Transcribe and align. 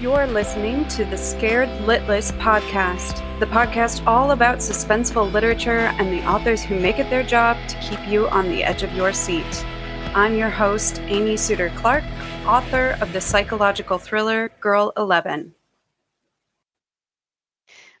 You're 0.00 0.26
listening 0.26 0.88
to 0.88 1.04
the 1.04 1.18
Scared 1.18 1.68
Litless 1.80 2.32
podcast, 2.38 3.18
the 3.38 3.44
podcast 3.44 4.06
all 4.06 4.30
about 4.30 4.60
suspenseful 4.60 5.30
literature 5.30 5.92
and 5.98 6.10
the 6.10 6.26
authors 6.26 6.62
who 6.62 6.80
make 6.80 6.98
it 6.98 7.10
their 7.10 7.22
job 7.22 7.58
to 7.68 7.78
keep 7.80 8.08
you 8.08 8.26
on 8.30 8.48
the 8.48 8.64
edge 8.64 8.82
of 8.82 8.94
your 8.94 9.12
seat. 9.12 9.44
I'm 10.14 10.36
your 10.36 10.48
host, 10.48 11.02
Amy 11.02 11.36
Suter 11.36 11.70
Clark, 11.76 12.02
author 12.46 12.96
of 13.02 13.12
the 13.12 13.20
psychological 13.20 13.98
thriller 13.98 14.50
Girl 14.58 14.90
11. 14.96 15.54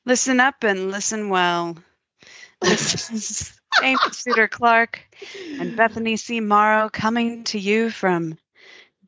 Listen 0.06 0.40
up 0.40 0.64
and 0.64 0.90
listen 0.90 1.28
well. 1.28 1.76
This 2.62 3.10
is 3.10 3.60
Amy 3.82 3.98
Suter 4.10 4.48
Clark 4.48 5.00
and 5.58 5.76
Bethany 5.76 6.16
C. 6.16 6.40
Morrow 6.40 6.88
coming 6.88 7.44
to 7.44 7.58
you 7.58 7.90
from 7.90 8.38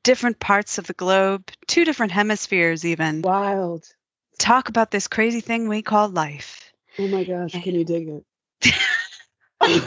different 0.02 0.38
parts 0.38 0.78
of 0.78 0.86
the 0.86 0.92
globe, 0.94 1.50
two 1.66 1.84
different 1.84 2.12
hemispheres, 2.12 2.84
even. 2.84 3.22
Wild. 3.22 3.84
Talk 4.38 4.68
about 4.68 4.90
this 4.90 5.08
crazy 5.08 5.40
thing 5.40 5.68
we 5.68 5.82
call 5.82 6.08
life. 6.08 6.72
Oh 6.98 7.06
my 7.06 7.24
gosh, 7.24 7.52
can 7.52 7.74
you 7.74 7.84
dig 7.84 8.08
it? 8.08 8.24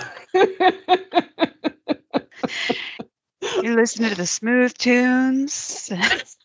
you 3.63 3.75
listen 3.75 4.09
to 4.09 4.15
the 4.15 4.25
smooth 4.25 4.73
tunes. 4.77 5.91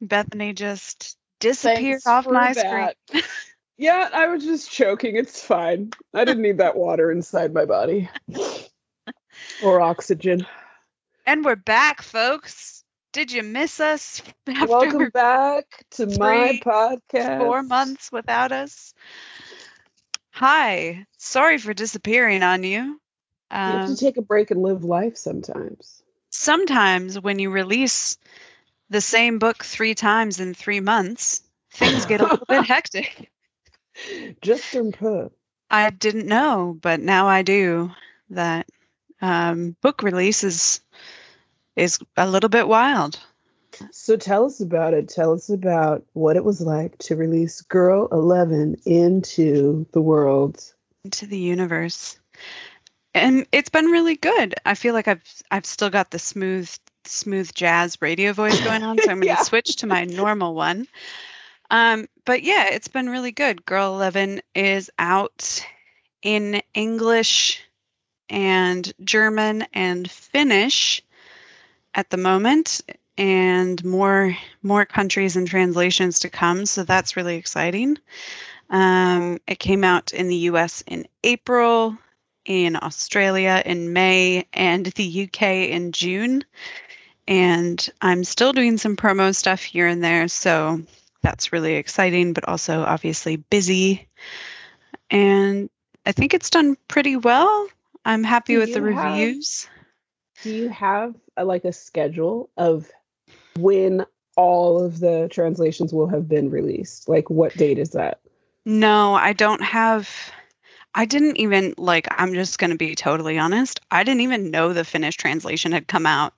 Bethany 0.00 0.54
just 0.54 1.16
disappeared 1.40 2.02
Thanks 2.02 2.06
off 2.06 2.26
my 2.26 2.54
that. 2.54 2.96
screen. 3.08 3.22
yeah, 3.76 4.08
I 4.12 4.28
was 4.28 4.44
just 4.44 4.70
choking. 4.70 5.16
It's 5.16 5.44
fine. 5.44 5.92
I 6.14 6.24
didn't 6.24 6.42
need 6.42 6.58
that 6.58 6.76
water 6.76 7.10
inside 7.10 7.52
my 7.52 7.66
body 7.66 8.08
or 9.62 9.80
oxygen. 9.80 10.46
And 11.26 11.44
we're 11.44 11.56
back, 11.56 12.02
folks. 12.02 12.84
Did 13.12 13.32
you 13.32 13.42
miss 13.42 13.80
us 13.80 14.22
after 14.48 14.66
Welcome 14.68 15.10
back 15.10 15.64
to 15.92 16.06
my 16.06 16.52
podcast. 16.64 17.36
four 17.38 17.62
months 17.62 18.10
without 18.12 18.52
us? 18.52 18.94
Hi. 20.32 21.06
Sorry 21.18 21.58
for 21.58 21.72
disappearing 21.74 22.42
on 22.42 22.62
you. 22.64 23.00
You 23.64 23.72
have 23.72 23.84
Um, 23.84 23.86
to 23.86 23.96
take 23.96 24.16
a 24.16 24.22
break 24.22 24.50
and 24.50 24.62
live 24.62 24.84
life 24.84 25.16
sometimes. 25.16 26.02
sometimes 26.30 27.18
when 27.20 27.38
you 27.38 27.50
release 27.50 28.18
the 28.90 29.00
same 29.00 29.38
book 29.38 29.64
three 29.64 29.94
times 29.94 30.40
in 30.40 30.54
three 30.54 30.80
months, 30.80 31.42
things 31.70 32.06
get 32.06 32.20
a 32.20 32.24
little 32.24 32.46
bit 32.48 32.64
hectic. 32.66 33.30
Just 34.42 34.72
don't 34.72 34.96
put. 34.96 35.32
I 35.70 35.90
didn't 35.90 36.26
know, 36.26 36.76
but 36.80 37.00
now 37.00 37.28
I 37.28 37.42
do 37.42 37.92
that 38.30 38.68
um, 39.20 39.76
book 39.82 40.02
release 40.02 40.44
is 40.44 40.80
is 41.76 41.98
a 42.16 42.28
little 42.28 42.48
bit 42.48 42.66
wild. 42.68 43.18
So 43.92 44.16
tell 44.16 44.44
us 44.46 44.60
about 44.60 44.94
it. 44.94 45.08
Tell 45.08 45.32
us 45.32 45.48
about 45.48 46.04
what 46.12 46.36
it 46.36 46.44
was 46.44 46.60
like 46.60 46.98
to 46.98 47.16
release 47.16 47.62
Girl 47.62 48.08
11 48.10 48.76
into 48.84 49.86
the 49.92 50.00
world. 50.00 50.62
into 51.04 51.26
the 51.26 51.38
universe. 51.38 52.18
And 53.14 53.46
it's 53.52 53.70
been 53.70 53.86
really 53.86 54.16
good. 54.16 54.54
I 54.66 54.74
feel 54.74 54.94
like 54.94 55.08
I've 55.08 55.22
I've 55.50 55.66
still 55.66 55.90
got 55.90 56.10
the 56.10 56.18
smooth 56.18 56.70
smooth 57.06 57.52
jazz 57.54 57.96
radio 58.02 58.32
voice 58.32 58.60
going 58.64 58.82
on, 58.82 58.98
so 58.98 59.10
I'm 59.10 59.18
going 59.18 59.22
to 59.22 59.26
Yeah. 59.26 59.42
switch 59.42 59.76
to 59.76 59.86
my 59.86 60.04
normal 60.04 60.54
one. 60.54 60.86
Um, 61.70 62.08
but 62.24 62.42
yeah, 62.42 62.66
it's 62.72 62.88
been 62.88 63.08
really 63.08 63.32
good. 63.32 63.64
Girl 63.64 63.94
11 63.94 64.42
is 64.54 64.90
out 64.98 65.64
in 66.22 66.60
English 66.74 67.62
and 68.30 68.90
German 69.04 69.66
and 69.72 70.10
Finnish 70.10 71.02
at 71.94 72.08
the 72.08 72.16
moment 72.16 72.80
and 73.18 73.84
more 73.84 74.36
more 74.62 74.86
countries 74.86 75.36
and 75.36 75.46
translations 75.46 76.20
to 76.20 76.30
come, 76.30 76.64
so 76.64 76.84
that's 76.84 77.16
really 77.16 77.36
exciting. 77.36 77.98
Um, 78.70 79.38
it 79.46 79.58
came 79.58 79.84
out 79.84 80.12
in 80.12 80.28
the 80.28 80.36
US 80.36 80.82
in 80.86 81.06
April, 81.24 81.98
in 82.44 82.76
Australia 82.76 83.62
in 83.64 83.92
May, 83.92 84.46
and 84.52 84.86
the 84.86 85.24
UK 85.24 85.42
in 85.70 85.92
June. 85.92 86.44
And 87.26 87.88
I'm 88.00 88.24
still 88.24 88.52
doing 88.52 88.78
some 88.78 88.96
promo 88.96 89.34
stuff 89.34 89.62
here 89.62 89.86
and 89.86 90.02
there, 90.02 90.28
so 90.28 90.82
that's 91.22 91.52
really 91.52 91.74
exciting, 91.74 92.32
but 92.32 92.48
also 92.48 92.82
obviously 92.82 93.36
busy. 93.36 94.08
And 95.10 95.68
I 96.06 96.12
think 96.12 96.32
it's 96.32 96.50
done 96.50 96.76
pretty 96.88 97.16
well. 97.16 97.68
I'm 98.04 98.24
happy 98.24 98.54
Do 98.54 98.60
with 98.60 98.72
the 98.74 98.80
you 98.80 98.86
have- 98.86 99.12
reviews. 99.18 99.68
Do 100.42 100.50
you 100.50 100.68
have 100.70 101.14
a, 101.36 101.44
like 101.44 101.64
a 101.64 101.72
schedule 101.72 102.48
of 102.56 102.90
when 103.58 104.06
all 104.36 104.82
of 104.82 104.98
the 105.00 105.28
translations 105.30 105.92
will 105.92 106.06
have 106.08 106.28
been 106.28 106.50
released? 106.50 107.08
Like 107.08 107.28
what 107.28 107.54
date 107.56 107.78
is 107.78 107.90
that? 107.90 108.20
No, 108.64 109.14
I 109.14 109.32
don't 109.34 109.62
have. 109.62 110.08
I 110.94 111.04
didn't 111.04 111.36
even 111.36 111.74
like. 111.76 112.08
I'm 112.10 112.32
just 112.34 112.58
going 112.58 112.70
to 112.70 112.76
be 112.76 112.94
totally 112.94 113.38
honest. 113.38 113.80
I 113.90 114.02
didn't 114.02 114.22
even 114.22 114.50
know 114.50 114.72
the 114.72 114.84
Finnish 114.84 115.16
translation 115.16 115.72
had 115.72 115.86
come 115.86 116.06
out. 116.06 116.32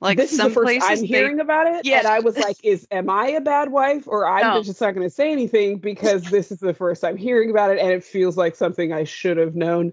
Like 0.00 0.18
this 0.18 0.32
is 0.32 0.36
some 0.38 0.48
the 0.48 0.54
first 0.54 0.64
places, 0.66 0.88
I'm 0.90 1.00
they- 1.00 1.06
hearing 1.06 1.40
about 1.40 1.66
it, 1.68 1.86
Yes. 1.86 2.04
and 2.04 2.12
I 2.12 2.18
was 2.20 2.36
like, 2.36 2.56
"Is 2.64 2.86
am 2.90 3.08
I 3.08 3.28
a 3.28 3.40
bad 3.40 3.70
wife, 3.70 4.06
or 4.06 4.28
I'm 4.28 4.42
No. 4.54 4.62
just 4.62 4.80
not 4.80 4.92
going 4.94 5.06
to 5.06 5.14
say 5.14 5.32
anything 5.32 5.78
because 5.78 6.24
this 6.24 6.50
is 6.52 6.58
the 6.58 6.74
first 6.74 7.04
I'm 7.04 7.16
hearing 7.16 7.48
about 7.50 7.70
it, 7.70 7.78
and 7.78 7.90
it 7.90 8.04
feels 8.04 8.36
like 8.36 8.54
something 8.56 8.92
I 8.92 9.04
should 9.04 9.36
have 9.38 9.54
known." 9.54 9.92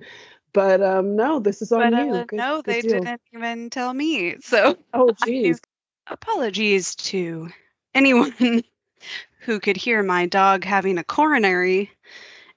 But 0.53 0.81
um, 0.81 1.15
no, 1.15 1.39
this 1.39 1.61
is 1.61 1.71
on 1.71 1.91
but 1.91 2.05
you. 2.05 2.11
uh, 2.13 2.25
Good- 2.25 2.37
no, 2.37 2.61
good 2.61 2.65
they 2.65 2.81
deal. 2.81 3.01
didn't 3.01 3.21
even 3.33 3.69
tell 3.69 3.93
me. 3.93 4.35
So 4.41 4.77
Oh, 4.93 5.11
geez. 5.25 5.59
apologies 6.07 6.95
to 6.95 7.49
anyone 7.95 8.63
who 9.39 9.59
could 9.59 9.77
hear 9.77 10.03
my 10.03 10.27
dog 10.27 10.63
having 10.63 10.97
a 10.97 11.03
coronary 11.03 11.91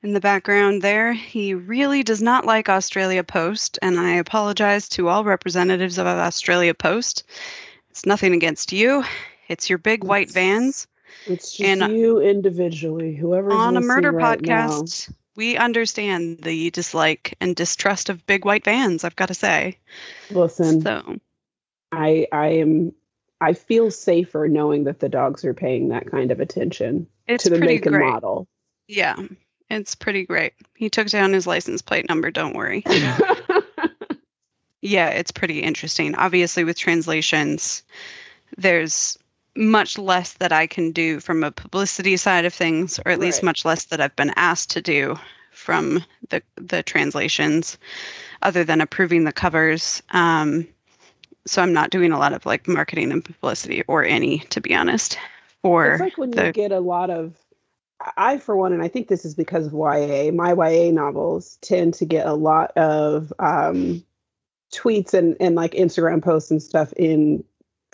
in 0.03 0.13
the 0.13 0.21
background 0.21 0.83
there. 0.83 1.13
He 1.13 1.55
really 1.55 2.03
does 2.03 2.23
not 2.23 2.45
like 2.45 2.69
Australia 2.69 3.25
Post, 3.25 3.79
and 3.83 3.99
I 3.99 4.17
apologize 4.17 4.89
to 4.91 5.09
all 5.09 5.25
representatives 5.25 5.99
of 5.99 6.07
Australia 6.07 6.75
Post. 6.75 7.25
It's 7.91 8.07
nothing 8.07 8.35
against 8.35 8.73
you. 8.73 9.05
It's 9.49 9.69
your 9.71 9.79
big 9.79 10.05
white 10.05 10.31
vans. 10.31 10.87
It's 11.29 11.57
just 11.57 11.81
and, 11.81 11.97
you 11.97 12.21
individually, 12.21 13.17
whoever's 13.17 13.55
On 13.55 13.77
a 13.77 13.81
murder 13.81 14.13
right 14.13 14.41
now. 14.41 14.85
We 15.37 15.57
understand 15.57 16.39
the 16.39 16.71
dislike 16.71 17.37
and 17.41 17.55
distrust 17.55 18.09
of 18.09 18.27
big 18.27 18.45
white 18.45 18.65
vans, 18.65 19.05
I've 19.05 19.17
got 19.17 19.29
to 19.29 19.35
say. 19.35 19.79
Listen, 20.31 20.81
So, 20.81 21.17
I 21.93 22.27
I 22.33 22.47
am 22.55 22.93
I 23.41 23.53
feel 23.53 23.91
safer 23.91 24.49
knowing 24.49 24.85
that 24.85 24.99
the 24.99 25.09
dogs 25.09 25.45
are 25.45 25.55
paying 25.55 25.89
that 25.89 26.11
kind 26.11 26.31
of 26.31 26.41
attention 26.41 27.07
it's 27.27 27.45
to 27.45 27.51
the 27.51 27.59
pretty 27.59 27.75
make 27.75 27.87
and 27.87 27.95
great. 27.95 28.09
model. 28.11 28.49
Yeah, 28.89 29.17
it's 29.69 29.95
pretty 29.95 30.25
great. 30.25 30.55
He 30.75 30.89
took 30.91 31.09
down 31.09 31.33
his 31.33 31.47
license 31.47 31.83
plate 31.83 32.09
number, 32.09 32.31
don't 32.31 32.57
worry. 32.57 32.83
Yeah, 34.83 35.09
it's 35.09 35.33
pretty 35.33 35.61
interesting. 35.61 36.15
Obviously, 36.15 36.63
with 36.63 36.79
translations, 36.79 37.83
there's 38.57 39.19
much 39.57 39.99
less 39.99 40.35
that 40.35 40.53
I 40.53 40.67
can 40.67 40.93
do 40.93 41.21
from 41.21 41.45
a 41.45 41.51
publicity 41.51 42.17
side 42.17 42.45
of 42.45 42.55
things, 42.55 42.99
or 43.05 43.13
at 43.13 43.19
least 43.19 43.43
much 43.43 43.65
less 43.65 43.87
that 43.87 44.01
I've 44.01 44.17
been 44.17 44.33
asked 44.37 44.71
to 44.71 44.83
do 44.83 45.19
from 45.51 46.05
the 46.29 46.43
the 46.57 46.83
translations, 46.83 47.79
other 48.43 48.65
than 48.65 48.81
approving 48.81 49.25
the 49.25 49.33
covers. 49.33 50.03
Um, 50.11 50.69
so 51.47 51.63
I'm 51.63 51.73
not 51.73 51.91
doing 51.91 52.13
a 52.13 52.19
lot 52.19 52.33
of 52.33 52.45
like 52.45 52.69
marketing 52.69 53.13
and 53.13 53.25
publicity, 53.25 53.83
or 53.89 54.05
any, 54.05 54.39
to 54.51 54.61
be 54.61 54.75
honest. 54.75 55.19
For 55.63 55.93
it's 55.93 56.01
like 56.01 56.19
when 56.19 56.31
the 56.31 56.47
you 56.47 56.53
get 56.53 56.73
a 56.73 56.81
lot 56.81 57.11
of 57.11 57.35
I 58.17 58.39
for 58.39 58.57
one, 58.57 58.73
and 58.73 58.83
I 58.83 58.89
think 58.89 59.09
this 59.09 59.25
is 59.25 59.35
because 59.35 59.67
of 59.67 59.73
YA, 59.73 60.31
my 60.33 60.53
YA 60.53 60.91
novels 60.93 61.59
tend 61.63 61.95
to 61.95 62.05
get 62.05 62.27
a 62.27 62.35
lot 62.35 62.77
of 62.77 63.33
um, 63.39 64.05
tweets 64.73 65.15
and, 65.15 65.37
and 65.41 65.55
like 65.55 65.73
Instagram 65.73 66.23
posts 66.23 66.51
and 66.51 66.63
stuff 66.63 66.93
in 66.95 67.45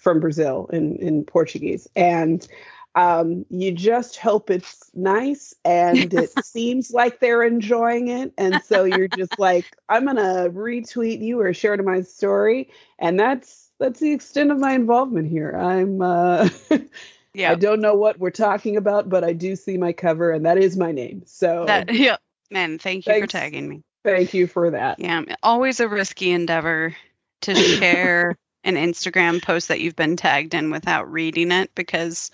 from 0.02 0.18
Brazil 0.18 0.68
in, 0.72 0.96
in 0.96 1.24
Portuguese. 1.24 1.86
And 1.94 2.46
um, 2.94 3.46
you 3.48 3.72
just 3.72 4.18
hope 4.18 4.50
it's 4.50 4.90
nice 4.94 5.54
and 5.64 6.12
it 6.12 6.30
seems 6.44 6.90
like 6.90 7.20
they're 7.20 7.44
enjoying 7.44 8.08
it. 8.08 8.32
And 8.36 8.60
so 8.60 8.84
you're 8.84 9.08
just 9.08 9.38
like, 9.38 9.64
I'm 9.88 10.04
gonna 10.04 10.50
retweet 10.50 11.22
you 11.22 11.40
or 11.40 11.54
share 11.54 11.76
to 11.76 11.82
my 11.82 12.02
story. 12.02 12.68
And 12.98 13.18
that's 13.18 13.70
that's 13.78 14.00
the 14.00 14.12
extent 14.12 14.50
of 14.50 14.58
my 14.58 14.72
involvement 14.72 15.28
here. 15.28 15.52
I'm 15.56 16.02
uh 16.02 16.48
yeah 17.34 17.52
I 17.52 17.54
don't 17.54 17.80
know 17.80 17.94
what 17.94 18.18
we're 18.18 18.30
talking 18.30 18.76
about, 18.76 19.08
but 19.08 19.24
I 19.24 19.32
do 19.32 19.56
see 19.56 19.78
my 19.78 19.92
cover, 19.92 20.32
and 20.32 20.44
that 20.44 20.58
is 20.58 20.76
my 20.76 20.92
name. 20.92 21.22
So 21.26 21.64
that 21.66 21.94
yeah 21.94 22.16
man, 22.50 22.78
thank 22.78 23.06
you 23.06 23.20
for 23.20 23.26
tagging 23.26 23.68
me. 23.68 23.82
thank 24.04 24.34
you 24.34 24.46
for 24.48 24.72
that. 24.72 24.98
Yeah, 24.98 25.22
always 25.42 25.80
a 25.80 25.88
risky 25.88 26.32
endeavor 26.32 26.94
to 27.42 27.54
share 27.54 28.36
an 28.64 28.74
Instagram 28.76 29.42
post 29.42 29.68
that 29.68 29.80
you've 29.80 29.96
been 29.96 30.16
tagged 30.16 30.54
in 30.54 30.70
without 30.70 31.10
reading 31.10 31.50
it 31.50 31.74
because 31.74 32.30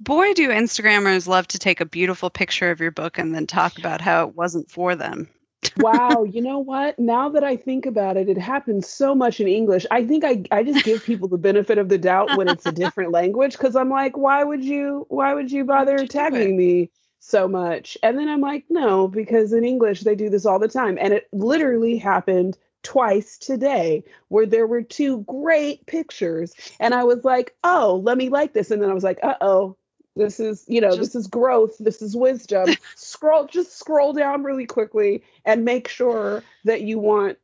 boy 0.00 0.32
do 0.32 0.48
Instagrammers 0.48 1.26
love 1.26 1.46
to 1.48 1.58
take 1.58 1.80
a 1.80 1.86
beautiful 1.86 2.30
picture 2.30 2.70
of 2.70 2.80
your 2.80 2.90
book 2.90 3.18
and 3.18 3.34
then 3.34 3.46
talk 3.46 3.78
about 3.78 4.00
how 4.00 4.26
it 4.26 4.34
wasn't 4.34 4.70
for 4.70 4.96
them. 4.96 5.28
wow, 5.78 6.24
you 6.24 6.42
know 6.42 6.58
what? 6.58 6.98
Now 6.98 7.28
that 7.30 7.44
I 7.44 7.56
think 7.56 7.86
about 7.86 8.16
it, 8.16 8.28
it 8.28 8.38
happens 8.38 8.88
so 8.88 9.14
much 9.14 9.40
in 9.40 9.48
English. 9.48 9.86
I 9.90 10.04
think 10.04 10.24
I, 10.24 10.44
I 10.50 10.62
just 10.62 10.84
give 10.84 11.04
people 11.04 11.28
the 11.28 11.38
benefit 11.38 11.78
of 11.78 11.88
the 11.88 11.98
doubt 11.98 12.36
when 12.36 12.48
it's 12.48 12.66
a 12.66 12.72
different 12.72 13.12
language 13.12 13.52
because 13.52 13.76
I'm 13.76 13.90
like, 13.90 14.16
why 14.16 14.44
would 14.44 14.64
you 14.64 15.06
why 15.08 15.34
would 15.34 15.50
you 15.50 15.64
bother 15.64 16.00
you 16.00 16.06
tagging 16.06 16.56
me 16.56 16.90
so 17.20 17.48
much? 17.48 17.96
And 18.02 18.18
then 18.18 18.28
I'm 18.28 18.40
like, 18.40 18.64
no, 18.68 19.08
because 19.08 19.52
in 19.52 19.64
English 19.64 20.02
they 20.02 20.14
do 20.14 20.30
this 20.30 20.46
all 20.46 20.58
the 20.58 20.68
time. 20.68 20.98
And 21.00 21.12
it 21.12 21.26
literally 21.32 21.98
happened 21.98 22.56
twice 22.86 23.36
today 23.36 24.04
where 24.28 24.46
there 24.46 24.66
were 24.66 24.82
two 24.82 25.22
great 25.22 25.84
pictures 25.86 26.54
and 26.78 26.94
I 26.94 27.02
was 27.02 27.24
like, 27.24 27.56
"Oh, 27.64 28.00
let 28.04 28.16
me 28.16 28.28
like 28.28 28.52
this." 28.52 28.70
And 28.70 28.80
then 28.80 28.90
I 28.90 28.94
was 28.94 29.02
like, 29.02 29.18
"Uh-oh, 29.24 29.76
this 30.14 30.38
is, 30.38 30.64
you 30.68 30.80
know, 30.80 30.90
just, 30.90 31.00
this 31.00 31.14
is 31.14 31.26
growth. 31.26 31.76
This 31.78 32.00
is 32.00 32.16
wisdom. 32.16 32.70
scroll, 32.96 33.46
just 33.46 33.76
scroll 33.76 34.12
down 34.12 34.44
really 34.44 34.66
quickly 34.66 35.24
and 35.44 35.64
make 35.64 35.88
sure 35.88 36.44
that 36.64 36.82
you 36.82 36.98
want 37.00 37.38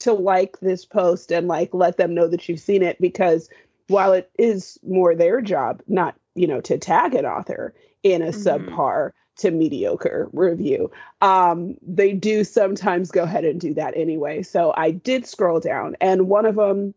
to 0.00 0.12
like 0.12 0.58
this 0.60 0.84
post 0.84 1.32
and 1.32 1.46
like 1.46 1.72
let 1.72 1.96
them 1.96 2.14
know 2.14 2.28
that 2.28 2.48
you've 2.48 2.60
seen 2.60 2.82
it 2.82 3.00
because 3.00 3.48
while 3.86 4.12
it 4.12 4.30
is 4.36 4.78
more 4.86 5.14
their 5.14 5.40
job, 5.40 5.80
not, 5.88 6.16
you 6.34 6.46
know, 6.46 6.60
to 6.60 6.76
tag 6.76 7.14
an 7.14 7.24
author 7.24 7.72
in 8.02 8.22
a 8.22 8.26
mm-hmm. 8.26 8.74
subpar 8.74 9.12
to 9.38 9.50
mediocre 9.50 10.28
review, 10.32 10.90
um, 11.22 11.76
they 11.82 12.12
do 12.12 12.44
sometimes 12.44 13.10
go 13.10 13.22
ahead 13.22 13.44
and 13.44 13.60
do 13.60 13.74
that 13.74 13.96
anyway. 13.96 14.42
So 14.42 14.72
I 14.76 14.90
did 14.90 15.26
scroll 15.26 15.60
down 15.60 15.96
and 16.00 16.28
one 16.28 16.46
of 16.46 16.56
them, 16.56 16.94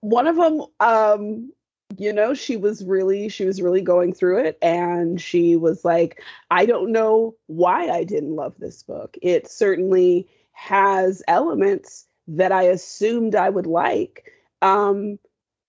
one 0.00 0.26
of 0.26 0.36
them, 0.36 0.62
um, 0.80 1.50
you 1.98 2.12
know 2.12 2.34
she 2.34 2.56
was 2.56 2.84
really 2.84 3.28
she 3.28 3.44
was 3.44 3.60
really 3.60 3.80
going 3.80 4.12
through 4.12 4.38
it 4.38 4.58
and 4.62 5.20
she 5.20 5.56
was 5.56 5.84
like 5.84 6.22
i 6.50 6.66
don't 6.66 6.90
know 6.90 7.34
why 7.46 7.88
i 7.88 8.04
didn't 8.04 8.34
love 8.34 8.54
this 8.58 8.82
book. 8.82 9.16
It 9.22 9.48
certainly 9.50 10.28
has 10.52 11.22
elements 11.28 12.06
that 12.28 12.52
i 12.52 12.62
assumed 12.62 13.34
i 13.34 13.48
would 13.48 13.66
like. 13.66 14.32
Um 14.62 15.18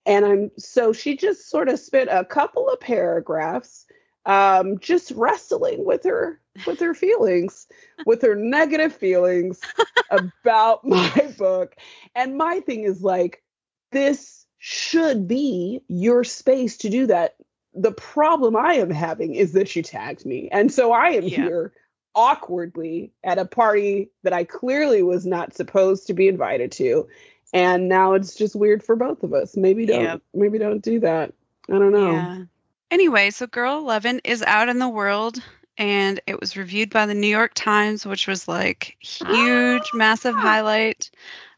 and 0.05 0.25
i'm 0.25 0.51
so 0.57 0.93
she 0.93 1.17
just 1.17 1.49
sort 1.49 1.69
of 1.69 1.79
spent 1.79 2.09
a 2.11 2.25
couple 2.25 2.69
of 2.69 2.79
paragraphs 2.79 3.85
um 4.25 4.79
just 4.79 5.11
wrestling 5.11 5.85
with 5.85 6.03
her 6.03 6.39
with 6.65 6.79
her 6.79 6.93
feelings 6.93 7.67
with 8.05 8.21
her 8.21 8.35
negative 8.35 8.93
feelings 8.93 9.61
about 10.11 10.83
my 10.83 11.33
book 11.37 11.75
and 12.15 12.37
my 12.37 12.59
thing 12.61 12.83
is 12.83 13.01
like 13.01 13.43
this 13.91 14.45
should 14.67 15.27
be 15.27 15.83
your 15.87 16.23
space 16.23 16.77
to 16.77 16.89
do 16.89 17.05
that. 17.05 17.35
The 17.75 17.91
problem 17.91 18.55
I 18.55 18.73
am 18.73 18.89
having 18.89 19.35
is 19.35 19.53
that 19.53 19.75
you 19.75 19.83
tagged 19.83 20.25
me. 20.25 20.49
And 20.51 20.73
so 20.73 20.91
I 20.91 21.09
am 21.09 21.23
yeah. 21.23 21.43
here 21.43 21.73
awkwardly 22.15 23.11
at 23.23 23.37
a 23.37 23.45
party 23.45 24.09
that 24.23 24.33
I 24.33 24.43
clearly 24.43 25.03
was 25.03 25.23
not 25.23 25.53
supposed 25.53 26.07
to 26.07 26.15
be 26.15 26.27
invited 26.27 26.71
to. 26.73 27.07
And 27.53 27.87
now 27.87 28.13
it's 28.13 28.33
just 28.33 28.55
weird 28.55 28.81
for 28.81 28.95
both 28.95 29.21
of 29.21 29.33
us. 29.33 29.55
Maybe 29.55 29.85
don't 29.85 30.01
yep. 30.01 30.21
maybe 30.33 30.57
don't 30.57 30.81
do 30.81 30.99
that. 31.01 31.33
I 31.69 31.73
don't 31.73 31.91
know. 31.91 32.11
Yeah. 32.11 32.43
Anyway, 32.91 33.31
so 33.31 33.47
Girl 33.47 33.79
11 33.79 34.21
is 34.23 34.43
out 34.43 34.69
in 34.69 34.79
the 34.79 34.89
world 34.89 35.41
and 35.77 36.19
it 36.27 36.39
was 36.39 36.57
reviewed 36.57 36.89
by 36.89 37.05
the 37.05 37.13
New 37.13 37.27
York 37.27 37.53
Times, 37.53 38.05
which 38.05 38.27
was 38.27 38.47
like 38.47 38.95
huge, 38.99 39.89
massive 39.93 40.35
highlight 40.35 41.09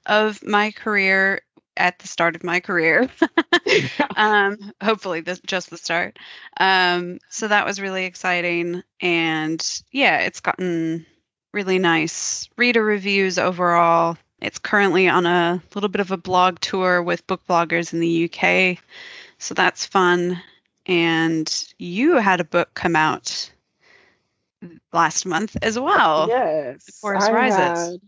of 0.05 0.43
my 0.43 0.71
career 0.71 1.41
at 1.75 1.99
the 1.99 2.07
start 2.07 2.35
of 2.35 2.43
my 2.43 2.59
career. 2.59 3.09
um, 4.15 4.57
hopefully, 4.81 5.21
this 5.21 5.39
just 5.45 5.69
the 5.69 5.77
start. 5.77 6.17
Um, 6.59 7.19
so 7.29 7.47
that 7.47 7.65
was 7.65 7.79
really 7.79 8.05
exciting, 8.05 8.83
and 8.99 9.83
yeah, 9.91 10.19
it's 10.21 10.39
gotten 10.39 11.05
really 11.53 11.79
nice 11.79 12.49
reader 12.57 12.83
reviews 12.83 13.37
overall. 13.37 14.17
It's 14.41 14.59
currently 14.59 15.07
on 15.07 15.25
a 15.25 15.61
little 15.73 15.89
bit 15.89 16.01
of 16.01 16.11
a 16.11 16.17
blog 16.17 16.59
tour 16.59 17.01
with 17.01 17.27
book 17.27 17.41
bloggers 17.47 17.93
in 17.93 17.99
the 17.99 18.29
UK, 18.31 18.79
so 19.37 19.53
that's 19.53 19.85
fun. 19.85 20.41
And 20.87 21.65
you 21.77 22.15
had 22.15 22.39
a 22.39 22.45
book 22.45 22.73
come 22.73 22.95
out 22.95 23.51
last 24.93 25.25
month 25.25 25.57
as 25.61 25.77
well. 25.77 26.27
Yes, 26.29 26.85
the 26.85 26.93
Chorus 27.01 27.25
I 27.25 27.31
Rises. 27.31 27.99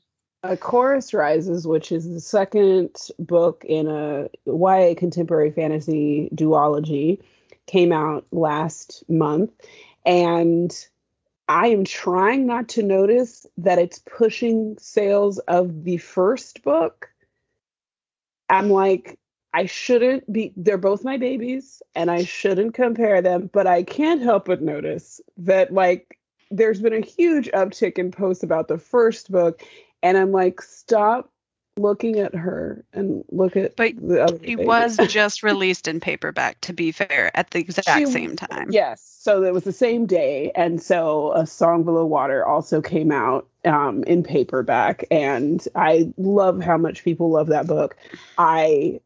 A 0.44 0.56
Chorus 0.56 1.14
Rises, 1.14 1.68
which 1.68 1.92
is 1.92 2.10
the 2.10 2.22
second 2.22 2.96
book 3.20 3.66
in 3.68 3.88
a 3.88 4.30
YA 4.46 4.96
contemporary 4.98 5.52
fantasy 5.52 6.30
duology, 6.34 7.22
came 7.68 7.92
out 7.92 8.26
last 8.32 9.04
month. 9.10 9.52
And 10.06 10.74
I 11.50 11.68
am 11.68 11.84
trying 11.84 12.46
not 12.46 12.70
to 12.70 12.84
notice 12.84 13.46
that 13.58 13.80
it's 13.80 14.00
pushing 14.06 14.78
sales 14.80 15.40
of 15.40 15.84
the 15.84 15.98
first 15.98 16.64
book. 16.64 17.10
I'm 18.50 18.70
like, 18.70 19.20
I 19.60 19.66
shouldn't 19.66 20.32
be, 20.32 20.54
they're 20.56 20.78
both 20.78 21.04
my 21.04 21.18
babies, 21.18 21.82
and 21.94 22.10
I 22.10 22.24
shouldn't 22.24 22.76
compare 22.76 23.22
them, 23.22 23.50
but 23.52 23.68
I 23.68 23.84
can't 23.84 24.22
help 24.22 24.46
but 24.46 24.62
notice 24.62 25.20
that, 25.38 25.74
like, 25.74 26.18
there's 26.50 26.82
been 26.82 26.94
a 26.94 27.06
huge 27.06 27.50
uptick 27.52 27.98
in 27.98 28.10
posts 28.10 28.42
about 28.42 28.70
the 28.70 28.78
first 28.78 29.30
book 29.30 29.62
and 30.02 30.18
I'm 30.18 30.32
like, 30.32 30.62
stop 30.62 31.30
looking 31.78 32.20
at 32.20 32.34
her 32.36 32.86
and 32.94 33.24
look 33.30 33.56
at 33.56 33.76
but 33.76 33.94
the 34.02 34.22
other 34.22 34.38
it 34.44 34.60
was 34.60 34.98
just 35.08 35.44
released 35.44 35.88
in 35.88 36.00
paperback 36.00 36.60
to 36.60 36.74
be 36.74 36.92
fair 36.92 37.32
at 37.38 37.52
the 37.52 37.60
exact 37.60 37.88
she, 37.88 38.06
same 38.06 38.36
time. 38.36 38.68
Yes 38.70 39.02
so 39.02 39.44
it 39.44 39.54
was 39.54 39.64
the 39.64 39.72
same 39.72 40.06
day 40.06 40.52
and 40.56 40.82
so 40.82 41.32
a 41.34 41.48
song 41.48 41.84
below 41.84 42.06
water 42.06 42.46
also 42.46 42.82
came 42.82 43.14
out 43.14 43.48
um, 43.64 44.04
in 44.04 44.24
paperback 44.24 45.06
and 45.10 45.66
i 45.74 46.12
love 46.18 46.62
how 46.62 46.78
much 46.78 47.06
people 47.06 47.30
love 47.30 47.48
that 47.48 47.68
book. 47.68 47.96
I 48.38 49.00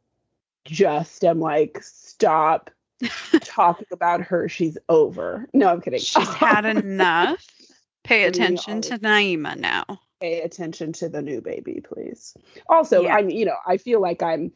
just 0.65 1.23
am 1.23 1.39
like 1.39 1.79
stop 1.81 2.69
talking 3.41 3.87
about 3.91 4.21
her 4.21 4.47
she's 4.47 4.77
over 4.89 5.47
no 5.53 5.67
i'm 5.67 5.81
kidding 5.81 5.99
she's 5.99 6.27
had 6.29 6.65
enough 6.77 7.45
pay 8.03 8.23
attention 8.23 8.81
to 8.81 8.97
Naema 8.99 9.57
now 9.57 9.85
pay 10.23 10.39
attention 10.39 10.93
to 10.93 11.09
the 11.09 11.21
new 11.21 11.41
baby, 11.41 11.83
please. 11.83 12.33
Also, 12.69 13.01
yeah. 13.01 13.15
I'm, 13.15 13.29
you 13.29 13.43
know, 13.43 13.57
I 13.67 13.75
feel 13.75 13.99
like 14.01 14.23
I'm 14.23 14.53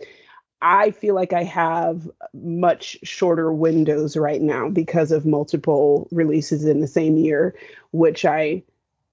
I 0.61 0.91
feel 0.91 1.13
like 1.13 1.33
I 1.33 1.43
have 1.43 2.09
much 2.33 2.97
shorter 3.03 3.51
windows 3.51 4.15
right 4.15 4.41
now 4.41 4.69
because 4.69 5.11
of 5.11 5.25
multiple 5.25 6.07
releases 6.09 6.65
in 6.65 6.79
the 6.79 6.87
same 6.87 7.17
year, 7.17 7.53
which 7.91 8.25
I 8.25 8.63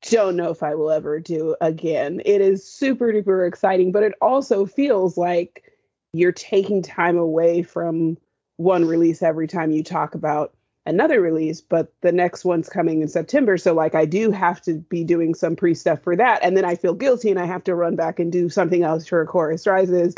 don't 0.03 0.37
know 0.37 0.51
if 0.51 0.63
I 0.63 0.75
will 0.75 0.91
ever 0.91 1.19
do 1.19 1.57
again. 1.61 2.23
It 2.25 2.41
is 2.41 2.65
super 2.65 3.13
duper 3.13 3.47
exciting, 3.47 3.91
but 3.91 4.05
it 4.05 4.15
also 4.23 4.65
feels 4.65 5.19
like 5.19 5.74
you're 6.15 6.33
taking 6.33 6.81
time 6.81 7.19
away 7.19 7.63
from 7.63 8.17
one 8.57 8.85
release 8.85 9.23
every 9.23 9.49
time 9.49 9.73
you 9.73 9.83
talk 9.83 10.15
about 10.15 10.55
another 10.87 11.21
release, 11.21 11.61
but 11.61 11.93
the 12.03 12.13
next 12.13 12.45
one's 12.45 12.69
coming 12.69 13.03
in 13.03 13.09
September. 13.09 13.59
So 13.59 13.75
like 13.75 13.95
I 13.95 14.05
do 14.05 14.31
have 14.31 14.61
to 14.63 14.75
be 14.75 15.03
doing 15.03 15.35
some 15.35 15.57
pre 15.57 15.75
stuff 15.75 16.03
for 16.03 16.15
that. 16.15 16.41
And 16.43 16.57
then 16.57 16.65
I 16.65 16.77
feel 16.77 16.95
guilty 16.95 17.31
and 17.31 17.41
I 17.41 17.47
have 17.47 17.65
to 17.65 17.75
run 17.75 17.97
back 17.97 18.21
and 18.21 18.31
do 18.31 18.49
something 18.49 18.85
else 18.85 19.07
for 19.07 19.25
Chorus 19.27 19.67
Rises. 19.67 20.15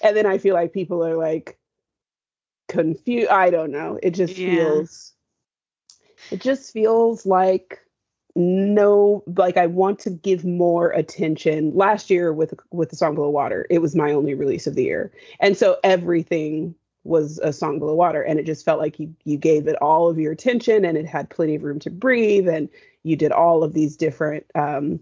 And 0.00 0.16
then 0.16 0.26
I 0.26 0.38
feel 0.38 0.54
like 0.54 0.72
people 0.72 1.04
are 1.04 1.16
like 1.16 1.58
confused. 2.68 3.28
I 3.28 3.50
don't 3.50 3.72
know. 3.72 3.98
It 4.02 4.10
just 4.10 4.36
yeah. 4.36 4.50
feels 4.50 5.14
it 6.30 6.40
just 6.40 6.72
feels 6.72 7.26
like 7.26 7.80
no 8.34 9.22
like 9.36 9.56
I 9.56 9.66
want 9.66 9.98
to 10.00 10.10
give 10.10 10.44
more 10.44 10.90
attention. 10.90 11.74
Last 11.74 12.10
year 12.10 12.32
with 12.32 12.54
with 12.70 12.90
the 12.90 12.96
song 12.96 13.14
Below 13.14 13.30
Water, 13.30 13.66
it 13.70 13.80
was 13.80 13.94
my 13.94 14.12
only 14.12 14.34
release 14.34 14.66
of 14.66 14.74
the 14.74 14.84
year. 14.84 15.12
And 15.40 15.56
so 15.56 15.78
everything 15.82 16.74
was 17.08 17.38
a 17.38 17.52
song 17.52 17.78
below 17.78 17.94
water 17.94 18.22
and 18.22 18.38
it 18.38 18.46
just 18.46 18.64
felt 18.64 18.78
like 18.78 19.00
you 19.00 19.14
you 19.24 19.36
gave 19.36 19.66
it 19.66 19.80
all 19.80 20.08
of 20.08 20.18
your 20.18 20.32
attention 20.32 20.84
and 20.84 20.96
it 20.96 21.06
had 21.06 21.30
plenty 21.30 21.54
of 21.54 21.62
room 21.62 21.78
to 21.78 21.90
breathe 21.90 22.46
and 22.48 22.68
you 23.02 23.16
did 23.16 23.32
all 23.32 23.64
of 23.64 23.72
these 23.72 23.96
different 23.96 24.44
um, 24.54 25.00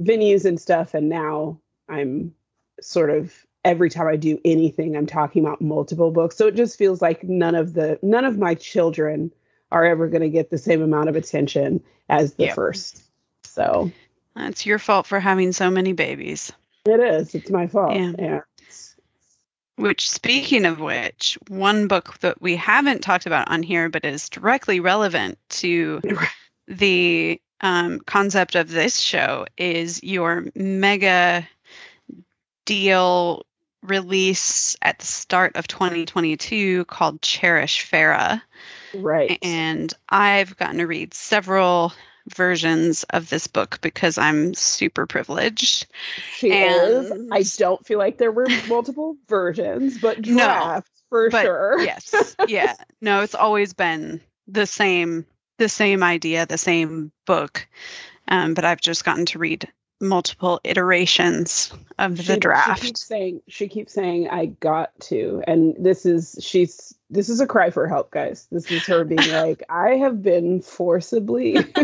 venues 0.00 0.44
and 0.44 0.60
stuff 0.60 0.94
and 0.94 1.08
now 1.08 1.58
i'm 1.88 2.32
sort 2.80 3.10
of 3.10 3.44
every 3.64 3.90
time 3.90 4.06
i 4.06 4.16
do 4.16 4.38
anything 4.44 4.96
i'm 4.96 5.06
talking 5.06 5.44
about 5.44 5.60
multiple 5.60 6.10
books 6.10 6.36
so 6.36 6.46
it 6.46 6.54
just 6.54 6.78
feels 6.78 7.02
like 7.02 7.24
none 7.24 7.54
of 7.54 7.74
the 7.74 7.98
none 8.02 8.24
of 8.24 8.38
my 8.38 8.54
children 8.54 9.30
are 9.72 9.84
ever 9.84 10.08
going 10.08 10.22
to 10.22 10.28
get 10.28 10.50
the 10.50 10.58
same 10.58 10.82
amount 10.82 11.08
of 11.08 11.16
attention 11.16 11.82
as 12.08 12.34
the 12.34 12.46
yep. 12.46 12.54
first 12.54 13.02
so 13.44 13.90
that's 14.34 14.66
your 14.66 14.78
fault 14.78 15.06
for 15.06 15.20
having 15.20 15.52
so 15.52 15.70
many 15.70 15.92
babies 15.92 16.52
it 16.86 17.00
is 17.00 17.34
it's 17.34 17.50
my 17.50 17.66
fault 17.66 17.94
yeah, 17.94 18.12
yeah. 18.18 18.40
Which, 19.80 20.10
speaking 20.10 20.66
of 20.66 20.78
which, 20.78 21.38
one 21.48 21.88
book 21.88 22.18
that 22.18 22.42
we 22.42 22.54
haven't 22.56 23.00
talked 23.00 23.24
about 23.24 23.50
on 23.50 23.62
here, 23.62 23.88
but 23.88 24.04
is 24.04 24.28
directly 24.28 24.78
relevant 24.78 25.38
to 25.48 26.02
the 26.68 27.40
um, 27.62 28.00
concept 28.00 28.56
of 28.56 28.68
this 28.68 28.98
show, 28.98 29.46
is 29.56 30.02
your 30.02 30.44
mega 30.54 31.48
deal 32.66 33.46
release 33.82 34.76
at 34.82 34.98
the 34.98 35.06
start 35.06 35.56
of 35.56 35.66
2022 35.66 36.84
called 36.84 37.22
Cherish 37.22 37.90
Farah. 37.90 38.42
Right. 38.94 39.38
And 39.42 39.92
I've 40.08 40.56
gotten 40.56 40.78
to 40.78 40.86
read 40.86 41.14
several 41.14 41.92
versions 42.34 43.04
of 43.04 43.28
this 43.28 43.46
book 43.46 43.80
because 43.80 44.18
I'm 44.18 44.54
super 44.54 45.06
privileged. 45.06 45.86
She 46.34 46.52
is. 46.52 47.12
I 47.30 47.44
don't 47.56 47.84
feel 47.86 47.98
like 47.98 48.18
there 48.18 48.32
were 48.32 48.46
multiple 48.68 49.16
versions, 49.28 49.98
but 49.98 50.20
drafts 50.22 50.90
no, 50.90 51.08
for 51.08 51.30
but 51.30 51.42
sure. 51.42 51.80
yes. 51.80 52.36
Yeah. 52.48 52.74
No, 53.02 53.22
it's 53.22 53.34
always 53.34 53.72
been 53.72 54.20
the 54.46 54.66
same 54.66 55.24
the 55.56 55.70
same 55.70 56.02
idea, 56.02 56.44
the 56.44 56.58
same 56.58 57.12
book. 57.26 57.66
Um, 58.28 58.52
but 58.52 58.66
I've 58.66 58.80
just 58.80 59.06
gotten 59.06 59.24
to 59.26 59.38
read 59.38 59.72
multiple 60.00 60.60
iterations 60.64 61.72
of 61.98 62.26
the 62.26 62.36
draft. 62.36 62.80
She 62.80 62.88
keeps 62.88 63.06
saying 63.06 63.42
she 63.48 63.68
keeps 63.68 63.92
saying 63.92 64.28
I 64.28 64.46
got 64.46 64.98
to, 65.02 65.42
and 65.46 65.76
this 65.78 66.06
is 66.06 66.38
she's 66.40 66.94
this 67.10 67.28
is 67.28 67.40
a 67.40 67.46
cry 67.46 67.70
for 67.70 67.86
help, 67.88 68.10
guys. 68.12 68.46
This 68.50 68.70
is 68.70 68.86
her 68.86 69.04
being 69.04 69.30
like 69.32 69.62
I 69.68 69.96
have 69.96 70.22
been 70.22 70.62
forcibly. 70.62 71.54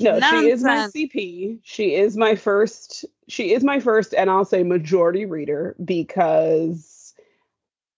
no, 0.00 0.18
Nonsense. 0.18 0.30
she 0.30 0.50
is 0.50 0.62
my 0.64 0.88
CP. 0.88 1.58
She 1.62 1.94
is 1.94 2.16
my 2.16 2.34
first. 2.34 3.04
She 3.28 3.52
is 3.52 3.62
my 3.62 3.80
first, 3.80 4.14
and 4.14 4.30
I'll 4.30 4.44
say 4.44 4.62
majority 4.62 5.26
reader 5.26 5.76
because 5.84 7.14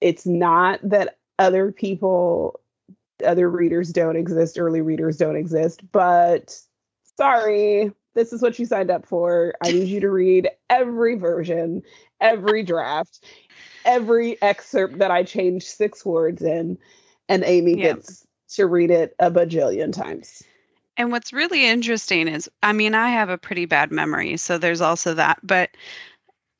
it's 0.00 0.26
not 0.26 0.80
that 0.82 1.18
other 1.38 1.72
people 1.72 2.60
other 3.24 3.48
readers 3.48 3.92
don't 3.92 4.16
exist, 4.16 4.58
early 4.58 4.80
readers 4.80 5.16
don't 5.16 5.36
exist, 5.36 5.80
but 5.92 6.58
sorry, 7.16 7.92
this 8.14 8.32
is 8.32 8.42
what 8.42 8.58
you 8.58 8.66
signed 8.66 8.90
up 8.90 9.06
for. 9.06 9.54
I 9.62 9.72
need 9.72 9.88
you 9.88 10.00
to 10.00 10.10
read 10.10 10.48
every 10.68 11.16
version, 11.16 11.82
every 12.20 12.62
draft, 12.62 13.24
every 13.86 14.40
excerpt 14.42 14.98
that 14.98 15.10
I 15.10 15.22
change 15.22 15.64
six 15.64 16.04
words 16.04 16.42
in, 16.42 16.76
and 17.28 17.44
Amy 17.44 17.76
gets 17.76 18.26
to 18.50 18.66
read 18.66 18.90
it 18.90 19.14
a 19.18 19.30
bajillion 19.30 19.92
times. 19.92 20.42
And 20.98 21.12
what's 21.12 21.32
really 21.32 21.66
interesting 21.66 22.28
is, 22.28 22.50
I 22.62 22.72
mean, 22.72 22.94
I 22.94 23.10
have 23.10 23.30
a 23.30 23.38
pretty 23.38 23.66
bad 23.66 23.90
memory, 23.90 24.36
so 24.36 24.58
there's 24.58 24.80
also 24.80 25.14
that, 25.14 25.38
but 25.42 25.70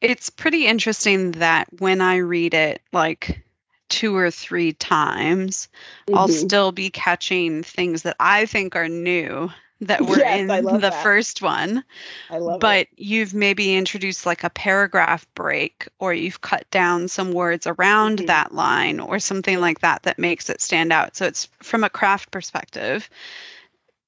it's 0.00 0.30
pretty 0.30 0.66
interesting 0.66 1.32
that 1.32 1.68
when 1.78 2.00
I 2.00 2.16
read 2.16 2.54
it, 2.54 2.82
like 2.92 3.42
two 3.88 4.16
or 4.16 4.30
three 4.30 4.72
times, 4.72 5.68
mm-hmm. 6.06 6.18
I'll 6.18 6.28
still 6.28 6.72
be 6.72 6.90
catching 6.90 7.62
things 7.62 8.02
that 8.02 8.16
I 8.20 8.46
think 8.46 8.76
are 8.76 8.88
new 8.88 9.50
that 9.80 10.00
were 10.06 10.18
yes, 10.18 10.40
in 10.40 10.46
the 10.46 10.78
that. 10.78 11.02
first 11.02 11.42
one. 11.42 11.84
I 12.30 12.38
love 12.38 12.60
but 12.60 12.80
it. 12.80 12.88
you've 12.96 13.34
maybe 13.34 13.76
introduced 13.76 14.26
like 14.26 14.44
a 14.44 14.50
paragraph 14.50 15.26
break 15.34 15.88
or 15.98 16.14
you've 16.14 16.40
cut 16.40 16.68
down 16.70 17.08
some 17.08 17.32
words 17.32 17.66
around 17.66 18.18
mm-hmm. 18.18 18.26
that 18.26 18.54
line 18.54 19.00
or 19.00 19.18
something 19.18 19.60
like 19.60 19.80
that 19.80 20.04
that 20.04 20.18
makes 20.18 20.50
it 20.50 20.60
stand 20.60 20.92
out. 20.92 21.16
So 21.16 21.26
it's 21.26 21.48
from 21.62 21.84
a 21.84 21.90
craft 21.90 22.30
perspective, 22.30 23.08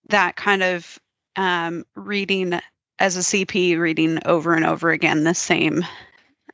that 0.09 0.37
kind 0.37 0.63
of 0.63 0.99
um, 1.37 1.85
reading 1.95 2.59
as 2.99 3.17
a 3.17 3.21
CP, 3.21 3.79
reading 3.79 4.21
over 4.25 4.55
and 4.55 4.65
over 4.65 4.91
again 4.91 5.23
the 5.23 5.35
same, 5.35 5.85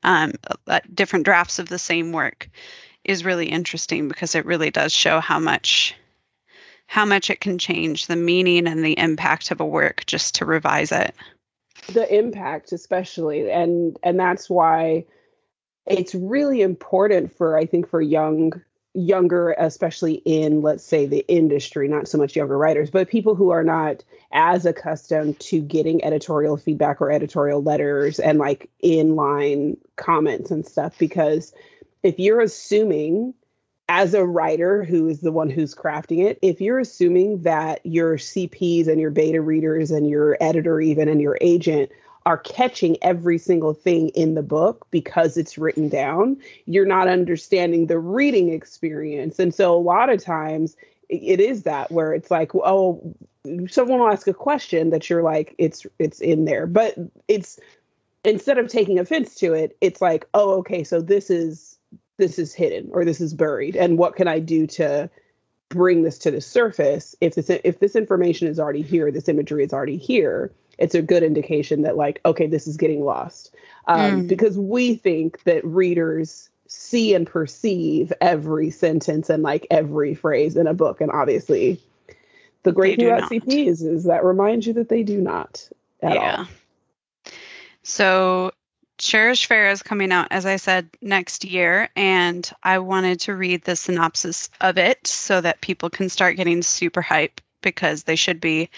um, 0.03 0.33
uh, 0.67 0.81
different 0.93 1.25
drafts 1.25 1.59
of 1.59 1.69
the 1.69 1.79
same 1.79 2.13
work 2.13 2.51
is 3.05 3.25
really 3.25 3.47
interesting 3.47 4.09
because 4.09 4.35
it 4.35 4.47
really 4.47 4.71
does 4.71 4.93
show 4.93 5.21
how 5.21 5.39
much 5.39 5.95
how 6.87 7.05
much 7.05 7.31
it 7.31 7.41
can 7.41 7.59
change 7.59 8.07
the 8.07 8.17
meaning 8.17 8.67
and 8.67 8.85
the 8.85 8.99
impact 8.99 9.51
of 9.51 9.61
a 9.61 9.67
work 9.67 10.05
just 10.07 10.37
to 10.37 10.45
revise 10.45 10.93
it. 10.93 11.15
The 11.93 12.15
impact 12.15 12.73
especially 12.73 13.51
and 13.51 13.99
and 14.03 14.19
that's 14.19 14.49
why 14.49 15.05
it's 15.87 16.15
really 16.15 16.63
important 16.63 17.37
for 17.37 17.59
i 17.59 17.67
think 17.67 17.89
for 17.89 18.01
young 18.01 18.53
younger 18.95 19.55
especially 19.59 20.15
in 20.15 20.63
let's 20.63 20.85
say 20.85 21.05
the 21.05 21.25
industry 21.27 21.89
not 21.89 22.07
so 22.07 22.17
much 22.17 22.37
younger 22.37 22.57
writers 22.57 22.91
but 22.91 23.09
people 23.09 23.35
who 23.35 23.51
are 23.51 23.65
not 23.65 24.05
as 24.33 24.65
accustomed 24.65 25.39
to 25.41 25.61
getting 25.61 26.03
editorial 26.05 26.57
feedback 26.57 27.01
or 27.01 27.11
editorial 27.11 27.63
letters 27.63 28.21
and 28.21 28.39
like 28.39 28.71
inline 28.83 29.77
comments 29.97 30.51
and 30.51 30.65
stuff 30.65 30.97
because 30.99 31.53
if 32.03 32.19
you're 32.19 32.41
assuming 32.41 33.35
as 33.89 34.15
a 34.15 34.25
writer 34.25 34.83
who 34.83 35.09
is 35.09 35.21
the 35.21 35.33
one 35.33 35.51
who's 35.51 35.75
crafting 35.75 36.25
it, 36.25 36.39
if 36.43 36.61
you're 36.61 36.79
assuming 36.79 37.43
that 37.43 37.81
your 37.85 38.17
CPs 38.17 38.89
and 38.89 39.01
your 39.01 39.11
beta 39.11 39.41
readers 39.41 39.91
and 39.91 40.09
your 40.09 40.37
editor, 40.41 40.81
even 40.81 41.09
and 41.09 41.21
your 41.21 41.37
agent 41.41 41.91
are 42.27 42.39
catching 42.39 42.97
every 43.03 43.37
single 43.37 43.75
thing 43.75 44.09
in 44.11 44.35
the 44.35 44.43
book 44.43 44.87
because 44.91 45.37
it's 45.37 45.59
written 45.59 45.91
down, 45.91 46.39
you're 46.65 46.87
not 46.87 47.09
understanding 47.09 47.87
the 47.87 47.99
reading 47.99 48.51
experience. 48.51 49.39
And 49.39 49.55
so 49.55 49.75
a 49.75 49.79
lot 49.79 50.09
of 50.09 50.23
times 50.23 50.77
it 51.11 51.39
is 51.39 51.65
that 51.65 51.91
where 51.91 52.15
it's 52.15 52.31
like, 52.31 52.55
oh, 52.55 53.15
someone 53.69 53.99
will 53.99 54.09
ask 54.09 54.27
a 54.27 54.33
question 54.33 54.89
that 54.91 55.11
you're 55.11 55.23
like, 55.23 55.55
it's 55.59 55.87
it's 55.99 56.21
in 56.21 56.47
there. 56.47 56.67
But 56.67 56.95
it's 57.29 57.61
instead 58.25 58.57
of 58.57 58.69
taking 58.69 58.99
offense 58.99 59.35
to 59.37 59.53
it, 59.53 59.77
it's 59.83 60.01
like, 60.01 60.27
oh, 60.33 60.55
okay, 60.61 60.83
so 60.83 61.03
this 61.03 61.29
is 61.29 61.74
this 62.17 62.39
is 62.39 62.55
hidden 62.55 62.91
or 62.93 63.05
this 63.05 63.21
is 63.21 63.35
buried 63.35 63.77
and 63.77 63.99
what 63.99 64.17
can 64.17 64.29
i 64.29 64.39
do 64.39 64.67
to 64.67 65.09
bring 65.69 66.03
this 66.03 66.19
to 66.19 66.31
the 66.31 66.41
surface 66.41 67.17
if 67.21 67.35
this 67.35 67.51
if 67.51 67.81
this 67.81 67.97
information 67.97 68.49
is 68.49 68.61
already 68.61 68.83
here 68.83 69.11
this 69.11 69.29
imagery 69.29 69.65
is 69.65 69.73
already 69.73 69.97
here 69.97 70.53
it's 70.79 70.95
a 70.95 71.03
good 71.03 71.23
indication 71.23 71.83
that 71.83 71.97
like 71.97 72.21
okay 72.25 72.47
this 72.47 72.67
is 72.67 72.77
getting 72.77 73.05
lost 73.05 73.55
um, 73.87 74.23
mm. 74.23 74.29
because 74.29 74.57
we 74.59 74.95
think 74.95 75.43
that 75.45 75.65
readers 75.65 76.49
see 76.67 77.15
and 77.15 77.27
perceive 77.27 78.13
every 78.21 78.71
sentence 78.71 79.29
and 79.29 79.43
like 79.43 79.67
every 79.71 80.15
phrase 80.15 80.57
in 80.57 80.67
a 80.67 80.75
book 80.75 81.01
and 81.01 81.11
obviously 81.11 81.81
the 82.63 82.73
great 82.73 82.99
thing 82.99 83.09
about 83.09 83.31
cps 83.31 83.85
is 83.85 84.05
that 84.05 84.25
reminds 84.25 84.67
you 84.67 84.73
that 84.73 84.89
they 84.89 85.03
do 85.03 85.21
not 85.21 85.69
at 86.03 86.15
yeah. 86.15 86.37
all 86.39 86.47
so 87.83 88.51
Cherish 88.99 89.49
Farah 89.49 89.73
is 89.73 89.83
coming 89.83 90.13
out, 90.13 90.29
as 90.31 90.47
I 90.47 90.57
said, 90.57 90.89
next 91.03 91.45
year, 91.45 91.89
and 91.97 92.49
I 92.63 92.79
wanted 92.79 93.21
to 93.21 93.35
read 93.35 93.65
the 93.65 93.77
synopsis 93.77 94.51
of 94.61 94.79
it 94.79 95.07
so 95.07 95.41
that 95.41 95.61
people 95.61 95.91
can 95.91 96.09
start 96.09 96.37
getting 96.37 96.63
super 96.63 97.03
hype 97.03 97.41
because 97.61 98.05
they 98.05 98.17
should 98.17 98.41
be, 98.41 98.71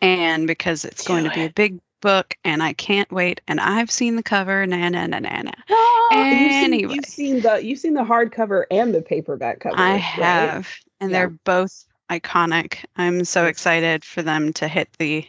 and 0.00 0.46
because 0.46 0.84
it's 0.84 1.06
going 1.06 1.24
to 1.24 1.30
be 1.30 1.44
a 1.44 1.50
big 1.50 1.80
book, 2.00 2.36
and 2.44 2.62
I 2.62 2.74
can't 2.74 3.10
wait. 3.10 3.40
And 3.48 3.58
I've 3.58 3.90
seen 3.90 4.16
the 4.16 4.22
cover, 4.22 4.66
na 4.66 4.90
na 4.90 5.06
na 5.06 5.18
na 5.18 5.42
na. 5.42 5.52
Oh, 5.70 6.10
anyway, 6.12 6.94
you've 6.94 7.06
seen, 7.06 7.34
you've 7.34 7.40
seen, 7.40 7.40
the 7.40 7.64
you've 7.64 7.78
seen 7.78 7.94
the 7.94 8.04
hardcover 8.04 8.64
and 8.70 8.94
the 8.94 9.00
paperback 9.00 9.60
cover. 9.60 9.76
I 9.78 9.96
have, 9.96 10.68
and 11.00 11.10
yeah. 11.10 11.18
they're 11.18 11.28
both 11.30 11.86
iconic. 12.10 12.84
I'm 12.96 13.24
so 13.24 13.46
excited 13.46 14.04
for 14.04 14.22
them 14.22 14.52
to 14.54 14.68
hit 14.68 14.88
the. 14.98 15.26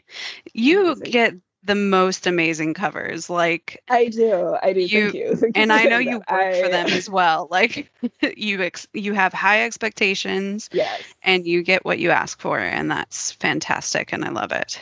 You 0.53 0.95
get 0.97 1.35
the 1.65 1.75
most 1.75 2.27
amazing 2.27 2.73
covers. 2.73 3.29
Like 3.29 3.83
I 3.89 4.07
do, 4.07 4.55
I 4.61 4.73
do. 4.73 4.81
You, 4.81 5.01
Thank 5.11 5.13
you. 5.15 5.35
Thank 5.35 5.57
and 5.57 5.73
I 5.73 5.85
know 5.85 5.97
you 5.97 6.17
work 6.17 6.29
I... 6.29 6.61
for 6.61 6.69
them 6.69 6.87
as 6.87 7.09
well. 7.09 7.47
Like 7.55 7.89
you, 8.35 8.61
ex- 8.61 8.87
you 8.93 9.13
have 9.13 9.31
high 9.31 9.63
expectations. 9.63 10.69
Yes. 10.75 11.01
And 11.23 11.47
you 11.47 11.63
get 11.63 11.85
what 11.85 11.99
you 11.99 12.11
ask 12.11 12.41
for, 12.41 12.59
and 12.59 12.91
that's 12.91 13.31
fantastic, 13.31 14.11
and 14.11 14.25
I 14.25 14.29
love 14.29 14.51
it. 14.51 14.81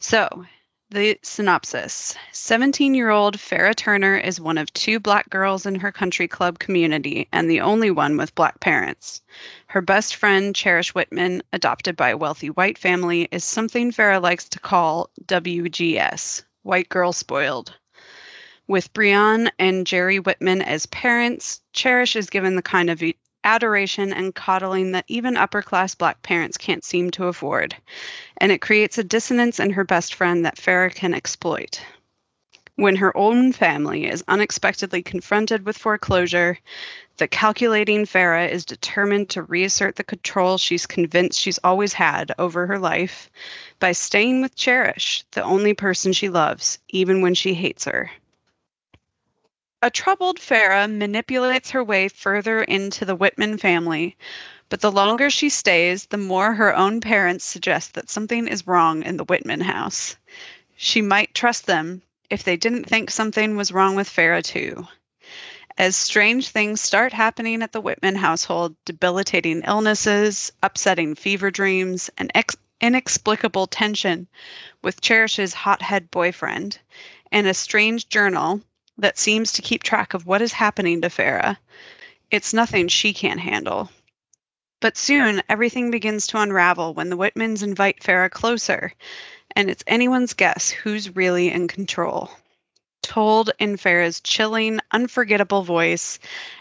So 0.00 0.44
the 0.92 1.16
synopsis 1.22 2.16
17 2.32 2.94
year 2.94 3.10
old 3.10 3.38
Farah 3.38 3.76
Turner 3.76 4.16
is 4.16 4.40
one 4.40 4.58
of 4.58 4.72
two 4.72 4.98
black 4.98 5.30
girls 5.30 5.64
in 5.64 5.76
her 5.76 5.92
country 5.92 6.26
club 6.26 6.58
community 6.58 7.28
and 7.32 7.48
the 7.48 7.60
only 7.60 7.92
one 7.92 8.16
with 8.16 8.34
black 8.34 8.58
parents. 8.58 9.22
Her 9.68 9.82
best 9.82 10.16
friend, 10.16 10.52
Cherish 10.52 10.92
Whitman, 10.92 11.42
adopted 11.52 11.96
by 11.96 12.10
a 12.10 12.16
wealthy 12.16 12.48
white 12.48 12.76
family, 12.76 13.28
is 13.30 13.44
something 13.44 13.92
Farah 13.92 14.20
likes 14.20 14.48
to 14.48 14.58
call 14.58 15.10
WGS 15.26 16.42
White 16.62 16.88
Girl 16.88 17.12
Spoiled. 17.12 17.72
With 18.66 18.92
Breon 18.92 19.48
and 19.60 19.86
Jerry 19.86 20.18
Whitman 20.18 20.60
as 20.60 20.86
parents, 20.86 21.60
Cherish 21.72 22.16
is 22.16 22.30
given 22.30 22.56
the 22.56 22.62
kind 22.62 22.90
of 22.90 23.02
adoration 23.44 24.12
and 24.12 24.34
coddling 24.34 24.92
that 24.92 25.04
even 25.08 25.36
upper 25.36 25.62
class 25.62 25.94
black 25.94 26.22
parents 26.22 26.58
can't 26.58 26.84
seem 26.84 27.10
to 27.10 27.26
afford, 27.26 27.76
and 28.36 28.52
it 28.52 28.60
creates 28.60 28.98
a 28.98 29.04
dissonance 29.04 29.60
in 29.60 29.70
her 29.70 29.84
best 29.84 30.14
friend 30.14 30.44
that 30.44 30.56
Farah 30.56 30.94
can 30.94 31.14
exploit. 31.14 31.80
When 32.76 32.96
her 32.96 33.14
own 33.16 33.52
family 33.52 34.06
is 34.06 34.24
unexpectedly 34.26 35.02
confronted 35.02 35.66
with 35.66 35.76
foreclosure, 35.76 36.58
the 37.18 37.28
calculating 37.28 38.06
Farah 38.06 38.50
is 38.50 38.64
determined 38.64 39.28
to 39.30 39.42
reassert 39.42 39.96
the 39.96 40.04
control 40.04 40.56
she's 40.56 40.86
convinced 40.86 41.38
she's 41.38 41.58
always 41.62 41.92
had 41.92 42.32
over 42.38 42.66
her 42.66 42.78
life 42.78 43.28
by 43.78 43.92
staying 43.92 44.40
with 44.40 44.54
Cherish, 44.56 45.24
the 45.32 45.42
only 45.42 45.74
person 45.74 46.14
she 46.14 46.30
loves, 46.30 46.78
even 46.88 47.20
when 47.20 47.34
she 47.34 47.52
hates 47.52 47.84
her. 47.84 48.10
A 49.82 49.90
troubled 49.90 50.38
Farah 50.38 50.94
manipulates 50.94 51.70
her 51.70 51.82
way 51.82 52.08
further 52.08 52.62
into 52.62 53.06
the 53.06 53.14
Whitman 53.14 53.56
family, 53.56 54.18
but 54.68 54.82
the 54.82 54.92
longer 54.92 55.30
she 55.30 55.48
stays, 55.48 56.04
the 56.04 56.18
more 56.18 56.52
her 56.52 56.76
own 56.76 57.00
parents 57.00 57.46
suggest 57.46 57.94
that 57.94 58.10
something 58.10 58.46
is 58.46 58.66
wrong 58.66 59.02
in 59.02 59.16
the 59.16 59.24
Whitman 59.24 59.62
house. 59.62 60.16
She 60.76 61.00
might 61.00 61.34
trust 61.34 61.64
them 61.64 62.02
if 62.28 62.44
they 62.44 62.58
didn't 62.58 62.84
think 62.84 63.10
something 63.10 63.56
was 63.56 63.72
wrong 63.72 63.96
with 63.96 64.10
Farah, 64.10 64.44
too. 64.44 64.86
As 65.78 65.96
strange 65.96 66.50
things 66.50 66.82
start 66.82 67.14
happening 67.14 67.62
at 67.62 67.72
the 67.72 67.80
Whitman 67.80 68.16
household, 68.16 68.76
debilitating 68.84 69.62
illnesses, 69.66 70.52
upsetting 70.62 71.14
fever 71.14 71.50
dreams, 71.50 72.10
and 72.18 72.30
ex- 72.34 72.56
inexplicable 72.82 73.66
tension 73.66 74.28
with 74.82 75.00
Cherish's 75.00 75.54
hothead 75.54 76.10
boyfriend 76.10 76.78
and 77.32 77.46
a 77.46 77.54
strange 77.54 78.10
journal 78.10 78.60
that 79.00 79.18
seems 79.18 79.52
to 79.52 79.62
keep 79.62 79.82
track 79.82 80.14
of 80.14 80.26
what 80.26 80.42
is 80.42 80.52
happening 80.52 81.02
to 81.02 81.08
Farah. 81.08 81.56
It's 82.30 82.54
nothing 82.54 82.88
she 82.88 83.12
can't 83.12 83.40
handle. 83.40 83.90
But 84.80 84.96
soon, 84.96 85.42
everything 85.48 85.90
begins 85.90 86.28
to 86.28 86.40
unravel 86.40 86.94
when 86.94 87.10
the 87.10 87.16
Whitmans 87.16 87.62
invite 87.62 88.00
Farah 88.00 88.30
closer, 88.30 88.92
and 89.54 89.68
it's 89.68 89.84
anyone's 89.86 90.34
guess 90.34 90.70
who's 90.70 91.14
really 91.14 91.50
in 91.50 91.68
control. 91.68 92.30
Told 93.02 93.50
in 93.58 93.76
Farah's 93.76 94.20
chilling, 94.20 94.78
unforgettable 94.90 95.62
voice, 95.62 96.18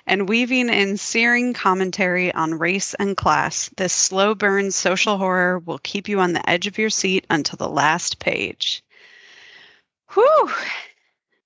and 0.08 0.27
weaving 0.27 0.69
in 0.69 0.98
searing 0.98 1.53
commentary 1.53 2.34
on 2.34 2.58
race 2.58 2.93
and 2.93 3.15
class, 3.15 3.69
this 3.77 3.93
slow 3.93 4.36
burn 4.36 4.72
social 4.72 5.17
horror 5.17 5.60
will 5.60 5.79
keep 5.79 6.10
you 6.10 6.19
on 6.19 6.34
the 6.34 6.50
edge 6.50 6.67
of 6.67 6.77
your 6.77 6.89
seat 6.89 7.25
until 7.29 7.58
the 7.58 7.69
last 7.69 8.19
page. 8.19 8.84
Whew! 10.13 10.50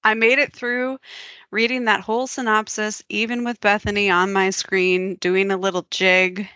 I 0.03 0.13
made 0.15 0.39
it 0.39 0.53
through 0.53 0.99
reading 1.51 1.85
that 1.85 2.01
whole 2.01 2.27
synopsis, 2.27 3.03
even 3.09 3.43
with 3.43 3.61
Bethany 3.61 4.09
on 4.09 4.33
my 4.33 4.49
screen 4.49 5.15
doing 5.15 5.51
a 5.51 5.57
little 5.57 5.85
jig 5.89 6.49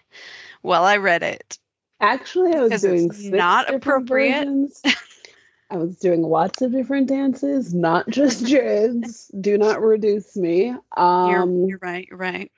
while 0.62 0.84
I 0.84 0.98
read 0.98 1.24
it. 1.24 1.58
Actually, 2.00 2.56
I 2.56 2.62
was 2.62 2.82
doing 2.82 3.10
not 3.16 3.74
appropriate. 3.74 4.72
I 5.70 5.77
was 5.77 5.98
doing 5.98 6.22
lots 6.22 6.62
of 6.62 6.72
different 6.72 7.08
dances, 7.10 7.74
not 7.74 8.10
just 8.10 8.46
jigs. 8.46 9.30
Do 9.39 9.58
not 9.58 9.82
reduce 9.82 10.36
me. 10.36 10.74
Um, 10.96 11.30
you're, 11.30 11.70
you're 11.70 11.80
right. 11.82 12.08
You're 12.10 12.18
right. 12.18 12.51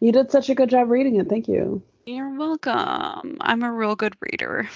you 0.00 0.12
did 0.12 0.30
such 0.30 0.48
a 0.48 0.54
good 0.54 0.70
job 0.70 0.88
reading 0.88 1.16
it. 1.16 1.28
Thank 1.28 1.48
you. 1.48 1.82
You're 2.06 2.38
welcome. 2.38 3.36
I'm 3.40 3.62
a 3.62 3.72
real 3.72 3.96
good 3.96 4.14
reader. 4.20 4.68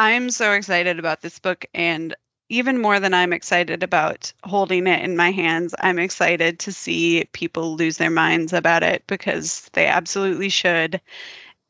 I'm 0.00 0.30
so 0.30 0.52
excited 0.52 0.98
about 0.98 1.20
this 1.20 1.38
book, 1.40 1.66
and 1.74 2.16
even 2.48 2.80
more 2.80 3.00
than 3.00 3.12
I'm 3.12 3.34
excited 3.34 3.82
about 3.82 4.32
holding 4.42 4.86
it 4.86 5.04
in 5.04 5.14
my 5.14 5.30
hands, 5.30 5.74
I'm 5.78 5.98
excited 5.98 6.60
to 6.60 6.72
see 6.72 7.28
people 7.32 7.76
lose 7.76 7.98
their 7.98 8.08
minds 8.10 8.54
about 8.54 8.82
it 8.82 9.04
because 9.06 9.68
they 9.74 9.86
absolutely 9.86 10.48
should. 10.48 11.02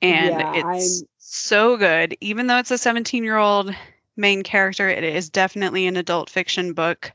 And 0.01 0.37
Yeah, 0.37 0.53
it's 0.55 1.01
I'm- 1.03 1.09
so 1.19 1.77
good. 1.77 2.17
Even 2.21 2.47
though 2.47 2.59
it's 2.59 2.71
a 2.71 2.79
17 2.79 3.25
year 3.25 3.37
old 3.37 3.75
main 4.17 4.45
character, 4.45 4.89
it 4.89 5.03
is 5.03 5.31
definitely 5.31 5.89
an 5.89 5.97
adult 5.97 6.31
fiction 6.31 6.73
book. 6.75 7.11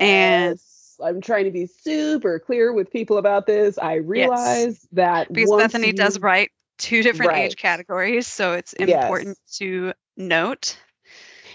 And 0.00 0.60
I'm 1.02 1.20
trying 1.20 1.46
to 1.46 1.50
be 1.50 1.66
super 1.66 2.38
clear 2.38 2.72
with 2.72 2.92
people 2.92 3.18
about 3.18 3.46
this. 3.46 3.78
I 3.78 3.94
realize 3.94 4.86
that 4.92 5.32
because 5.32 5.50
Bethany 5.50 5.92
does 5.92 6.20
write 6.20 6.52
two 6.78 7.02
different 7.02 7.36
age 7.36 7.56
categories, 7.56 8.26
so 8.26 8.54
it's 8.54 8.74
Yes. 8.74 8.90
important 8.92 9.38
to 9.56 9.92
note. 10.20 10.78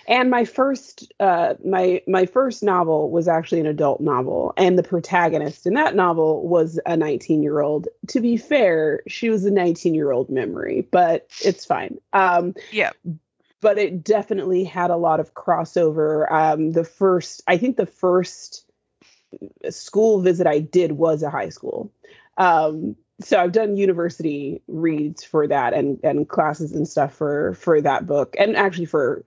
and 0.07 0.29
my 0.29 0.45
first 0.45 1.12
uh 1.19 1.53
my 1.65 2.01
my 2.07 2.25
first 2.25 2.62
novel 2.63 3.10
was 3.10 3.27
actually 3.27 3.60
an 3.60 3.65
adult 3.65 4.01
novel 4.01 4.53
and 4.57 4.77
the 4.77 4.84
protagonist 4.84 5.65
in 5.65 5.74
that 5.74 5.95
novel 5.95 6.48
was 6.48 6.79
a 6.86 6.95
19 6.98 7.41
year 7.41 7.62
old 7.62 7.88
to 8.07 8.19
be 8.19 8.38
fair 8.38 9.01
she 9.07 9.29
was 9.29 9.45
a 9.45 9.51
19 9.51 9.93
year 9.95 10.12
old 10.12 10.29
memory 10.29 10.88
but 10.91 11.27
it's 11.43 11.65
fine 11.65 11.98
um 12.13 12.53
Yeah. 12.72 12.91
but 13.62 13.77
it 13.77 14.03
definitely 14.03 14.63
had 14.63 14.91
a 14.91 14.98
lot 14.98 15.19
of 15.19 15.34
crossover 15.34 16.29
um 16.31 16.72
the 16.74 16.84
first 16.84 17.41
i 17.48 17.57
think 17.57 17.77
the 17.77 17.86
first 17.88 18.65
school 19.69 20.22
visit 20.22 20.45
i 20.48 20.60
did 20.60 20.91
was 20.93 21.24
a 21.24 21.29
high 21.29 21.50
school 21.50 21.91
um 22.38 22.95
so 23.22 23.39
I've 23.39 23.51
done 23.51 23.77
university 23.77 24.62
reads 24.67 25.24
for 25.24 25.48
that 25.48 25.74
and 25.74 26.00
and 26.03 26.27
classes 26.27 26.74
and 26.74 26.88
stuff 26.88 27.13
for 27.13 27.53
for 27.53 27.81
that 27.81 28.05
book 28.05 28.36
and 28.38 28.55
actually 28.55 28.86
for 28.86 29.24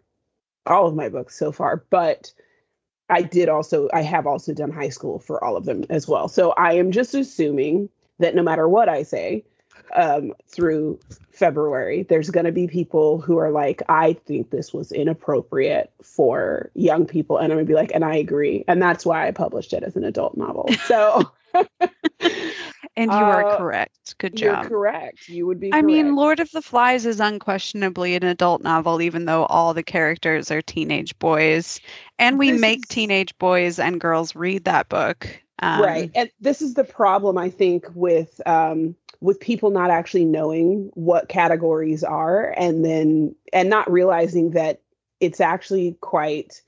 all 0.66 0.87
of 0.87 0.95
my 0.95 1.09
books 1.09 1.38
so 1.38 1.52
far 1.52 1.85
but 1.90 2.33
I 3.09 3.23
did 3.23 3.49
also 3.49 3.88
I 3.92 4.02
have 4.02 4.26
also 4.26 4.52
done 4.52 4.71
high 4.71 4.90
school 4.90 5.18
for 5.18 5.42
all 5.42 5.57
of 5.57 5.64
them 5.64 5.85
as 5.88 6.07
well. 6.07 6.28
So 6.28 6.50
I 6.52 6.75
am 6.75 6.92
just 6.92 7.14
assuming 7.14 7.89
that 8.19 8.34
no 8.34 8.43
matter 8.43 8.69
what 8.69 8.89
I 8.89 9.02
say 9.02 9.45
um 9.97 10.34
through 10.47 10.99
February 11.32 12.02
there's 12.02 12.28
going 12.28 12.45
to 12.45 12.52
be 12.52 12.67
people 12.67 13.21
who 13.21 13.39
are 13.39 13.50
like 13.50 13.80
I 13.89 14.13
think 14.13 14.50
this 14.50 14.75
was 14.75 14.93
inappropriate 14.93 15.91
for 16.02 16.71
young 16.75 17.06
people 17.06 17.39
and 17.39 17.45
I'm 17.50 17.56
going 17.56 17.67
to 17.67 17.71
be 17.71 17.76
like 17.76 17.93
and 17.95 18.04
I 18.04 18.17
agree 18.17 18.65
and 18.69 18.82
that's 18.82 19.06
why 19.06 19.26
I 19.26 19.30
published 19.30 19.73
it 19.73 19.82
as 19.82 19.97
an 19.97 20.04
adult 20.04 20.36
novel. 20.36 20.69
So 20.84 21.30
And 22.99 23.11
you 23.11 23.17
are 23.17 23.45
Uh, 23.52 23.56
correct. 23.56 24.19
Good 24.19 24.39
you're 24.39 24.52
job. 24.54 24.67
correct. 24.67 25.28
You 25.28 25.47
would 25.47 25.61
be 25.61 25.73
I 25.73 25.82
mean. 25.82 26.15
Lord 26.17 26.41
of 26.41 26.50
the 26.50 26.61
Flies 26.63 27.06
is 27.06 27.21
unquestionably 27.21 28.15
an 28.17 28.25
adult 28.25 28.63
novel, 28.63 29.00
even 29.00 29.25
though 29.25 29.45
all 29.47 29.73
the 29.73 29.82
characters 29.82 30.50
are 30.50 30.61
teenage 30.61 31.19
boys. 31.19 31.80
And 32.19 32.39
we 32.39 32.50
This 32.52 32.61
make 32.61 32.78
is- 32.80 32.89
teenage 32.89 33.39
boys 33.39 33.78
and 33.78 34.00
girls 34.00 34.34
read 34.34 34.65
that 34.65 34.89
book. 34.89 35.28
Um, 35.61 35.82
right 35.82 36.11
and 36.15 36.30
this 36.41 36.63
is 36.63 36.75
the 36.75 36.84
problem 36.84 37.37
i 37.37 37.50
think 37.50 37.84
with 37.95 38.41
um 38.47 38.95
with 39.21 39.41
people 39.41 39.71
not 39.71 39.91
actually 39.91 40.25
knowing 40.25 40.89
what 40.95 41.28
categories 41.28 42.04
are 42.04 42.54
and 42.56 42.84
then 42.84 43.34
and 43.52 43.69
not 43.69 43.91
realizing 43.91 44.50
that 44.52 44.80
it's 45.19 45.41
actually 45.41 45.97
quite 46.00 46.63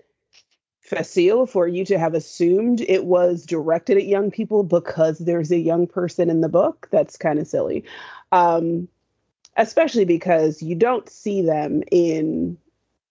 facile 0.90 1.46
for 1.46 1.66
you 1.68 1.84
to 1.86 1.98
have 1.98 2.14
assumed 2.14 2.80
it 2.82 3.04
was 3.04 3.46
directed 3.46 3.96
at 3.96 4.04
young 4.04 4.30
people 4.30 4.62
because 4.64 5.18
there's 5.18 5.50
a 5.52 5.58
young 5.58 5.86
person 5.86 6.28
in 6.28 6.40
the 6.40 6.48
book? 6.48 6.88
That's 6.90 7.16
kind 7.16 7.38
of 7.38 7.46
silly. 7.46 7.84
Um 8.32 8.88
especially 9.56 10.04
because 10.04 10.62
you 10.62 10.74
don't 10.74 11.08
see 11.08 11.42
them 11.42 11.82
in 11.90 12.58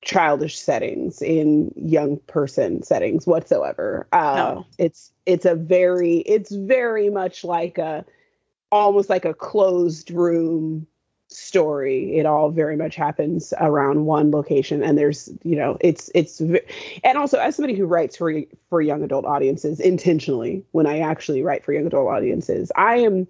childish 0.01 0.57
settings 0.57 1.21
in 1.21 1.73
young 1.75 2.17
person 2.27 2.83
settings 2.83 3.25
whatsoever. 3.25 4.07
Uh 4.11 4.35
No. 4.35 4.65
it's 4.77 5.11
it's 5.25 5.45
a 5.45 5.55
very 5.55 6.17
it's 6.19 6.51
very 6.51 7.09
much 7.09 7.43
like 7.43 7.77
a 7.77 8.05
almost 8.71 9.09
like 9.09 9.25
a 9.25 9.33
closed 9.33 10.11
room 10.11 10.85
story 11.31 12.17
it 12.17 12.25
all 12.25 12.49
very 12.49 12.75
much 12.75 12.95
happens 12.95 13.53
around 13.59 14.05
one 14.05 14.31
location 14.31 14.81
and 14.81 14.97
there's 14.97 15.29
you 15.43 15.55
know 15.55 15.77
it's 15.79 16.09
it's 16.15 16.39
and 16.39 17.17
also 17.17 17.37
as 17.37 17.55
somebody 17.55 17.75
who 17.75 17.85
writes 17.85 18.17
for 18.17 18.33
for 18.67 18.81
young 18.81 19.03
adult 19.03 19.25
audiences 19.25 19.79
intentionally 19.79 20.63
when 20.71 20.87
i 20.87 20.99
actually 20.99 21.43
write 21.43 21.63
for 21.63 21.71
young 21.71 21.85
adult 21.85 22.07
audiences 22.07 22.71
i 22.75 22.95
am 22.95 23.27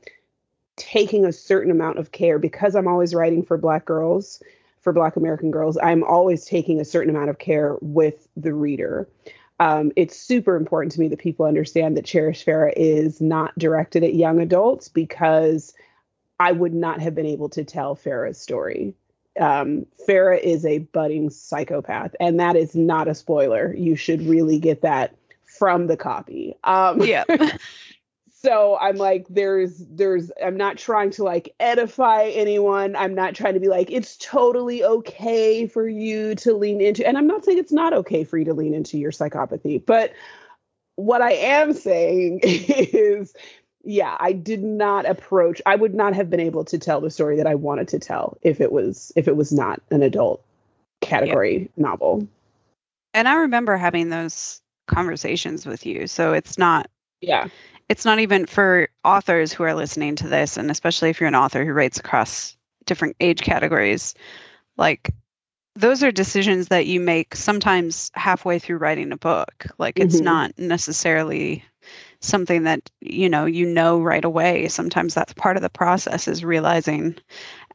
taking 0.77 1.25
a 1.25 1.33
certain 1.33 1.71
amount 1.71 1.99
of 1.99 2.13
care 2.13 2.39
because 2.39 2.73
i'm 2.73 2.87
always 2.87 3.13
writing 3.13 3.43
for 3.43 3.57
black 3.57 3.83
girls 3.83 4.41
for 4.79 4.93
black 4.93 5.17
american 5.17 5.51
girls 5.51 5.77
i'm 5.83 6.03
always 6.05 6.45
taking 6.45 6.79
a 6.79 6.85
certain 6.85 7.13
amount 7.13 7.29
of 7.29 7.37
care 7.37 7.77
with 7.81 8.29
the 8.37 8.53
reader. 8.53 9.09
Um, 9.61 9.91
it's 9.97 10.17
super 10.17 10.55
important 10.55 10.93
to 10.93 11.01
me 11.01 11.09
that 11.09 11.19
people 11.19 11.45
understand 11.45 11.97
that 11.97 12.05
cherish 12.05 12.45
farah 12.45 12.71
is 12.77 13.19
not 13.19 13.57
directed 13.59 14.05
at 14.05 14.15
young 14.15 14.39
adults 14.39 14.87
because 14.87 15.73
i 16.39 16.51
would 16.51 16.73
not 16.73 17.01
have 17.01 17.15
been 17.15 17.25
able 17.25 17.49
to 17.49 17.63
tell 17.63 17.95
farah's 17.95 18.39
story. 18.39 18.93
Um, 19.39 19.85
farah 20.07 20.39
is 20.39 20.65
a 20.65 20.79
budding 20.79 21.29
psychopath 21.29 22.15
and 22.19 22.39
that 22.39 22.55
is 22.55 22.75
not 22.75 23.07
a 23.07 23.15
spoiler. 23.15 23.73
You 23.73 23.95
should 23.95 24.21
really 24.23 24.59
get 24.59 24.81
that 24.81 25.15
from 25.57 25.87
the 25.87 25.95
copy. 25.95 26.55
Um, 26.63 27.01
Yeah. 27.01 27.23
so 28.41 28.77
i'm 28.79 28.95
like 28.95 29.25
there's 29.29 29.83
there's 29.89 30.31
i'm 30.43 30.55
not 30.55 30.77
trying 30.77 31.09
to 31.11 31.23
like 31.23 31.53
edify 31.59 32.25
anyone. 32.27 32.95
I'm 32.95 33.13
not 33.13 33.35
trying 33.35 33.53
to 33.55 33.59
be 33.59 33.67
like 33.67 33.91
it's 33.91 34.15
totally 34.17 34.83
okay 34.83 35.67
for 35.67 35.87
you 35.87 36.35
to 36.35 36.53
lean 36.53 36.79
into 36.81 37.05
and 37.05 37.17
i'm 37.17 37.27
not 37.27 37.43
saying 37.43 37.57
it's 37.57 37.71
not 37.71 37.93
okay 37.93 38.23
for 38.23 38.37
you 38.37 38.45
to 38.45 38.53
lean 38.53 38.73
into 38.73 38.97
your 38.97 39.11
psychopathy 39.11 39.83
but 39.85 40.13
what 40.95 41.21
i 41.21 41.33
am 41.33 41.73
saying 41.73 42.39
is 42.43 43.33
yeah 43.83 44.15
i 44.19 44.31
did 44.31 44.63
not 44.63 45.05
approach 45.05 45.61
i 45.65 45.75
would 45.75 45.93
not 45.93 46.13
have 46.13 46.29
been 46.29 46.39
able 46.39 46.65
to 46.65 46.77
tell 46.77 47.01
the 47.01 47.09
story 47.09 47.37
that 47.37 47.47
i 47.47 47.55
wanted 47.55 47.87
to 47.87 47.99
tell 47.99 48.37
if 48.41 48.61
it 48.61 48.71
was 48.71 49.11
if 49.15 49.27
it 49.27 49.35
was 49.35 49.51
not 49.51 49.81
an 49.91 50.01
adult 50.01 50.43
category 51.01 51.69
novel 51.77 52.27
and 53.13 53.27
I 53.27 53.35
remember 53.35 53.75
having 53.77 54.09
those 54.09 54.61
conversations 54.87 55.65
with 55.65 55.85
you. 55.85 56.07
So 56.07 56.33
it's 56.33 56.57
not 56.57 56.89
yeah 57.21 57.47
it's 57.87 58.05
not 58.05 58.19
even 58.19 58.45
for 58.45 58.89
authors 59.03 59.51
who 59.51 59.63
are 59.63 59.73
listening 59.73 60.15
to 60.17 60.27
this, 60.27 60.57
and 60.57 60.69
especially 60.69 61.09
if 61.09 61.19
you're 61.19 61.27
an 61.27 61.35
author 61.35 61.65
who 61.65 61.73
writes 61.73 61.99
across 61.99 62.55
different 62.85 63.15
age 63.19 63.41
categories, 63.41 64.13
like 64.77 65.09
those 65.75 66.03
are 66.03 66.11
decisions 66.11 66.67
that 66.67 66.85
you 66.85 66.99
make 66.99 67.35
sometimes 67.35 68.11
halfway 68.13 68.59
through 68.59 68.77
writing 68.77 69.11
a 69.11 69.17
book. 69.17 69.65
Like 69.77 69.99
it's 69.99 70.21
Mhm. 70.21 70.23
not 70.23 70.59
necessarily 70.59 71.63
something 72.21 72.63
that 72.63 72.89
you 73.01 73.29
know 73.29 73.45
you 73.45 73.65
know 73.65 74.01
right 74.01 74.23
away. 74.23 74.67
Sometimes 74.67 75.13
that's 75.13 75.33
part 75.33 75.55
of 75.55 75.61
the 75.61 75.69
process 75.69 76.27
is 76.27 76.43
realizing 76.43 77.17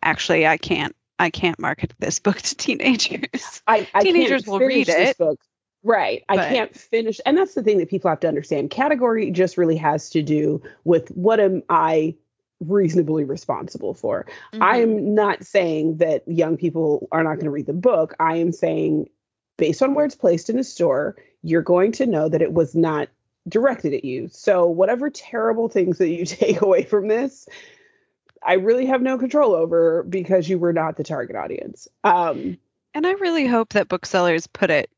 actually 0.03 0.47
I 0.47 0.57
can't 0.57 0.95
I 1.19 1.31
can't 1.31 1.59
market 1.59 1.95
this 1.99 2.19
book 2.19 2.37
to 2.37 2.55
teenagers. 2.57 3.63
I, 3.67 3.89
I 3.95 4.03
Teenagers 4.03 4.47
will 4.47 4.59
read 4.59 4.87
this 4.87 5.11
it, 5.11 5.19
book. 5.19 5.41
Right. 5.83 6.25
I 6.29 6.37
can't 6.37 6.75
finish. 6.75 7.21
And 7.27 7.37
that's 7.37 7.55
the 7.55 7.63
thing 7.63 7.79
that 7.79 7.91
people 7.91 8.09
have 8.09 8.21
to 8.21 8.29
understand. 8.29 8.71
Category 8.71 9.31
just 9.31 9.59
really 9.59 9.77
has 9.77 10.11
to 10.11 10.23
do 10.23 10.63
with 10.83 11.11
what 11.11 11.41
am 11.41 11.63
I 11.69 12.17
reasonably 12.61 13.25
responsible 13.25 13.93
for. 13.93 14.27
Mhm. 14.55 14.63
I 14.63 14.79
am 14.79 15.15
not 15.15 15.45
saying 15.45 15.99
that 15.99 16.27
young 16.27 16.57
people 16.57 17.09
are 17.13 17.23
not 17.23 17.35
going 17.35 17.45
to 17.45 17.51
read 17.51 17.67
the 17.67 17.75
book. 17.75 18.15
I 18.19 18.37
am 18.37 18.53
saying, 18.53 19.11
based 19.59 19.83
on 19.83 19.95
where 19.95 20.07
it's 20.07 20.15
placed 20.15 20.49
in 20.49 20.59
a 20.59 20.65
store, 20.65 21.17
you're 21.43 21.63
going 21.63 21.93
to 21.93 22.07
know 22.07 22.29
that 22.29 22.41
it 22.41 22.53
was 22.53 22.75
not 22.75 23.09
directed 23.49 23.95
at 23.95 24.05
you. 24.05 24.29
So, 24.29 24.67
whatever 24.67 25.11
terrible 25.11 25.69
things 25.69 25.99
that 25.99 26.09
you 26.09 26.25
take 26.27 26.61
away 26.61 26.85
from 26.85 27.09
this, 27.09 27.49
I 28.43 28.55
really 28.55 28.87
have 28.87 29.03
no 29.03 29.19
control 29.19 29.55
over 29.55 30.03
because 30.03 30.49
you 30.49 30.59
were 30.59 30.73
not 30.73 30.97
the 30.97 31.05
target 31.05 31.37
audience. 31.37 31.89
Um, 32.03 32.59
And 32.93 33.07
I 33.07 33.13
really 33.13 33.47
hope 33.47 33.71
that 33.71 33.89
booksellers 33.89 34.47
put 34.47 34.71
it 34.71 34.91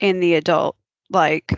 in 0.00 0.20
the 0.20 0.34
adult 0.34 0.76
like 1.10 1.52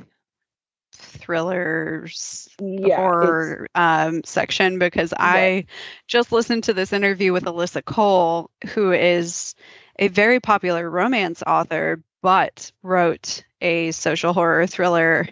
thrillers 0.92 2.48
yeah, 2.60 2.96
horror 2.96 3.68
um, 3.74 4.22
section 4.24 4.78
because 4.78 5.12
I 5.16 5.66
just 6.06 6.32
listened 6.32 6.64
to 6.64 6.74
this 6.74 6.92
interview 6.92 7.32
with 7.32 7.44
Alyssa 7.44 7.84
Cole, 7.84 8.50
who 8.74 8.92
is 8.92 9.54
a 9.98 10.08
very 10.08 10.40
popular 10.40 10.88
romance 10.88 11.42
author, 11.46 12.02
but 12.22 12.72
wrote 12.82 13.44
a 13.60 13.90
social 13.92 14.32
horror 14.32 14.66
thriller 14.66 15.28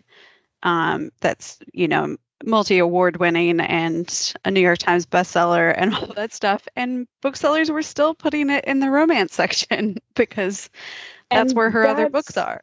um, 0.64 1.10
that's, 1.20 1.58
you 1.72 1.88
know, 1.88 2.16
multi 2.44 2.78
award 2.78 3.18
winning 3.18 3.60
and 3.60 4.34
a 4.44 4.50
New 4.50 4.60
York 4.60 4.78
Times 4.78 5.06
bestseller 5.06 5.74
and 5.76 5.94
all 5.96 6.14
that 6.14 6.32
stuff. 6.34 6.66
And 6.76 7.08
booksellers 7.22 7.70
were 7.70 7.82
still 7.82 8.14
putting 8.14 8.50
it 8.50 8.64
in 8.66 8.80
the 8.80 8.90
romance 8.90 9.34
section 9.36 9.98
because 10.14 10.70
that's 11.32 11.54
And 11.54 11.54
where 11.54 11.70
her 11.70 11.86
other 11.86 12.06
books 12.08 12.36
are. 12.38 12.62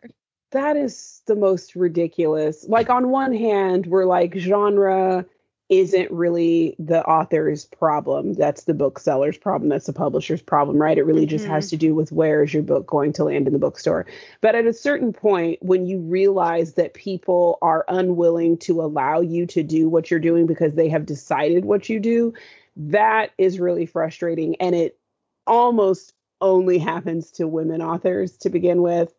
that 0.51 0.75
is 0.77 1.21
the 1.27 1.35
most 1.35 1.75
ridiculous. 1.75 2.67
Like 2.67 2.89
on 2.89 3.09
one 3.09 3.33
hand, 3.33 3.85
we're 3.87 4.05
like 4.05 4.35
genre 4.35 5.25
isn't 5.71 6.11
really 6.11 6.75
the 6.79 7.01
author's 7.05 7.63
problem. 7.63 8.33
That's 8.33 8.65
the 8.65 8.73
bookseller's 8.73 9.37
problem. 9.37 9.69
That's 9.69 9.85
the 9.85 9.93
publisher's 9.93 10.41
problem, 10.41 10.77
right? 10.77 10.97
It 10.97 11.05
really 11.05 11.25
just 11.25 11.45
Mhm. 11.45 11.49
has 11.49 11.69
to 11.69 11.77
do 11.77 11.95
with 11.95 12.11
where 12.11 12.43
is 12.43 12.53
your 12.53 12.61
book 12.61 12.85
going 12.85 13.13
to 13.13 13.23
land 13.23 13.47
in 13.47 13.53
the 13.53 13.59
bookstore. 13.59 14.05
But 14.41 14.53
at 14.55 14.67
a 14.67 14.73
certain 14.73 15.13
point, 15.13 15.59
when 15.63 15.85
you 15.85 15.99
realize 15.99 16.73
that 16.73 16.93
people 16.93 17.57
are 17.61 17.85
unwilling 17.87 18.57
to 18.59 18.81
allow 18.81 19.21
you 19.21 19.45
to 19.47 19.63
do 19.63 19.87
what 19.87 20.11
you're 20.11 20.19
doing 20.19 20.45
because 20.45 20.75
they 20.75 20.89
have 20.89 21.05
decided 21.05 21.63
what 21.63 21.87
you 21.87 22.01
do, 22.01 22.33
that 22.75 23.31
is 23.37 23.57
really 23.59 23.85
frustrating. 23.85 24.57
And 24.57 24.75
it 24.75 24.99
almost 25.47 26.13
only 26.41 26.79
happens 26.79 27.31
to 27.31 27.47
women 27.47 27.81
authors 27.81 28.35
to 28.39 28.49
begin 28.49 28.81
with 28.81 29.13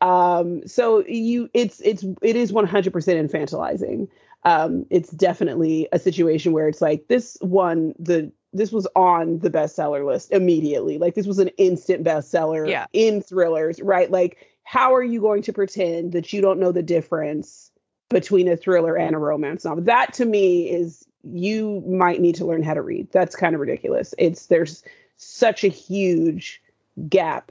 um 0.00 0.64
so 0.66 1.04
you 1.06 1.50
it's 1.54 1.80
it's 1.80 2.04
it 2.22 2.36
is 2.36 2.52
100% 2.52 2.70
infantilizing 2.92 4.06
um 4.48 4.86
it's 4.90 5.10
definitely 5.10 5.88
a 5.92 5.98
situation 5.98 6.52
where 6.52 6.68
it's 6.68 6.80
like 6.80 7.06
this 7.08 7.36
one 7.40 7.94
the 7.98 8.32
this 8.54 8.72
was 8.72 8.86
on 8.96 9.38
the 9.40 9.50
bestseller 9.50 10.06
list 10.06 10.32
immediately. 10.32 10.96
Like 10.96 11.14
this 11.14 11.26
was 11.26 11.38
an 11.38 11.48
instant 11.58 12.02
bestseller 12.02 12.66
Yeah. 12.68 12.86
in 12.94 13.20
thrillers 13.20 13.78
right? 13.80 14.10
Like 14.10 14.38
how 14.64 14.94
are 14.94 15.02
you 15.02 15.20
going 15.20 15.42
to 15.42 15.52
pretend 15.52 16.12
that 16.12 16.32
you 16.32 16.40
don't 16.40 16.58
know 16.60 16.72
the 16.72 16.82
difference 16.82 17.70
between 18.08 18.48
a 18.48 18.56
thriller 18.56 18.96
and 18.96 19.14
a 19.14 19.18
romance 19.18 19.64
novel? 19.64 19.84
That 19.84 20.14
to 20.14 20.24
me 20.24 20.70
is 20.70 21.04
you 21.24 21.82
might 21.86 22.20
need 22.20 22.36
to 22.36 22.46
learn 22.46 22.62
how 22.62 22.74
to 22.74 22.82
read. 22.82 23.12
That's 23.12 23.36
kind 23.36 23.54
of 23.54 23.60
ridiculous. 23.60 24.14
It's 24.18 24.46
there's 24.46 24.82
such 25.16 25.62
a 25.64 25.68
huge 25.68 26.62
gap 27.08 27.50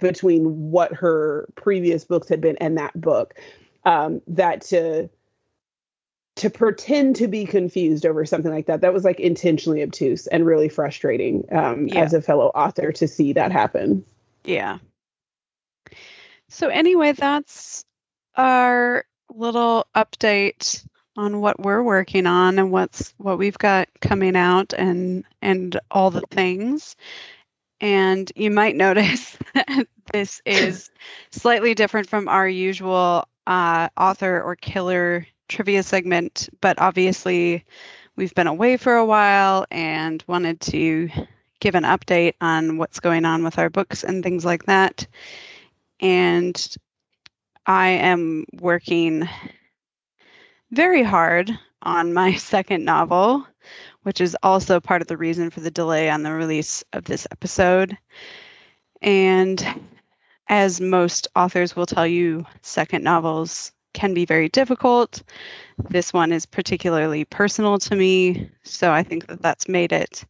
between 0.00 0.70
what 0.70 0.92
her 0.92 1.48
previous 1.54 2.04
books 2.04 2.28
had 2.28 2.40
been 2.40 2.56
and 2.58 2.78
that 2.78 2.98
book. 2.98 3.34
Um 3.84 4.22
that 4.26 4.62
to 4.72 5.10
to 6.36 6.50
pretend 6.50 7.16
to 7.16 7.28
be 7.28 7.44
confused 7.46 8.04
over 8.04 8.24
something 8.24 8.50
like 8.50 8.66
that 8.66 8.80
that 8.80 8.92
was 8.92 9.04
like 9.04 9.20
intentionally 9.20 9.82
obtuse 9.82 10.26
and 10.26 10.44
really 10.44 10.68
frustrating 10.68 11.44
um 11.52 11.86
Yeah. 11.88 12.00
as 12.02 12.12
a 12.14 12.20
fellow 12.22 12.48
author 12.48 12.92
to 12.92 13.06
see 13.08 13.32
that 13.34 13.52
happen 13.52 14.04
Yeah. 14.44 14.78
So 16.48 16.68
anyway, 16.68 17.12
that's 17.12 17.84
our 18.36 19.04
little 19.30 19.86
update 19.94 20.86
on 21.16 21.40
what 21.40 21.58
we're 21.60 21.82
working 21.82 22.26
on 22.26 22.58
and 22.58 22.70
what's 22.70 23.14
what 23.16 23.38
we've 23.38 23.58
got 23.58 23.88
coming 24.00 24.36
out 24.36 24.72
and 24.72 25.24
and 25.42 25.78
all 25.90 26.10
the 26.10 26.22
things. 26.30 26.96
And 27.80 28.30
you 28.36 28.50
might 28.50 28.76
notice 28.76 29.36
that 29.54 29.86
this 30.12 30.42
is 30.46 30.90
slightly 31.30 31.74
different 31.74 32.08
from 32.08 32.28
our 32.28 32.48
usual 32.48 33.26
uh, 33.46 33.88
author 33.96 34.40
or 34.40 34.56
killer 34.56 35.26
trivia 35.48 35.82
segment, 35.82 36.48
but 36.60 36.80
obviously 36.80 37.64
we've 38.16 38.34
been 38.34 38.46
away 38.46 38.76
for 38.76 38.94
a 38.94 39.04
while 39.04 39.66
and 39.70 40.22
wanted 40.26 40.60
to 40.60 41.08
give 41.60 41.74
an 41.74 41.84
update 41.84 42.34
on 42.40 42.78
what's 42.78 43.00
going 43.00 43.24
on 43.24 43.42
with 43.42 43.58
our 43.58 43.70
books 43.70 44.04
and 44.04 44.22
things 44.22 44.44
like 44.44 44.64
that. 44.64 45.06
And 46.00 46.76
I 47.66 47.88
am 47.88 48.44
working 48.52 49.28
very 50.70 51.02
hard 51.02 51.50
on 51.80 52.12
my 52.12 52.34
second 52.36 52.84
novel, 52.84 53.46
which 54.02 54.20
is 54.20 54.36
also 54.42 54.80
part 54.80 55.02
of 55.02 55.08
the 55.08 55.16
reason 55.16 55.50
for 55.50 55.60
the 55.60 55.70
delay 55.70 56.10
on 56.10 56.22
the 56.22 56.32
release 56.32 56.84
of 56.92 57.04
this 57.04 57.26
episode. 57.30 57.96
And 59.00 59.64
as 60.48 60.80
most 60.80 61.28
authors 61.34 61.74
will 61.74 61.86
tell 61.86 62.06
you, 62.06 62.44
second 62.62 63.02
novels 63.02 63.72
can 63.94 64.12
be 64.12 64.26
very 64.26 64.48
difficult. 64.48 65.22
This 65.78 66.12
one 66.12 66.32
is 66.32 66.44
particularly 66.44 67.24
personal 67.24 67.78
to 67.78 67.96
me, 67.96 68.50
so 68.62 68.92
I 68.92 69.02
think 69.02 69.26
that 69.28 69.40
that's 69.40 69.68
made 69.68 69.92
it 69.92 70.24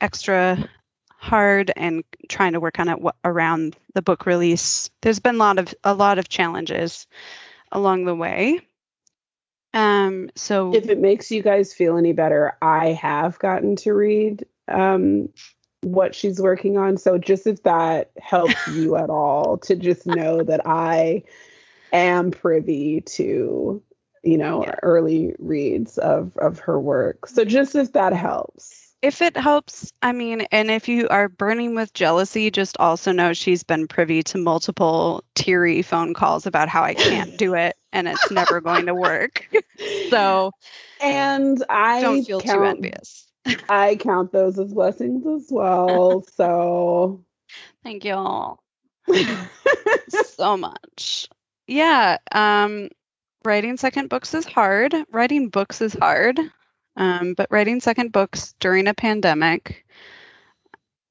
extra 0.00 0.68
hard 1.08 1.70
and 1.76 2.02
trying 2.28 2.54
to 2.54 2.60
work 2.60 2.78
on 2.78 2.88
it 2.88 2.92
w- 2.92 3.12
around 3.24 3.76
the 3.94 4.00
book 4.00 4.24
release. 4.24 4.88
There's 5.02 5.20
been 5.20 5.34
a 5.34 5.38
lot 5.38 5.58
of 5.58 5.74
a 5.84 5.92
lot 5.92 6.18
of 6.18 6.28
challenges 6.30 7.06
along 7.70 8.06
the 8.06 8.14
way. 8.14 8.60
Um, 9.74 10.30
so 10.34 10.72
if 10.74 10.88
it 10.88 10.98
makes 10.98 11.30
you 11.30 11.42
guys 11.42 11.72
feel 11.72 11.96
any 11.96 12.12
better 12.12 12.56
i 12.60 12.88
have 12.88 13.38
gotten 13.38 13.76
to 13.76 13.92
read 13.92 14.44
um 14.68 15.28
what 15.82 16.14
she's 16.14 16.40
working 16.40 16.76
on 16.76 16.96
so 16.96 17.18
just 17.18 17.46
if 17.46 17.62
that 17.62 18.10
helps 18.20 18.66
you 18.74 18.96
at 18.96 19.10
all 19.10 19.58
to 19.58 19.76
just 19.76 20.06
know 20.06 20.42
that 20.42 20.60
i 20.66 21.22
am 21.92 22.30
privy 22.30 23.00
to 23.02 23.82
you 24.22 24.38
know 24.38 24.64
Yeah. 24.64 24.76
early 24.82 25.34
reads 25.38 25.98
of 25.98 26.36
of 26.36 26.60
her 26.60 26.78
work 26.78 27.26
so 27.26 27.42
mm-hmm. 27.42 27.50
just 27.50 27.74
if 27.74 27.92
that 27.92 28.12
helps 28.12 28.86
if 29.02 29.22
it 29.22 29.34
helps, 29.34 29.94
I 30.02 30.12
mean, 30.12 30.42
and 30.52 30.70
if 30.70 30.86
you 30.86 31.08
are 31.08 31.30
burning 31.30 31.74
with 31.74 31.94
jealousy, 31.94 32.50
just 32.50 32.76
also 32.78 33.12
know 33.12 33.32
she's 33.32 33.62
been 33.62 33.88
privy 33.88 34.22
to 34.24 34.36
multiple 34.36 35.24
teary 35.34 35.80
phone 35.80 36.12
calls 36.12 36.44
about 36.44 36.68
how 36.68 36.82
I 36.82 36.92
can't 36.92 37.38
do 37.38 37.54
it 37.54 37.78
and 37.94 38.06
it's 38.06 38.30
never 38.30 38.60
going 38.60 38.84
to 38.84 38.94
work. 38.94 39.48
So 40.10 40.52
and 41.00 41.64
i 41.68 42.00
don't 42.00 42.24
feel 42.24 42.40
too 42.40 42.48
count, 42.48 42.76
envious. 42.76 43.26
i 43.68 43.96
count 43.96 44.32
those 44.32 44.58
as 44.58 44.72
blessings 44.72 45.26
as 45.26 45.48
well 45.50 46.24
so 46.34 47.24
Thank 47.82 48.04
you 48.04 48.14
all 48.14 48.62
so 50.08 50.56
much. 50.56 51.28
Yeah, 51.70 52.18
um, 52.32 52.88
writing 53.44 53.76
second 53.76 54.08
books 54.08 54.34
is 54.34 54.44
hard. 54.44 54.92
Writing 55.12 55.50
books 55.50 55.80
is 55.80 55.94
hard. 55.94 56.38
Um, 56.96 57.34
but 57.34 57.46
writing 57.48 57.78
second 57.80 58.10
books 58.10 58.56
during 58.58 58.88
a 58.88 58.94
pandemic 58.94 59.86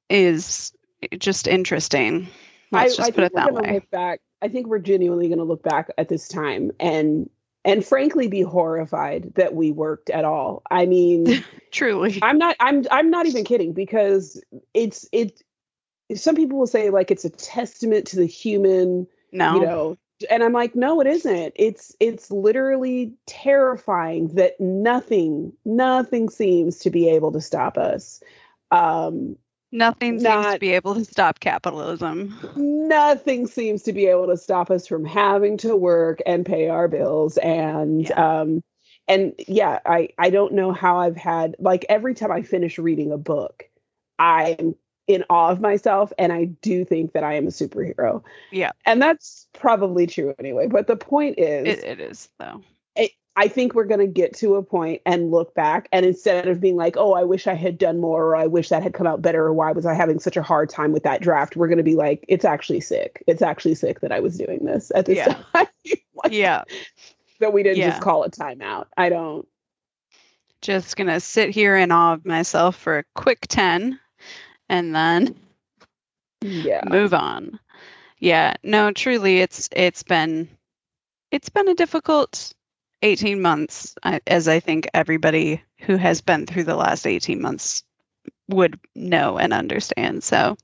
is 0.09 0.73
just 1.17 1.47
interesting. 1.47 2.27
Let's 2.71 2.97
just 2.97 3.15
put 3.15 3.23
it 3.23 3.35
that 3.35 3.53
way. 3.53 3.81
Back, 3.89 4.19
I 4.41 4.49
think 4.49 4.67
we're 4.67 4.79
genuinely 4.79 5.29
going 5.29 5.37
to 5.39 5.45
look 5.45 5.63
back 5.63 5.91
at 5.97 6.09
this 6.09 6.27
time 6.27 6.71
and 6.77 7.29
and 7.63 7.85
frankly 7.85 8.27
be 8.27 8.41
horrified 8.41 9.33
that 9.35 9.55
we 9.55 9.71
worked 9.71 10.09
at 10.09 10.25
all. 10.25 10.61
I 10.69 10.85
mean, 10.87 11.41
Truly. 11.71 12.19
I'm 12.21 12.37
not 12.37 12.57
I'm 12.59 12.85
I'm 12.91 13.09
not 13.09 13.27
even 13.27 13.45
kidding 13.45 13.71
because 13.71 14.43
it's 14.73 15.07
it 15.13 15.41
some 16.15 16.35
people 16.35 16.59
will 16.59 16.67
say 16.67 16.89
like 16.89 17.11
it's 17.11 17.23
a 17.23 17.29
testament 17.29 18.07
to 18.07 18.17
the 18.17 18.25
human, 18.25 19.07
No. 19.31 19.55
you 19.55 19.61
know, 19.61 19.97
and 20.29 20.43
I'm 20.43 20.53
like 20.53 20.75
no 20.75 20.99
it 21.01 21.07
isn't. 21.07 21.53
It's 21.55 21.95
it's 21.99 22.31
literally 22.31 23.13
terrifying 23.25 24.29
that 24.35 24.59
nothing 24.59 25.53
nothing 25.65 26.29
seems 26.29 26.79
to 26.79 26.89
be 26.89 27.09
able 27.09 27.31
to 27.33 27.41
stop 27.41 27.77
us. 27.77 28.21
Um 28.71 29.37
Nothing 29.71 30.19
seems 30.19 30.47
to 30.53 30.57
be 30.59 30.71
able 30.71 30.95
to 30.95 31.05
stop 31.05 31.39
capitalism. 31.39 32.35
nothing 32.55 33.45
seems 33.45 33.83
to 33.83 33.93
be 33.93 34.07
able 34.07 34.25
to 34.27 34.37
stop 34.37 34.71
us 34.71 34.87
from 34.87 35.05
having 35.05 35.57
to 35.57 35.75
work 35.75 36.19
and 36.25 36.43
pay 36.45 36.69
our 36.69 36.87
bills 36.87 37.37
and 37.37 38.11
um 38.13 38.63
and 39.07 39.33
yeah 39.47 39.79
i 39.85 40.09
i 40.17 40.31
don't 40.31 40.53
know 40.53 40.71
how 40.71 40.97
i've 40.99 41.15
had 41.17 41.55
like 41.59 41.85
every 41.87 42.15
time 42.15 42.31
i 42.31 42.41
finish 42.41 42.79
reading 42.79 43.11
a 43.11 43.17
book 43.17 43.69
i 44.17 44.55
am 44.57 44.75
in 45.09 45.25
awe 45.29 45.49
of 45.49 45.59
myself 45.59 46.13
and 46.17 46.31
i 46.31 46.45
do 46.45 46.85
think 46.85 47.11
that 47.13 47.23
i 47.23 47.33
am 47.33 47.45
a 47.47 47.49
superhero 47.49 48.23
Yeah. 48.51 48.71
and 48.85 49.01
that's 49.01 49.47
probably 49.53 50.07
true 50.07 50.33
anyway 50.39 50.67
but 50.67 50.87
the 50.87 50.95
point 50.95 51.39
is 51.39 51.67
It, 51.67 51.83
it 51.83 51.99
is 51.99 52.29
though. 52.39 52.61
it, 52.95 53.11
I 53.35 53.47
think 53.47 53.73
we're 53.73 53.85
going 53.85 54.01
to 54.01 54.07
get 54.07 54.35
to 54.37 54.55
a 54.55 54.63
point 54.63 55.01
and 55.05 55.31
look 55.31 55.53
back, 55.53 55.87
and 55.93 56.05
instead 56.05 56.49
of 56.49 56.59
being 56.59 56.75
like, 56.75 56.97
"Oh, 56.97 57.13
I 57.13 57.23
wish 57.23 57.47
I 57.47 57.53
had 57.53 57.77
done 57.77 57.99
more," 58.01 58.25
or 58.25 58.35
"I 58.35 58.47
wish 58.47 58.67
that 58.67 58.83
had 58.83 58.93
come 58.93 59.07
out 59.07 59.21
better," 59.21 59.45
or 59.45 59.53
"Why 59.53 59.71
was 59.71 59.85
I 59.85 59.93
having 59.93 60.19
such 60.19 60.35
a 60.35 60.41
hard 60.41 60.69
time 60.69 60.91
with 60.91 61.03
that 61.03 61.21
draft?" 61.21 61.55
We're 61.55 61.67
going 61.69 61.77
to 61.77 61.83
be 61.83 61.95
like, 61.95 62.25
"It's 62.27 62.43
actually 62.43 62.81
sick. 62.81 63.23
It's 63.27 63.41
actually 63.41 63.75
sick 63.75 64.01
that 64.01 64.11
I 64.11 64.19
was 64.19 64.37
doing 64.37 64.65
this 64.65 64.91
at 64.93 65.05
this 65.05 65.17
Yeah. 65.17 65.27
time." 65.55 65.67
Like, 66.15 66.33
Yeah. 66.33 66.63
that 67.39 67.53
we 67.53 67.63
didn't 67.63 67.77
Yeah. 67.77 67.91
just 67.91 68.01
call 68.01 68.23
a 68.25 68.29
timeout. 68.29 68.87
I 68.97 69.07
don't. 69.07 69.47
Just 70.61 70.97
gonna 70.97 71.21
sit 71.21 71.51
here 71.51 71.77
in 71.77 71.91
awe 71.93 72.13
of 72.15 72.25
myself 72.25 72.75
for 72.75 72.97
a 72.97 73.03
quick 73.15 73.39
10 73.47 73.97
and 74.69 74.95
then 74.95 75.35
Yeah. 76.41 76.81
move 76.87 77.13
on. 77.13 77.59
Yeah, 78.19 78.53
no, 78.63 78.91
truly 78.91 79.39
it's 79.39 79.69
it's 79.71 80.03
been 80.03 80.49
it's 81.31 81.49
been 81.49 81.67
a 81.69 81.75
difficult 81.75 82.53
18 83.01 83.41
months 83.41 83.95
as 84.27 84.47
I 84.47 84.59
think 84.59 84.89
everybody 84.93 85.63
who 85.79 85.95
has 85.95 86.21
been 86.21 86.45
through 86.45 86.65
the 86.65 86.75
last 86.75 87.07
18 87.07 87.41
months 87.41 87.83
would 88.49 88.79
know 88.95 89.37
and 89.37 89.53
understand. 89.53 90.23
So 90.23 90.57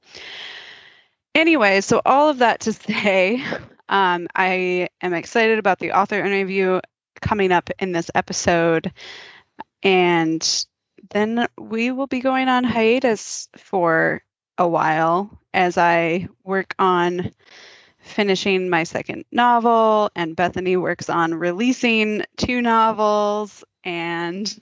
anyway, 1.33 1.81
so 1.81 2.01
all 2.05 2.29
of 2.29 2.39
that 2.39 2.61
to 2.61 2.73
say, 2.73 3.43
um, 3.87 4.27
I 4.35 4.89
am 5.01 5.13
excited 5.13 5.59
about 5.59 5.79
the 5.79 5.93
author 5.93 6.19
interview 6.19 6.81
coming 7.21 7.51
up 7.51 7.69
in 7.79 7.91
this 7.91 8.11
episode. 8.13 8.91
And 9.83 10.65
then 11.11 11.47
we 11.57 11.91
will 11.91 12.07
be 12.07 12.19
going 12.19 12.47
on 12.47 12.63
hiatus 12.63 13.47
for 13.57 14.21
a 14.57 14.67
while 14.67 15.29
as 15.53 15.77
I 15.77 16.27
work 16.43 16.75
on 16.79 17.31
finishing 17.99 18.69
my 18.69 18.83
second 18.83 19.25
novel, 19.31 20.11
and 20.15 20.35
Bethany 20.35 20.77
works 20.77 21.09
on 21.09 21.33
releasing 21.33 22.23
two 22.37 22.61
novels, 22.61 23.63
and 23.83 24.59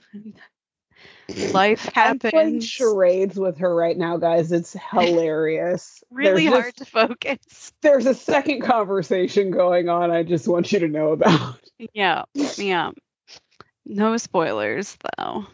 life 1.52 1.88
I'm 1.96 2.18
happens. 2.20 2.66
charades 2.66 3.38
with 3.38 3.58
her 3.58 3.74
right 3.74 3.96
now, 3.96 4.16
guys. 4.16 4.50
It's 4.52 4.72
hilarious. 4.90 6.02
Really 6.10 6.48
There's 6.48 6.54
hard 6.62 6.64
just- 6.64 6.78
to 6.78 6.84
focus. 6.86 7.72
There's 7.82 8.06
a 8.06 8.14
second 8.14 8.62
conversation 8.62 9.50
going 9.50 9.88
on. 9.88 10.10
I 10.10 10.22
just 10.22 10.48
want 10.48 10.72
you 10.72 10.80
to 10.80 10.88
know 10.88 11.12
about 11.12 11.56
Yeah, 11.92 12.24
yeah. 12.56 12.90
No 13.86 14.16
spoilers 14.16 14.96
though. 15.18 15.46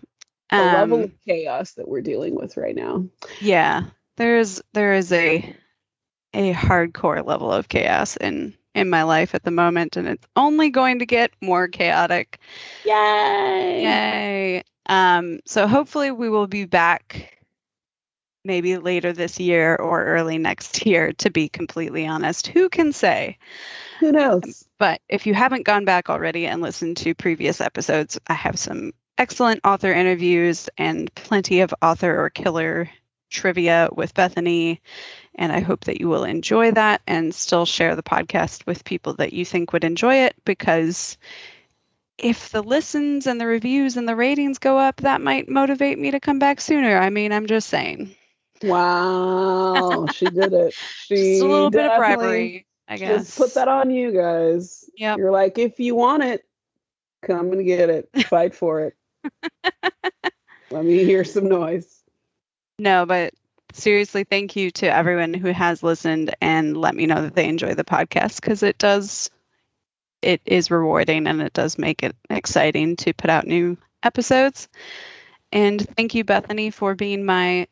The 0.56 0.64
level 0.64 1.02
Um, 1.02 1.04
of 1.04 1.12
chaos 1.26 1.72
that 1.74 1.88
we're 1.88 2.02
dealing 2.02 2.34
with 2.34 2.56
right 2.56 2.74
now. 2.76 3.06
yeah, 3.38 3.84
there's 4.16 4.62
there 4.72 4.94
is 4.94 5.12
a 5.12 5.56
a 6.34 6.52
hardcore 6.54 7.24
level 7.26 7.52
of 7.52 7.68
chaos 7.68 8.16
in 8.16 8.54
in 8.74 8.90
my 8.90 9.02
life 9.04 9.34
at 9.34 9.42
the 9.44 9.50
moment, 9.50 9.96
and 9.96 10.08
it's 10.08 10.26
only 10.36 10.70
going 10.70 11.00
to 11.00 11.06
get 11.06 11.32
more 11.40 11.68
chaotic. 11.68 12.38
Yay! 12.84 12.92
Yay! 13.82 14.62
Um, 14.86 15.40
so 15.46 15.66
hopefully 15.66 16.10
we 16.10 16.28
will 16.28 16.46
be 16.46 16.64
back 16.66 17.38
maybe 18.44 18.78
later 18.78 19.12
this 19.12 19.38
year 19.40 19.76
or 19.76 20.04
early 20.04 20.38
next 20.38 20.84
year. 20.86 21.12
To 21.14 21.30
be 21.30 21.48
completely 21.48 22.06
honest, 22.06 22.46
who 22.48 22.68
can 22.68 22.92
say? 22.92 23.38
Who 24.00 24.12
knows? 24.12 24.64
But 24.78 25.00
if 25.08 25.26
you 25.26 25.34
haven't 25.34 25.64
gone 25.66 25.84
back 25.84 26.10
already 26.10 26.46
and 26.46 26.62
listened 26.62 26.96
to 26.98 27.14
previous 27.14 27.60
episodes, 27.60 28.18
I 28.26 28.34
have 28.34 28.58
some 28.58 28.92
excellent 29.20 29.60
author 29.64 29.92
interviews 29.92 30.70
and 30.78 31.14
plenty 31.14 31.60
of 31.60 31.74
author 31.82 32.24
or 32.24 32.30
killer 32.30 32.88
trivia 33.28 33.90
with 33.92 34.14
Bethany. 34.14 34.80
And 35.34 35.52
I 35.52 35.60
hope 35.60 35.84
that 35.84 36.00
you 36.00 36.08
will 36.08 36.24
enjoy 36.24 36.72
that 36.72 37.02
and 37.06 37.34
still 37.34 37.66
share 37.66 37.94
the 37.96 38.02
podcast 38.02 38.64
with 38.66 38.82
people 38.82 39.14
that 39.14 39.34
you 39.34 39.44
think 39.44 39.74
would 39.74 39.84
enjoy 39.84 40.24
it 40.24 40.34
because 40.46 41.18
if 42.16 42.48
the 42.48 42.62
listens 42.62 43.26
and 43.26 43.38
the 43.38 43.46
reviews 43.46 43.98
and 43.98 44.08
the 44.08 44.16
ratings 44.16 44.58
go 44.58 44.78
up, 44.78 44.96
that 45.02 45.20
might 45.20 45.50
motivate 45.50 45.98
me 45.98 46.12
to 46.12 46.20
come 46.20 46.38
back 46.38 46.60
sooner. 46.60 46.96
I 46.96 47.10
mean, 47.10 47.32
I'm 47.32 47.46
just 47.46 47.68
saying. 47.68 48.14
Wow, 48.62 50.06
she 50.12 50.26
did 50.26 50.52
it. 50.54 50.74
She 50.74 51.14
Just 51.14 51.42
a 51.42 51.46
little 51.46 51.70
bit 51.70 51.90
of 51.90 51.98
bribery, 51.98 52.66
I 52.88 52.96
guess. 52.96 53.26
Just 53.26 53.38
put 53.38 53.54
that 53.54 53.68
on 53.68 53.90
you 53.90 54.12
guys. 54.12 54.88
Yeah, 54.96 55.16
You're 55.16 55.30
like, 55.30 55.58
if 55.58 55.78
you 55.78 55.94
want 55.94 56.22
it, 56.22 56.44
come 57.22 57.52
and 57.52 57.64
get 57.64 57.90
it. 57.90 58.08
Fight 58.26 58.54
for 58.54 58.80
it. 58.80 58.96
Let 60.70 60.84
me 60.84 61.04
hear 61.04 61.24
some 61.24 61.48
noise. 61.48 62.02
No, 62.78 63.06
but 63.06 63.34
seriously, 63.72 64.24
thank 64.24 64.56
you 64.56 64.70
to 64.72 64.86
everyone 64.86 65.34
who 65.34 65.48
has 65.48 65.82
listened 65.82 66.34
and 66.40 66.76
let 66.76 66.94
me 66.94 67.06
know 67.06 67.22
that 67.22 67.34
they 67.34 67.48
enjoy 67.48 67.74
the 67.74 67.84
podcast 67.84 68.40
because 68.40 68.62
it 68.62 68.78
does, 68.78 69.30
it 70.22 70.40
is 70.46 70.70
rewarding 70.70 71.26
and 71.26 71.42
it 71.42 71.52
does 71.52 71.78
make 71.78 72.02
it 72.02 72.16
exciting 72.28 72.96
to 72.96 73.12
put 73.12 73.30
out 73.30 73.46
new 73.46 73.76
episodes. 74.02 74.68
And 75.52 75.80
thank 75.96 76.14
you, 76.14 76.24
Bethany, 76.24 76.70
for 76.70 76.94
being 76.94 77.24
my 77.24 77.66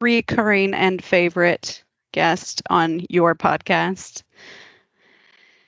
recurring 0.00 0.74
and 0.74 1.02
favorite 1.02 1.82
guest 2.12 2.62
on 2.68 3.06
your 3.08 3.34
podcast. 3.34 4.22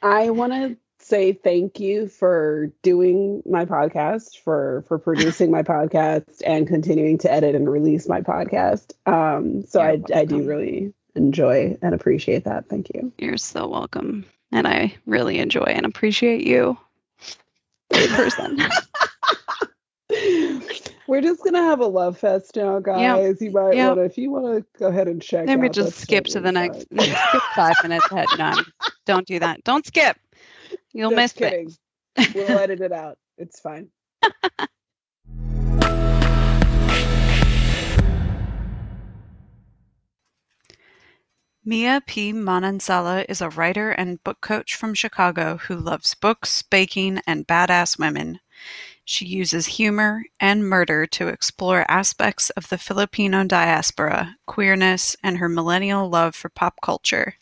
I 0.03 0.31
want 0.31 0.53
to 0.53 0.77
say 1.05 1.33
thank 1.33 1.79
you 1.81 2.09
for 2.09 2.73
doing 2.83 3.43
my 3.47 3.65
podcast, 3.65 4.39
for 4.43 4.85
for 4.89 4.99
producing 4.99 5.51
my 5.51 5.63
podcast, 5.63 6.43
and 6.45 6.67
continuing 6.67 7.19
to 7.19 7.31
edit 7.33 7.55
and 7.55 7.71
release 7.71 8.09
my 8.09 8.21
podcast. 8.21 8.93
Um, 9.07 9.65
so 9.67 9.81
You're 9.83 9.91
I 10.15 10.21
I 10.21 10.25
do 10.25 10.43
really 10.43 10.93
enjoy 11.15 11.77
and 11.83 11.95
appreciate 11.95 12.45
that. 12.45 12.69
Thank 12.69 12.89
you. 12.95 13.13
You're 13.19 13.37
so 13.37 13.69
welcome. 13.69 14.25
And 14.53 14.67
I 14.67 14.95
really 15.07 15.39
enjoy 15.39 15.65
and 15.65 15.85
appreciate 15.87 16.47
you 16.47 16.79
person. 17.91 18.61
We're 21.07 21.21
just 21.21 21.45
gonna 21.45 21.63
have 21.63 21.81
a 21.81 21.87
love 21.87 22.19
fest 22.19 22.57
now, 22.57 22.79
guys. 22.81 23.41
You 23.43 23.51
might 23.51 23.75
Yep. 23.75 23.89
want 23.89 23.99
to, 23.99 24.05
if 24.05 24.19
you 24.19 24.31
want 24.31 24.47
to 24.57 24.79
go 24.79 24.87
ahead 24.89 25.09
and 25.09 25.21
check. 25.21 25.47
Let 25.47 25.59
me 25.59 25.69
just 25.69 25.99
skip 25.99 26.25
to 26.27 26.41
the 26.41 26.51
totally 26.53 26.69
next. 26.69 27.29
skip 27.29 27.43
five 27.55 27.75
minutes 27.83 28.11
ahead. 28.11 28.27
No, 28.39 28.55
don't 29.07 29.27
do 29.27 29.39
that. 29.41 29.63
Don't 29.65 29.85
skip. 29.87 30.17
You'll 30.95 31.11
Just 31.11 31.17
miss 31.17 31.33
kidding. 31.51 31.75
it. 32.17 32.35
We'll 32.35 32.59
edit 32.59 32.81
it 32.81 32.93
out. 32.93 33.19
It's 33.37 33.61
fine. 33.61 33.89
Mia 41.67 42.03
P. 42.07 42.33
Manansala 42.33 43.25
is 43.29 43.41
a 43.41 43.49
writer 43.49 43.91
and 43.91 44.23
book 44.23 44.41
coach 44.41 44.77
from 44.77 44.95
Chicago 44.95 45.57
who 45.57 45.75
loves 45.75 46.15
books, 46.15 46.63
baking, 46.63 47.21
and 47.27 47.47
badass 47.47 47.99
women. 47.99 48.39
She 49.07 49.25
uses 49.25 49.67
humor 49.67 50.25
and 50.39 50.69
murder 50.69 51.07
to 51.07 51.29
explore 51.29 51.91
aspects 51.91 52.51
of 52.51 52.69
the 52.69 52.79
Filipino 52.79 53.45
diaspora, 53.45 54.37
queerness, 54.47 55.17
and 55.23 55.39
her 55.39 55.49
millennial 55.49 56.09
love 56.09 56.35
for 56.37 56.51
pop 56.51 56.81
culture. 56.83 57.35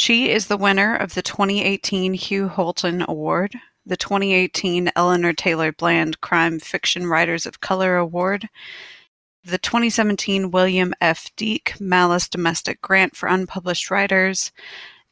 She 0.00 0.30
is 0.30 0.46
the 0.46 0.56
winner 0.56 0.94
of 0.94 1.14
the 1.14 1.22
2018 1.22 2.14
Hugh 2.14 2.46
Holton 2.46 3.04
Award, 3.08 3.56
the 3.84 3.96
2018 3.96 4.92
Eleanor 4.94 5.32
Taylor 5.32 5.72
Bland 5.72 6.20
Crime 6.20 6.60
Fiction 6.60 7.08
Writers 7.08 7.46
of 7.46 7.60
Color 7.60 7.96
Award, 7.96 8.48
the 9.42 9.58
2017 9.58 10.52
William 10.52 10.94
F. 11.00 11.34
Deeck 11.34 11.80
Malice 11.80 12.28
Domestic 12.28 12.80
Grant 12.80 13.16
for 13.16 13.28
Unpublished 13.28 13.90
Writers, 13.90 14.52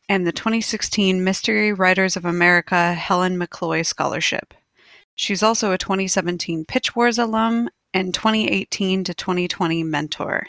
and 0.08 0.24
the 0.24 0.30
2016 0.30 1.24
Mystery 1.24 1.72
Writers 1.72 2.16
of 2.16 2.24
America 2.24 2.94
Helen 2.94 3.36
McCloy 3.36 3.84
Scholarship. 3.84 4.54
She's 5.16 5.42
also 5.42 5.72
a 5.72 5.78
2017 5.78 6.64
Pitch 6.64 6.94
Wars 6.94 7.18
alum 7.18 7.68
and 7.92 8.14
2018 8.14 9.02
to 9.02 9.14
2020 9.14 9.82
mentor. 9.82 10.46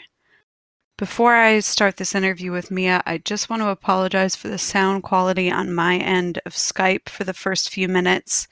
Before 0.98 1.36
I 1.36 1.60
start 1.60 1.96
this 1.96 2.16
interview 2.16 2.50
with 2.50 2.72
Mia, 2.72 3.04
I 3.06 3.18
just 3.18 3.48
want 3.48 3.62
to 3.62 3.68
apologize 3.68 4.34
for 4.34 4.48
the 4.48 4.58
sound 4.58 5.04
quality 5.04 5.48
on 5.48 5.72
my 5.72 5.96
end 5.96 6.40
of 6.44 6.54
Skype 6.54 7.08
for 7.08 7.22
the 7.22 7.32
first 7.32 7.70
few 7.70 7.86
minutes. 7.86 8.48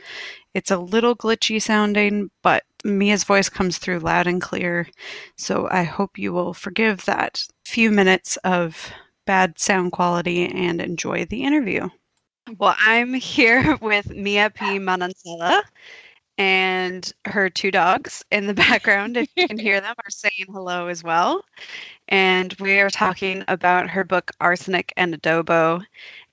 It's 0.54 0.70
a 0.70 0.76
little 0.76 1.16
glitchy 1.16 1.60
sounding, 1.60 2.30
but 2.44 2.62
Mia's 2.84 3.24
voice 3.24 3.48
comes 3.48 3.78
through 3.78 3.98
loud 3.98 4.28
and 4.28 4.40
clear, 4.40 4.88
so 5.36 5.66
I 5.72 5.82
hope 5.82 6.18
you 6.18 6.32
will 6.32 6.54
forgive 6.54 7.04
that 7.06 7.44
few 7.64 7.90
minutes 7.90 8.36
of 8.44 8.92
bad 9.24 9.58
sound 9.58 9.90
quality 9.90 10.46
and 10.46 10.80
enjoy 10.80 11.24
the 11.24 11.42
interview. 11.42 11.88
Well, 12.58 12.76
I'm 12.78 13.12
here 13.14 13.76
with 13.80 14.10
Mia 14.10 14.50
P. 14.50 14.78
Manansala 14.78 15.64
and 16.38 17.10
her 17.24 17.50
two 17.50 17.70
dogs 17.70 18.24
in 18.30 18.46
the 18.46 18.54
background, 18.54 19.16
if 19.16 19.28
you 19.36 19.48
can 19.48 19.58
hear 19.58 19.80
them, 19.82 19.94
are 19.98 20.10
saying 20.10 20.46
hello 20.52 20.88
as 20.88 21.02
well. 21.02 21.44
And 22.08 22.54
we 22.60 22.80
are 22.80 22.90
talking 22.90 23.44
about 23.48 23.90
her 23.90 24.04
book, 24.04 24.32
Arsenic 24.40 24.92
and 24.96 25.20
Adobo, 25.20 25.84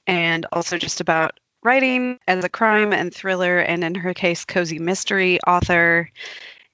and 0.08 0.46
also 0.52 0.78
just 0.78 1.02
about 1.02 1.40
writing 1.64 2.20
as 2.28 2.44
a 2.44 2.50
crime 2.50 2.94
and 2.94 3.14
thriller, 3.14 3.60
and 3.60 3.84
in 3.84 3.96
her 3.96 4.14
case, 4.14 4.46
cozy 4.46 4.80
mystery 4.80 5.40
author. 5.48 6.10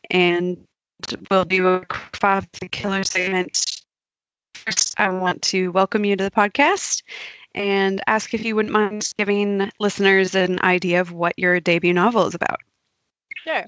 And 0.09 0.65
we'll 1.29 1.45
do 1.45 1.67
a 1.67 1.85
five 2.13 2.51
to 2.53 2.67
killer 2.67 3.03
segment. 3.03 3.83
First, 4.55 4.99
I 4.99 5.09
want 5.09 5.43
to 5.43 5.69
welcome 5.69 6.03
you 6.03 6.15
to 6.15 6.23
the 6.23 6.31
podcast 6.31 7.03
and 7.55 8.01
ask 8.07 8.33
if 8.33 8.43
you 8.43 8.55
wouldn't 8.55 8.73
mind 8.73 9.11
giving 9.17 9.71
listeners 9.79 10.35
an 10.35 10.59
idea 10.61 11.01
of 11.01 11.11
what 11.11 11.39
your 11.39 11.59
debut 11.59 11.93
novel 11.93 12.27
is 12.27 12.35
about. 12.35 12.59
Sure. 13.47 13.65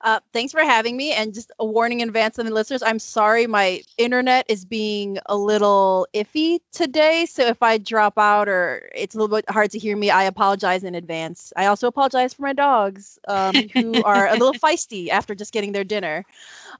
Uh, 0.00 0.20
thanks 0.32 0.52
for 0.52 0.60
having 0.62 0.96
me. 0.96 1.12
And 1.12 1.34
just 1.34 1.52
a 1.58 1.64
warning 1.64 2.00
in 2.00 2.08
advance 2.08 2.36
to 2.36 2.42
the 2.42 2.50
listeners, 2.50 2.82
I'm 2.82 2.98
sorry 2.98 3.46
my 3.46 3.82
internet 3.98 4.46
is 4.48 4.64
being 4.64 5.18
a 5.26 5.36
little 5.36 6.06
iffy 6.14 6.60
today. 6.72 7.26
So 7.26 7.46
if 7.46 7.62
I 7.62 7.78
drop 7.78 8.18
out 8.18 8.48
or 8.48 8.90
it's 8.94 9.14
a 9.14 9.18
little 9.18 9.36
bit 9.36 9.48
hard 9.50 9.72
to 9.72 9.78
hear 9.78 9.96
me, 9.96 10.10
I 10.10 10.24
apologize 10.24 10.84
in 10.84 10.94
advance. 10.94 11.52
I 11.56 11.66
also 11.66 11.88
apologize 11.88 12.34
for 12.34 12.42
my 12.42 12.52
dogs 12.52 13.18
um, 13.28 13.68
who 13.68 14.02
are 14.02 14.28
a 14.28 14.36
little 14.36 14.54
feisty 14.54 15.08
after 15.08 15.34
just 15.34 15.52
getting 15.52 15.72
their 15.72 15.84
dinner. 15.84 16.24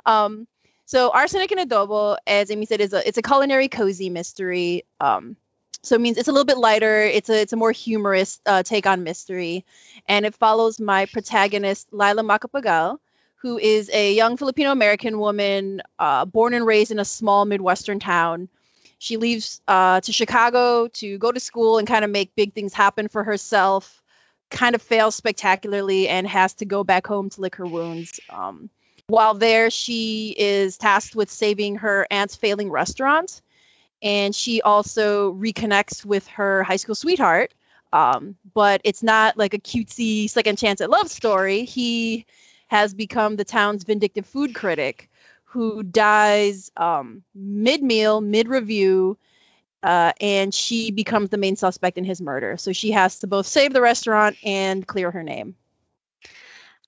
Um, 0.06 0.46
so 0.86 1.10
Arsenic 1.10 1.50
and 1.52 1.70
Adobo, 1.70 2.16
as 2.26 2.50
Amy 2.50 2.66
said, 2.66 2.80
is 2.80 2.92
a 2.92 3.06
it's 3.06 3.18
a 3.18 3.22
culinary 3.22 3.68
cozy 3.68 4.10
mystery. 4.10 4.84
Um, 5.00 5.36
so 5.82 5.96
it 5.96 6.00
means 6.00 6.16
it's 6.16 6.28
a 6.28 6.32
little 6.32 6.44
bit 6.44 6.58
lighter. 6.58 7.02
It's 7.02 7.28
a 7.28 7.40
it's 7.40 7.52
a 7.52 7.56
more 7.56 7.72
humorous 7.72 8.40
uh, 8.46 8.62
take 8.62 8.86
on 8.86 9.02
mystery, 9.02 9.64
and 10.06 10.24
it 10.24 10.34
follows 10.34 10.78
my 10.78 11.06
protagonist 11.06 11.88
Lila 11.92 12.22
Macapagal, 12.22 12.98
who 13.36 13.58
is 13.58 13.90
a 13.92 14.12
young 14.14 14.36
Filipino 14.36 14.70
American 14.70 15.18
woman 15.18 15.82
uh, 15.98 16.24
born 16.24 16.54
and 16.54 16.64
raised 16.64 16.92
in 16.92 16.98
a 16.98 17.04
small 17.04 17.44
Midwestern 17.44 17.98
town. 17.98 18.48
She 18.98 19.16
leaves 19.16 19.60
uh, 19.66 20.00
to 20.02 20.12
Chicago 20.12 20.86
to 20.86 21.18
go 21.18 21.32
to 21.32 21.40
school 21.40 21.78
and 21.78 21.88
kind 21.88 22.04
of 22.04 22.10
make 22.10 22.36
big 22.36 22.54
things 22.54 22.72
happen 22.72 23.08
for 23.08 23.24
herself. 23.24 24.00
Kind 24.48 24.76
of 24.76 24.82
fails 24.82 25.16
spectacularly 25.16 26.08
and 26.08 26.26
has 26.28 26.54
to 26.54 26.64
go 26.64 26.84
back 26.84 27.06
home 27.08 27.30
to 27.30 27.40
lick 27.40 27.56
her 27.56 27.66
wounds. 27.66 28.20
Um, 28.30 28.70
while 29.08 29.34
there, 29.34 29.70
she 29.70 30.32
is 30.38 30.76
tasked 30.76 31.16
with 31.16 31.30
saving 31.30 31.76
her 31.76 32.06
aunt's 32.10 32.36
failing 32.36 32.70
restaurant 32.70 33.42
and 34.02 34.34
she 34.34 34.62
also 34.62 35.32
reconnects 35.32 36.04
with 36.04 36.26
her 36.28 36.62
high 36.62 36.76
school 36.76 36.94
sweetheart. 36.94 37.54
Um, 37.92 38.36
but 38.54 38.80
it's 38.84 39.02
not 39.02 39.36
like 39.36 39.54
a 39.54 39.58
cutesy 39.58 40.28
second 40.28 40.56
chance 40.58 40.80
at 40.80 40.90
love 40.90 41.10
story. 41.10 41.64
He 41.64 42.26
has 42.68 42.94
become 42.94 43.36
the 43.36 43.44
town's 43.44 43.84
vindictive 43.84 44.26
food 44.26 44.54
critic 44.54 45.10
who 45.44 45.82
dies 45.82 46.70
um, 46.76 47.22
mid 47.34 47.82
meal, 47.82 48.22
mid 48.22 48.48
review, 48.48 49.18
uh, 49.82 50.12
and 50.20 50.54
she 50.54 50.90
becomes 50.90 51.28
the 51.28 51.36
main 51.36 51.56
suspect 51.56 51.98
in 51.98 52.04
his 52.04 52.22
murder. 52.22 52.56
So 52.56 52.72
she 52.72 52.92
has 52.92 53.18
to 53.18 53.26
both 53.26 53.46
save 53.46 53.74
the 53.74 53.82
restaurant 53.82 54.36
and 54.42 54.86
clear 54.86 55.10
her 55.10 55.22
name. 55.22 55.54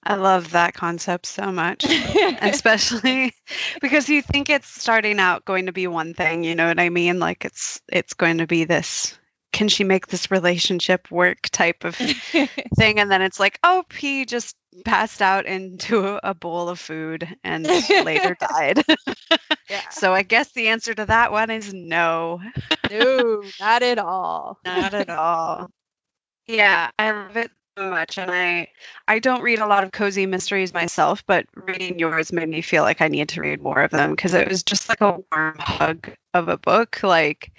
I 0.04 0.14
love 0.16 0.52
that 0.52 0.74
concept 0.74 1.26
so 1.26 1.50
much, 1.50 1.84
especially 2.40 3.32
because 3.80 4.08
you 4.08 4.22
think 4.22 4.50
it's 4.50 4.68
starting 4.68 5.18
out 5.18 5.44
going 5.44 5.66
to 5.66 5.72
be 5.72 5.86
one 5.86 6.14
thing, 6.14 6.44
you 6.44 6.54
know 6.54 6.68
what 6.68 6.80
I 6.80 6.90
mean? 6.90 7.18
Like 7.18 7.44
it's 7.44 7.80
it's 7.88 8.14
going 8.14 8.38
to 8.38 8.46
be 8.46 8.64
this 8.64 9.18
can 9.52 9.68
she 9.68 9.84
make 9.84 10.08
this 10.08 10.32
relationship 10.32 11.08
work 11.12 11.42
type 11.42 11.84
of 11.84 11.94
thing? 12.76 12.98
And 12.98 13.10
then 13.10 13.22
it's 13.22 13.38
like 13.38 13.58
oh 13.62 13.84
he 13.96 14.26
just 14.26 14.56
passed 14.84 15.22
out 15.22 15.46
into 15.46 16.18
a 16.22 16.34
bowl 16.34 16.68
of 16.68 16.80
food 16.80 17.28
and 17.44 17.64
later 17.64 18.36
died. 18.40 18.82
Yeah. 19.70 19.88
so 19.90 20.12
i 20.12 20.22
guess 20.22 20.52
the 20.52 20.68
answer 20.68 20.92
to 20.92 21.06
that 21.06 21.32
one 21.32 21.50
is 21.50 21.72
no. 21.72 22.42
No 22.90 23.42
not 23.60 23.82
at 23.82 23.98
all. 23.98 24.58
Not 24.64 24.92
at 24.92 25.08
all. 25.08 25.70
Yeah 26.46 26.90
i 26.98 27.12
love 27.12 27.36
it 27.36 27.50
much 27.76 28.18
and 28.18 28.30
i 28.30 28.68
i 29.08 29.18
don't 29.18 29.42
read 29.42 29.58
a 29.58 29.66
lot 29.66 29.82
of 29.82 29.90
cozy 29.90 30.26
mysteries 30.26 30.72
myself 30.72 31.24
but 31.26 31.46
reading 31.54 31.98
yours 31.98 32.32
made 32.32 32.48
me 32.48 32.60
feel 32.60 32.82
like 32.82 33.00
i 33.00 33.08
need 33.08 33.28
to 33.28 33.40
read 33.40 33.60
more 33.60 33.82
of 33.82 33.90
them 33.90 34.10
because 34.10 34.32
it 34.34 34.48
was 34.48 34.62
just 34.62 34.88
like 34.88 35.00
a 35.00 35.18
warm 35.32 35.56
hug 35.58 36.08
of 36.32 36.48
a 36.48 36.56
book 36.56 37.02
like 37.02 37.52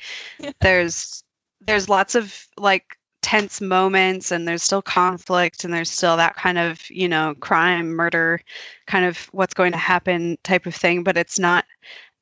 there's 0.61 1.23
there's 1.61 1.89
lots 1.89 2.15
of 2.15 2.47
like 2.57 2.97
tense 3.21 3.59
moments 3.59 4.31
and 4.31 4.47
there's 4.47 4.61
still 4.61 4.83
conflict 4.83 5.63
and 5.63 5.73
there's 5.73 5.89
still 5.89 6.17
that 6.17 6.35
kind 6.35 6.59
of 6.59 6.79
you 6.89 7.09
know 7.09 7.33
crime 7.39 7.89
murder 7.89 8.39
kind 8.85 9.03
of 9.03 9.17
what's 9.31 9.55
going 9.55 9.71
to 9.71 9.77
happen 9.77 10.37
type 10.43 10.65
of 10.67 10.75
thing 10.75 11.03
but 11.03 11.17
it's 11.17 11.39
not 11.39 11.65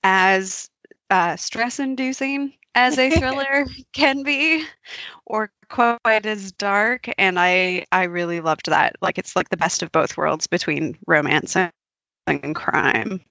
as 0.01 0.69
uh, 1.09 1.35
stress 1.35 1.79
inducing 1.79 2.53
as 2.75 2.97
a 2.97 3.09
thriller 3.19 3.65
can 3.93 4.23
be 4.23 4.65
or 5.25 5.51
quite 5.69 6.25
as 6.25 6.51
dark 6.51 7.09
and 7.17 7.39
i 7.39 7.85
i 7.91 8.03
really 8.03 8.41
loved 8.41 8.67
that. 8.67 8.95
Like 9.01 9.17
it's 9.17 9.35
like 9.35 9.49
the 9.49 9.57
best 9.57 9.83
of 9.83 9.91
both 9.91 10.17
worlds 10.17 10.47
between 10.47 10.97
romance 11.07 11.55
and, 11.55 11.71
and 12.27 12.55
crime. 12.55 13.21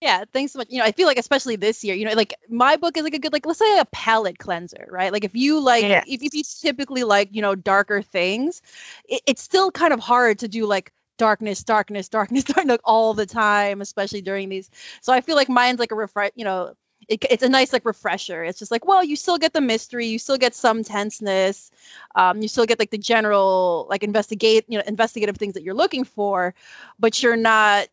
Yeah 0.00 0.24
thanks 0.32 0.52
so 0.52 0.58
much. 0.58 0.68
You 0.70 0.78
know 0.78 0.84
i 0.84 0.92
feel 0.92 1.06
like 1.06 1.18
especially 1.18 1.56
this 1.56 1.84
year 1.84 1.94
you 1.94 2.04
know 2.04 2.14
like 2.14 2.34
my 2.48 2.76
book 2.76 2.96
is 2.96 3.04
like 3.04 3.14
a 3.14 3.18
good 3.18 3.32
like 3.32 3.46
let's 3.46 3.58
say 3.58 3.78
a 3.78 3.84
palate 3.86 4.38
cleanser 4.38 4.86
right? 4.90 5.12
Like 5.12 5.24
if 5.24 5.34
you 5.34 5.60
like 5.60 5.82
yes. 5.82 6.04
if, 6.08 6.22
if 6.22 6.34
you 6.34 6.42
typically 6.60 7.04
like 7.04 7.28
you 7.32 7.42
know 7.42 7.54
darker 7.54 8.02
things 8.02 8.62
it, 9.08 9.22
it's 9.26 9.42
still 9.42 9.70
kind 9.70 9.92
of 9.92 10.00
hard 10.00 10.40
to 10.40 10.48
do 10.48 10.66
like 10.66 10.92
darkness 11.18 11.62
darkness 11.62 12.08
darkness 12.08 12.44
darkness 12.44 12.68
like 12.68 12.80
all 12.84 13.14
the 13.14 13.26
time 13.26 13.80
especially 13.80 14.22
during 14.22 14.48
these. 14.48 14.70
So 15.00 15.12
i 15.12 15.20
feel 15.20 15.36
like 15.36 15.48
mine's 15.48 15.78
like 15.78 15.92
a 15.92 15.96
refresh 15.96 16.32
you 16.34 16.44
know 16.44 16.74
it, 17.12 17.24
it's 17.28 17.42
a 17.42 17.48
nice 17.48 17.72
like 17.72 17.84
refresher. 17.84 18.42
It's 18.42 18.58
just 18.58 18.70
like, 18.70 18.86
well, 18.86 19.04
you 19.04 19.16
still 19.16 19.38
get 19.38 19.52
the 19.52 19.60
mystery, 19.60 20.06
you 20.06 20.18
still 20.18 20.38
get 20.38 20.54
some 20.54 20.82
tenseness, 20.82 21.70
um, 22.14 22.40
you 22.40 22.48
still 22.48 22.64
get 22.64 22.78
like 22.78 22.90
the 22.90 22.98
general 22.98 23.86
like 23.90 24.02
investigate, 24.02 24.64
you 24.68 24.78
know, 24.78 24.84
investigative 24.86 25.36
things 25.36 25.54
that 25.54 25.62
you're 25.62 25.74
looking 25.74 26.04
for, 26.04 26.54
but 26.98 27.22
you're 27.22 27.36
not 27.36 27.88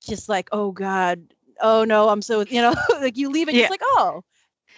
just 0.00 0.28
like, 0.28 0.48
oh 0.52 0.72
god, 0.72 1.22
oh 1.60 1.84
no, 1.84 2.08
I'm 2.08 2.22
so 2.22 2.40
you 2.40 2.62
know, 2.62 2.74
like 3.00 3.18
you 3.18 3.30
leave 3.30 3.48
it 3.48 3.54
yeah. 3.54 3.62
just 3.62 3.70
like, 3.70 3.82
oh, 3.82 4.24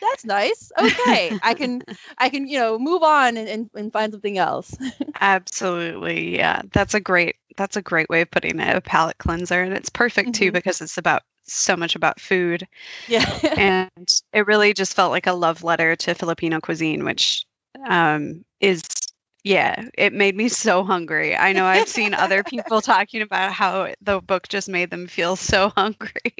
that's 0.00 0.24
nice. 0.24 0.72
Okay, 0.78 1.38
I 1.42 1.54
can 1.54 1.82
I 2.18 2.28
can 2.28 2.48
you 2.48 2.58
know 2.58 2.78
move 2.78 3.04
on 3.04 3.36
and, 3.36 3.48
and, 3.48 3.70
and 3.74 3.92
find 3.92 4.12
something 4.12 4.36
else. 4.36 4.76
Absolutely, 5.20 6.36
yeah. 6.36 6.62
That's 6.72 6.94
a 6.94 7.00
great 7.00 7.36
that's 7.56 7.76
a 7.76 7.82
great 7.82 8.08
way 8.08 8.22
of 8.22 8.30
putting 8.30 8.58
it. 8.58 8.76
A 8.76 8.80
palate 8.80 9.18
cleanser, 9.18 9.62
and 9.62 9.72
it's 9.74 9.90
perfect 9.90 10.30
mm-hmm. 10.30 10.44
too 10.44 10.52
because 10.52 10.80
it's 10.80 10.98
about 10.98 11.22
so 11.46 11.76
much 11.76 11.96
about 11.96 12.20
food. 12.20 12.66
Yeah. 13.08 13.24
and 13.56 14.08
it 14.32 14.46
really 14.46 14.74
just 14.74 14.94
felt 14.94 15.10
like 15.10 15.26
a 15.26 15.32
love 15.32 15.62
letter 15.62 15.96
to 15.96 16.14
Filipino 16.14 16.60
cuisine, 16.60 17.04
which 17.04 17.44
um, 17.88 18.44
is, 18.60 18.82
yeah, 19.44 19.88
it 19.96 20.12
made 20.12 20.36
me 20.36 20.48
so 20.48 20.84
hungry. 20.84 21.36
I 21.36 21.52
know 21.52 21.64
I've 21.64 21.88
seen 21.88 22.14
other 22.14 22.42
people 22.44 22.80
talking 22.80 23.22
about 23.22 23.52
how 23.52 23.94
the 24.00 24.20
book 24.20 24.48
just 24.48 24.68
made 24.68 24.90
them 24.90 25.06
feel 25.06 25.36
so 25.36 25.68
hungry. 25.76 26.34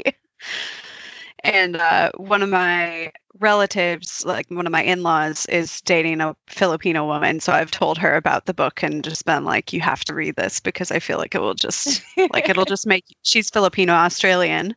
And 1.47 1.77
uh, 1.77 2.11
one 2.17 2.43
of 2.43 2.49
my 2.49 3.13
relatives, 3.39 4.25
like 4.25 4.51
one 4.51 4.67
of 4.67 4.73
my 4.73 4.83
in-laws, 4.83 5.47
is 5.47 5.81
dating 5.83 6.21
a 6.21 6.37
Filipino 6.47 7.07
woman. 7.07 7.41
So 7.41 7.53
I've 7.53 7.71
told 7.71 7.99
her 7.99 8.17
about 8.17 8.47
the 8.47 8.55
book 8.55 8.83
and 8.83 9.05
just 9.05 9.25
been 9.25 9.45
like, 9.45 9.73
"You 9.73 9.81
have 9.81 10.05
to 10.07 10.15
read 10.15 10.37
this 10.37 10.61
because 10.61 10.91
I 10.91 10.99
feel 10.99 11.19
like 11.19 11.35
it 11.35 11.41
will 11.41 11.55
just 11.55 12.03
like 12.33 12.49
it'll 12.49 12.65
just 12.65 12.87
make." 12.87 13.05
She's 13.23 13.51
Filipino 13.51 13.93
Australian, 13.93 14.75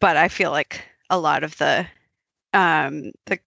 but 0.00 0.16
I 0.16 0.28
feel 0.28 0.50
like 0.50 0.84
a 1.10 1.18
lot 1.18 1.44
of 1.44 1.56
the 1.58 1.86
um, 2.52 3.12
the 3.26 3.38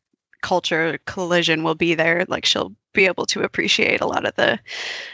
culture 0.42 1.00
collision 1.06 1.64
will 1.64 1.76
be 1.76 1.96
there. 1.96 2.26
Like 2.28 2.46
she'll 2.46 2.76
be 2.94 3.08
able 3.08 3.26
to 3.28 3.42
appreciate 3.44 4.02
a 4.02 4.08
lot 4.08 4.26
of 4.26 4.36
the 4.36 4.60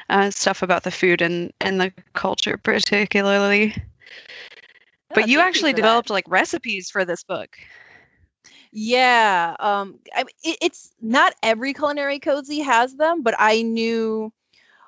uh, 0.09 0.29
stuff 0.29 0.61
about 0.61 0.83
the 0.83 0.91
food 0.91 1.21
and 1.21 1.51
and 1.59 1.81
the 1.81 1.91
culture 2.13 2.57
particularly. 2.57 3.75
but 5.15 5.27
you 5.27 5.39
actually 5.39 5.71
you 5.71 5.75
developed 5.75 6.09
that. 6.09 6.13
like 6.13 6.25
recipes 6.27 6.89
for 6.89 7.05
this 7.05 7.23
book. 7.23 7.57
Yeah, 8.71 9.55
um, 9.59 9.99
I, 10.15 10.21
it, 10.43 10.57
it's 10.61 10.91
not 11.01 11.33
every 11.43 11.73
culinary 11.73 12.19
cozy 12.19 12.61
has 12.61 12.95
them, 12.95 13.21
but 13.21 13.35
I 13.37 13.63
knew 13.63 14.31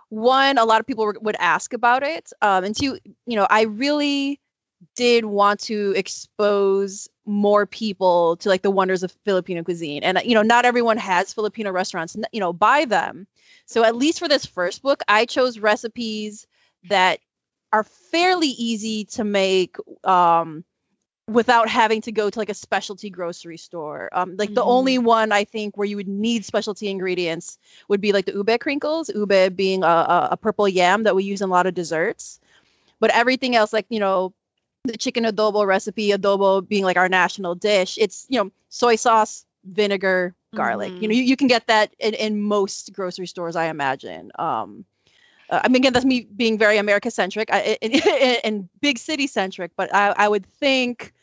one, 0.10 0.58
a 0.58 0.66
lot 0.66 0.80
of 0.80 0.88
people 0.88 1.12
would 1.22 1.36
ask 1.40 1.74
about 1.74 2.04
it, 2.04 2.32
um, 2.42 2.64
and 2.64 2.76
two, 2.76 2.98
you 3.26 3.36
know, 3.36 3.48
I 3.50 3.64
really 3.64 4.40
did 4.96 5.26
want 5.26 5.62
to 5.62 5.94
expose 5.96 7.10
more 7.26 7.66
people 7.66 8.36
to 8.38 8.50
like 8.50 8.62
the 8.62 8.72
wonders 8.72 9.04
of 9.04 9.12
Filipino 9.26 9.64
cuisine, 9.64 10.04
and 10.04 10.22
you 10.24 10.36
know, 10.36 10.44
not 10.44 10.66
everyone 10.66 10.98
has 10.98 11.34
Filipino 11.34 11.72
restaurants, 11.72 12.16
you 12.32 12.40
know, 12.40 12.54
buy 12.54 12.86
them. 12.86 13.28
So 13.66 13.84
at 13.84 13.96
least 13.96 14.20
for 14.20 14.28
this 14.28 14.46
first 14.46 14.82
book, 14.82 15.02
I 15.08 15.26
chose 15.26 15.60
recipes 15.60 16.48
that 16.90 17.20
are 17.74 17.84
fairly 17.84 18.48
easy 18.48 19.06
to 19.06 19.26
make. 19.26 19.76
Um, 20.06 20.64
without 21.28 21.70
having 21.70 22.02
to 22.02 22.12
go 22.12 22.30
to 22.30 22.40
like 22.40 22.50
a 22.50 22.54
specialty 22.54 23.10
grocery 23.10 23.58
store. 23.58 24.10
Um, 24.12 24.36
like 24.38 24.50
mm-hmm. 24.50 24.56
the 24.56 24.64
only 24.64 24.98
one 24.98 25.32
I 25.32 25.46
think 25.46 25.78
where 25.78 25.88
you 25.88 25.96
would 25.96 26.08
need 26.08 26.44
specialty 26.44 26.90
ingredients 26.90 27.58
would 27.88 28.02
be 28.02 28.12
like 28.12 28.26
the 28.26 28.34
ube 28.34 28.60
crinkles, 28.60 29.10
ube 29.10 29.56
being 29.56 29.84
a, 29.84 30.30
a, 30.32 30.38
purple 30.38 30.68
yam 30.68 31.04
that 31.04 31.16
we 31.16 31.24
use 31.24 31.42
in 31.42 31.50
a 31.50 31.52
lot 31.52 31.66
of 31.66 31.74
desserts. 31.74 32.40
But 33.00 33.12
everything 33.12 33.56
else, 33.56 33.72
like, 33.72 33.86
you 33.90 34.00
know, 34.00 34.34
the 34.84 34.98
chicken 34.98 35.24
adobo 35.24 35.66
recipe, 35.66 36.10
adobo 36.10 36.68
being 36.68 36.84
like 36.84 36.98
our 36.98 37.10
national 37.10 37.56
dish, 37.56 37.98
it's, 37.98 38.26
you 38.28 38.44
know, 38.44 38.52
soy 38.68 38.98
sauce, 38.98 39.46
vinegar, 39.64 40.36
garlic. 40.54 40.92
Mm-hmm. 40.92 41.02
You 41.02 41.08
know, 41.08 41.16
you, 41.16 41.24
you 41.24 41.38
can 41.38 41.48
get 41.48 41.68
that 41.68 41.94
in, 42.00 42.14
in 42.16 42.42
most 42.42 42.92
grocery 42.92 43.28
stores, 43.28 43.56
I 43.56 43.66
imagine. 43.66 44.32
Um, 44.38 44.86
uh, 45.54 45.62
I 45.64 45.68
mean, 45.68 45.82
again, 45.82 45.94
that's 45.94 46.06
me 46.06 46.22
being 46.22 46.58
very 46.58 46.78
America 46.78 47.12
centric 47.12 47.50
and 47.54 48.70
big 48.82 48.98
city 48.98 49.28
centric, 49.28 49.72
but 49.76 49.94
I, 49.94 50.14
I 50.18 50.28
would 50.28 50.46
think 50.46 51.14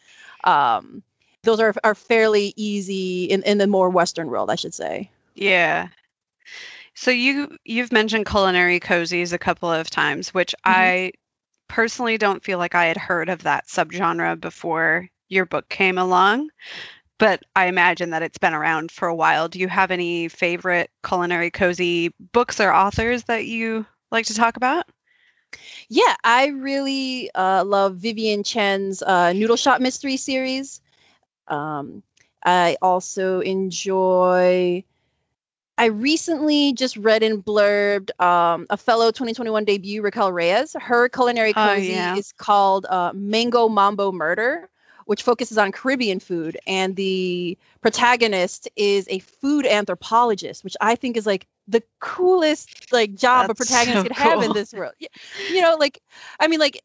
um, 0.45 1.03
those 1.43 1.59
are, 1.59 1.74
are 1.83 1.97
fairly 1.97 2.55
easy 2.57 3.24
in, 3.24 3.43
in 3.43 3.59
the 3.59 3.66
more 3.66 3.91
Western 3.91 4.28
world, 4.28 4.49
I 4.49 4.55
should 4.55 4.72
say. 4.72 5.11
Yeah. 5.35 5.89
So 6.95 7.11
you 7.11 7.57
you've 7.64 7.93
mentioned 7.93 8.26
culinary 8.26 8.78
cozies 8.78 9.33
a 9.33 9.39
couple 9.39 9.70
of 9.70 9.91
times, 9.91 10.33
which 10.33 10.55
I 10.64 11.12
personally 11.68 12.18
don't 12.18 12.45
feel 12.45 12.59
like 12.59 12.74
I 12.74 12.87
had 12.87 12.97
heard 12.97 13.28
of 13.28 13.43
that 13.43 13.66
subgenre 13.66 14.41
before 14.41 15.09
your 15.28 15.47
book 15.47 15.68
came 15.68 15.99
along, 15.99 16.51
but 17.18 17.43
I 17.57 17.66
imagine 17.66 18.11
that 18.11 18.22
it's 18.22 18.39
been 18.39 18.55
around 18.55 18.93
for 18.93 19.09
a 19.09 19.14
while. 19.14 19.49
Do 19.49 19.59
you 19.59 19.68
have 19.68 19.91
any 19.91 20.28
favorite 20.28 20.91
culinary 21.05 21.51
cozy 21.51 22.12
books 22.33 22.61
or 22.61 22.72
authors 22.72 23.24
that 23.24 23.47
you 23.47 23.87
like 24.11 24.26
to 24.26 24.34
talk 24.34 24.56
about? 24.56 24.86
Yeah, 25.88 26.14
I 26.22 26.46
really 26.48 27.30
uh, 27.34 27.64
love 27.64 27.96
Vivien 27.96 28.42
Chien's 28.44 29.02
uh, 29.02 29.32
Noodle 29.32 29.56
Shop 29.56 29.80
Mystery 29.80 30.16
series. 30.16 30.80
Um, 31.48 32.02
I 32.44 32.76
also 32.82 33.40
enjoy. 33.40 34.84
I 35.78 35.86
recently 35.86 36.74
just 36.74 36.96
read 36.96 37.22
and 37.22 37.44
blurbed 37.44 38.11
um, 38.20 38.66
a 38.70 38.76
fellow 38.76 39.11
2021 39.11 39.64
debut, 39.64 40.02
Raquel 40.02 40.32
Reyes. 40.32 40.74
Her 40.78 41.08
culinary 41.08 41.54
Oh, 41.54 41.74
cozy 41.74 41.92
yeah. 41.92 42.16
is 42.16 42.32
called 42.32 42.86
uh, 42.86 43.12
Mango 43.14 43.68
Mambo 43.68 44.12
Murder, 44.12 44.68
which 45.06 45.22
focuses 45.22 45.58
on 45.58 45.72
Caribbean 45.72 46.20
food. 46.20 46.58
And 46.66 46.94
the 46.96 47.58
protagonist 47.80 48.68
is 48.76 49.06
a 49.08 49.18
food 49.20 49.66
anthropologist, 49.66 50.64
which 50.64 50.76
I 50.80 50.96
think 50.96 51.16
is 51.16 51.26
like 51.26 51.46
the 51.71 51.83
coolest 52.01 52.93
like 52.93 53.14
job 53.14 53.51
a 53.51 53.55
protagonist 53.55 54.03
so 54.03 54.03
could 54.03 54.12
have 54.12 54.43
in 54.43 54.53
this 54.53 54.73
world. 54.73 54.93
You 55.49 55.62
know, 55.62 55.77
like 55.79 56.01
I 56.39 56.49
mean, 56.49 56.61
like 56.61 56.83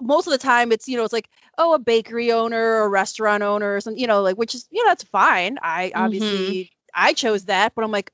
most 0.00 0.26
of 0.26 0.32
the 0.32 0.38
time 0.38 0.72
it's 0.72 0.88
you 0.88 0.96
know 0.96 1.04
it's 1.04 1.12
like 1.12 1.28
oh 1.58 1.74
a 1.74 1.78
bakery 1.78 2.32
owner 2.32 2.58
or 2.58 2.84
a 2.84 2.88
restaurant 2.88 3.42
owner 3.42 3.76
or 3.76 3.80
something 3.80 4.00
you 4.00 4.06
know 4.06 4.22
like 4.22 4.36
which 4.36 4.54
is 4.54 4.66
you 4.70 4.84
know 4.84 4.90
that's 4.90 5.04
fine. 5.04 5.58
I 5.62 5.92
Mm-hmm. 5.94 6.04
obviously 6.04 6.70
i 6.94 7.12
chose 7.12 7.44
that 7.46 7.74
but 7.74 7.84
i'm 7.84 7.90
like 7.90 8.10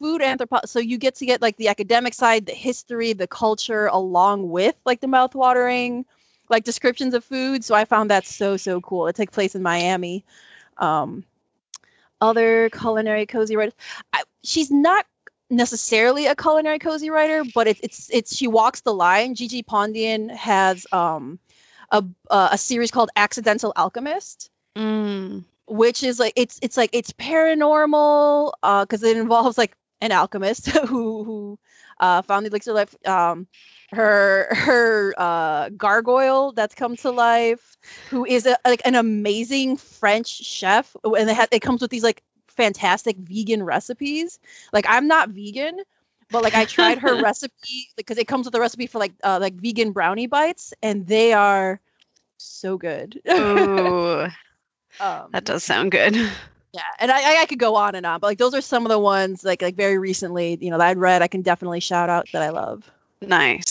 food 0.00 0.22
anthropology 0.22 0.66
so 0.66 0.78
you 0.80 0.98
get 0.98 1.16
to 1.16 1.26
get 1.26 1.42
like 1.42 1.56
the 1.56 1.68
academic 1.68 2.14
side 2.14 2.46
the 2.46 2.52
history 2.52 3.12
the 3.12 3.26
culture 3.26 3.86
along 3.86 4.48
with 4.48 4.74
like 4.84 5.00
the 5.00 5.08
mouth-watering 5.08 6.04
like 6.48 6.64
descriptions 6.64 7.14
of 7.14 7.24
food. 7.24 7.64
So 7.64 7.74
i 7.74 7.84
found 7.84 8.10
that 8.10 8.26
so 8.26 8.56
so 8.56 8.80
cool. 8.80 9.06
It 9.08 9.16
takes 9.16 9.32
place 9.34 9.54
in 9.54 9.62
miami. 9.62 10.24
Um 10.78 11.24
other 12.20 12.70
culinary 12.70 13.26
cozy 13.26 13.56
writers. 13.56 13.74
I, 14.12 14.22
she's 14.44 14.70
not 14.70 15.06
necessarily 15.50 16.26
a 16.26 16.34
culinary 16.36 16.78
cozy 16.78 17.10
writer, 17.10 17.42
but 17.54 17.66
it's 17.66 17.80
it's 17.82 18.10
it's 18.10 18.36
she 18.36 18.46
walks 18.48 18.80
the 18.82 18.94
line. 18.94 19.34
Gigi 19.34 19.62
Pandian 19.62 20.30
has 20.34 20.86
um 20.92 21.38
a 21.90 22.04
uh, 22.30 22.48
a 22.52 22.58
series 22.58 22.90
called 22.90 23.10
Accidental 23.16 23.72
Alchemist, 23.76 24.50
Mm. 24.76 25.44
which 25.66 26.02
is 26.04 26.20
like 26.20 26.34
it's 26.36 26.58
it's 26.62 26.76
like 26.76 26.90
it's 26.92 27.12
paranormal 27.12 28.52
uh 28.62 28.84
because 28.84 29.02
it 29.02 29.16
involves 29.16 29.58
like 29.58 29.76
an 30.00 30.12
alchemist 30.12 30.68
who 30.86 31.24
who 31.24 31.58
uh 31.98 32.22
found 32.22 32.46
the 32.46 32.50
elixir 32.50 32.72
life 32.72 32.94
um 33.06 33.46
her 33.90 34.48
her 34.54 35.14
uh 35.18 35.68
gargoyle 35.70 36.52
that's 36.52 36.74
come 36.74 36.96
to 36.96 37.10
life 37.10 37.76
who 38.10 38.24
is 38.24 38.46
a, 38.46 38.56
like 38.64 38.82
an 38.84 38.94
amazing 38.94 39.76
french 39.76 40.28
chef 40.28 40.94
and 41.04 41.28
it, 41.28 41.36
ha- 41.36 41.48
it 41.50 41.60
comes 41.60 41.82
with 41.82 41.90
these 41.90 42.04
like 42.04 42.22
fantastic 42.60 43.16
vegan 43.16 43.62
recipes 43.62 44.38
like 44.72 44.86
i'm 44.88 45.06
not 45.08 45.30
vegan 45.30 45.78
but 46.30 46.42
like 46.42 46.54
i 46.54 46.64
tried 46.64 46.98
her 46.98 47.16
recipe 47.22 47.88
because 47.96 48.18
it 48.18 48.26
comes 48.28 48.44
with 48.46 48.54
a 48.54 48.60
recipe 48.60 48.86
for 48.86 48.98
like 48.98 49.12
uh 49.22 49.38
like 49.40 49.54
vegan 49.54 49.92
brownie 49.92 50.26
bites 50.26 50.74
and 50.82 51.06
they 51.06 51.32
are 51.32 51.80
so 52.36 52.76
good 52.76 53.20
Ooh, 53.30 54.26
um 55.00 55.30
that 55.32 55.44
does 55.44 55.64
sound 55.64 55.90
good. 55.90 56.14
yeah, 56.72 56.82
and 56.98 57.10
I, 57.10 57.42
I 57.42 57.46
could 57.46 57.58
go 57.58 57.76
on 57.76 57.94
and 57.94 58.06
on, 58.06 58.20
but 58.20 58.28
like 58.28 58.38
those 58.38 58.54
are 58.54 58.60
some 58.60 58.84
of 58.84 58.90
the 58.90 58.98
ones 58.98 59.44
like 59.44 59.62
like 59.62 59.76
very 59.76 59.98
recently, 59.98 60.58
you 60.60 60.70
know, 60.70 60.78
that 60.78 60.88
I'd 60.88 60.98
read. 60.98 61.22
I 61.22 61.28
can 61.28 61.42
definitely 61.42 61.80
shout 61.80 62.08
out 62.10 62.28
that 62.32 62.42
I 62.42 62.50
love. 62.50 62.88
Nice. 63.20 63.69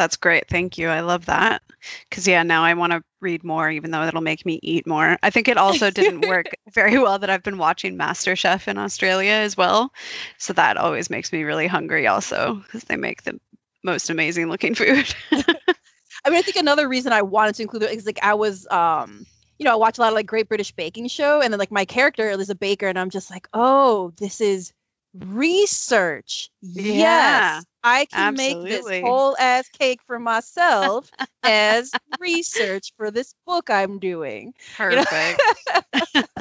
That's 0.00 0.16
great. 0.16 0.48
Thank 0.48 0.78
you. 0.78 0.88
I 0.88 1.00
love 1.00 1.26
that. 1.26 1.60
Because, 2.08 2.26
yeah, 2.26 2.42
now 2.42 2.64
I 2.64 2.72
want 2.72 2.94
to 2.94 3.02
read 3.20 3.44
more, 3.44 3.68
even 3.70 3.90
though 3.90 4.02
it'll 4.04 4.22
make 4.22 4.46
me 4.46 4.58
eat 4.62 4.86
more. 4.86 5.18
I 5.22 5.28
think 5.28 5.46
it 5.46 5.58
also 5.58 5.90
didn't 5.90 6.22
work 6.22 6.56
very 6.72 6.98
well 6.98 7.18
that 7.18 7.28
I've 7.28 7.42
been 7.42 7.58
watching 7.58 7.98
MasterChef 7.98 8.66
in 8.66 8.78
Australia 8.78 9.32
as 9.32 9.58
well. 9.58 9.92
So 10.38 10.54
that 10.54 10.78
always 10.78 11.10
makes 11.10 11.30
me 11.34 11.42
really 11.42 11.66
hungry, 11.66 12.06
also, 12.06 12.54
because 12.54 12.84
they 12.84 12.96
make 12.96 13.24
the 13.24 13.38
most 13.84 14.08
amazing 14.08 14.48
looking 14.48 14.74
food. 14.74 15.14
I 15.32 16.30
mean, 16.30 16.38
I 16.38 16.42
think 16.42 16.56
another 16.56 16.88
reason 16.88 17.12
I 17.12 17.20
wanted 17.20 17.56
to 17.56 17.62
include 17.62 17.82
it 17.82 17.90
is 17.90 18.06
like 18.06 18.20
I 18.22 18.32
was 18.32 18.66
um 18.68 19.26
you 19.58 19.64
know, 19.64 19.72
I 19.74 19.76
watch 19.76 19.98
a 19.98 20.00
lot 20.00 20.08
of 20.08 20.14
like 20.14 20.24
Great 20.24 20.48
British 20.48 20.72
Baking 20.72 21.08
Show, 21.08 21.42
and 21.42 21.52
then 21.52 21.58
like 21.58 21.70
my 21.70 21.84
character 21.84 22.30
is 22.30 22.48
a 22.48 22.54
baker, 22.54 22.88
and 22.88 22.98
I'm 22.98 23.10
just 23.10 23.30
like, 23.30 23.48
oh, 23.52 24.14
this 24.16 24.40
is 24.40 24.72
research. 25.12 26.48
Yeah, 26.62 27.58
Yes, 27.58 27.66
I 27.82 28.06
can 28.06 28.34
make 28.34 28.62
this 28.62 29.00
whole 29.00 29.36
ass 29.38 29.68
cake 29.70 30.00
for 30.06 30.18
myself 30.18 31.10
as 31.42 31.90
research 32.20 32.92
for 32.96 33.10
this 33.10 33.34
book 33.46 33.70
I'm 33.70 33.98
doing. 33.98 34.54
You 34.78 34.96
know? 34.96 35.04
Perfect. 35.04 36.28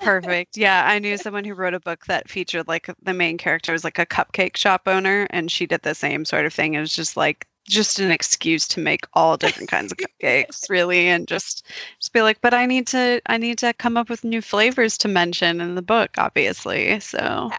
Perfect. 0.00 0.56
Yeah, 0.56 0.84
I 0.84 0.98
knew 0.98 1.16
someone 1.16 1.44
who 1.44 1.54
wrote 1.54 1.74
a 1.74 1.80
book 1.80 2.06
that 2.06 2.28
featured 2.28 2.66
like 2.66 2.90
the 3.02 3.14
main 3.14 3.38
character 3.38 3.72
was 3.72 3.84
like 3.84 3.98
a 3.98 4.06
cupcake 4.06 4.56
shop 4.56 4.82
owner, 4.86 5.26
and 5.30 5.50
she 5.50 5.66
did 5.66 5.82
the 5.82 5.94
same 5.94 6.24
sort 6.24 6.44
of 6.44 6.52
thing. 6.52 6.74
It 6.74 6.80
was 6.80 6.94
just 6.94 7.16
like 7.16 7.46
just 7.68 8.00
an 8.00 8.10
excuse 8.10 8.66
to 8.68 8.80
make 8.80 9.06
all 9.12 9.36
different 9.36 9.68
kinds 9.70 9.92
of 9.92 9.98
cupcakes, 9.98 10.68
really, 10.68 11.08
and 11.08 11.28
just 11.28 11.66
just 12.00 12.12
be 12.12 12.22
like, 12.22 12.40
but 12.40 12.52
I 12.52 12.66
need 12.66 12.88
to 12.88 13.20
I 13.26 13.36
need 13.36 13.58
to 13.58 13.72
come 13.72 13.96
up 13.96 14.10
with 14.10 14.24
new 14.24 14.42
flavors 14.42 14.98
to 14.98 15.08
mention 15.08 15.60
in 15.60 15.76
the 15.76 15.82
book, 15.82 16.10
obviously. 16.18 16.98
So 17.00 17.50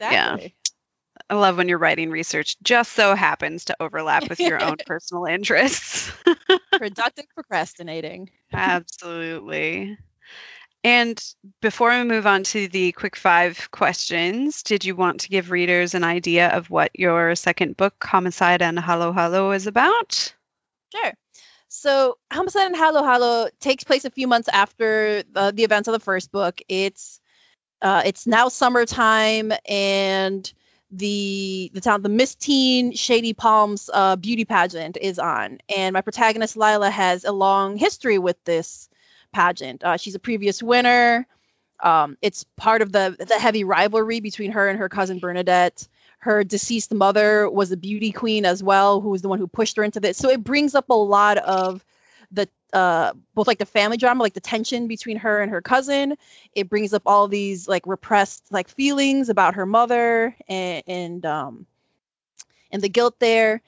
Yeah, 0.00 0.38
Yeah. 0.38 0.48
I 1.28 1.34
love 1.34 1.56
when 1.56 1.68
your 1.68 1.78
writing 1.78 2.10
research 2.10 2.56
just 2.62 2.92
so 2.92 3.14
happens 3.14 3.66
to 3.66 3.76
overlap 3.80 4.28
with 4.28 4.38
your 4.38 4.62
own 4.62 4.76
personal 4.86 5.24
interests. 5.24 6.12
Productive 6.72 7.26
procrastinating. 7.34 8.30
Absolutely. 8.52 9.98
And 10.84 11.20
before 11.60 11.90
we 11.90 12.04
move 12.04 12.28
on 12.28 12.44
to 12.44 12.68
the 12.68 12.92
quick 12.92 13.16
five 13.16 13.72
questions, 13.72 14.62
did 14.62 14.84
you 14.84 14.94
want 14.94 15.22
to 15.22 15.28
give 15.28 15.50
readers 15.50 15.94
an 15.94 16.04
idea 16.04 16.48
of 16.48 16.70
what 16.70 16.92
your 16.94 17.34
second 17.34 17.76
book, 17.76 17.94
Homicide 18.04 18.62
and 18.62 18.78
Halo-Halo, 18.78 19.50
is 19.50 19.66
about? 19.66 20.32
Sure. 20.94 21.12
So, 21.66 22.18
Homicide 22.32 22.66
and 22.66 22.76
Halo-Halo 22.76 23.48
takes 23.58 23.82
place 23.82 24.04
a 24.04 24.10
few 24.10 24.28
months 24.28 24.48
after 24.48 25.24
the, 25.24 25.52
the 25.52 25.64
events 25.64 25.88
of 25.88 25.92
the 25.92 25.98
first 25.98 26.30
book. 26.30 26.62
It's 26.68 27.20
uh, 27.82 28.02
it's 28.06 28.26
now 28.26 28.48
summertime, 28.48 29.52
and 29.68 30.50
the 30.90 31.70
the 31.74 31.80
town, 31.80 32.02
the 32.02 32.08
Miss 32.08 32.34
Teen 32.34 32.92
Shady 32.92 33.32
Palms 33.32 33.90
uh, 33.92 34.16
beauty 34.16 34.44
pageant 34.44 34.96
is 35.00 35.18
on, 35.18 35.58
and 35.74 35.94
my 35.94 36.00
protagonist 36.00 36.56
Lila 36.56 36.90
has 36.90 37.24
a 37.24 37.32
long 37.32 37.76
history 37.76 38.18
with 38.18 38.42
this 38.44 38.88
pageant. 39.32 39.82
Uh, 39.82 39.96
she's 39.96 40.14
a 40.14 40.20
previous 40.20 40.62
winner. 40.62 41.26
Um, 41.80 42.16
it's 42.22 42.44
part 42.56 42.82
of 42.82 42.92
the 42.92 43.16
the 43.18 43.38
heavy 43.38 43.64
rivalry 43.64 44.20
between 44.20 44.52
her 44.52 44.68
and 44.68 44.78
her 44.78 44.88
cousin 44.88 45.18
Bernadette. 45.18 45.88
Her 46.18 46.44
deceased 46.44 46.94
mother 46.94 47.48
was 47.48 47.70
a 47.72 47.76
beauty 47.76 48.12
queen 48.12 48.44
as 48.46 48.62
well, 48.62 49.00
who 49.00 49.10
was 49.10 49.22
the 49.22 49.28
one 49.28 49.38
who 49.38 49.46
pushed 49.46 49.76
her 49.76 49.84
into 49.84 50.00
this. 50.00 50.16
So 50.16 50.30
it 50.30 50.42
brings 50.42 50.74
up 50.74 50.88
a 50.88 50.94
lot 50.94 51.38
of 51.38 51.84
the 52.30 52.48
uh, 52.72 53.12
both 53.34 53.46
like 53.46 53.58
the 53.58 53.66
family 53.66 53.96
drama, 53.96 54.22
like 54.22 54.34
the 54.34 54.40
tension 54.40 54.86
between 54.88 55.16
her 55.18 55.40
and 55.40 55.50
her 55.52 55.60
cousin. 55.62 56.16
It 56.52 56.68
brings 56.68 56.92
up 56.92 57.02
all 57.06 57.28
these 57.28 57.68
like 57.68 57.86
repressed 57.86 58.50
like 58.52 58.68
feelings 58.68 59.28
about 59.28 59.54
her 59.54 59.66
mother 59.66 60.36
and 60.48 60.82
and 60.86 61.26
um 61.26 61.66
and 62.70 62.82
the 62.82 62.88
guilt 62.88 63.18
there. 63.18 63.62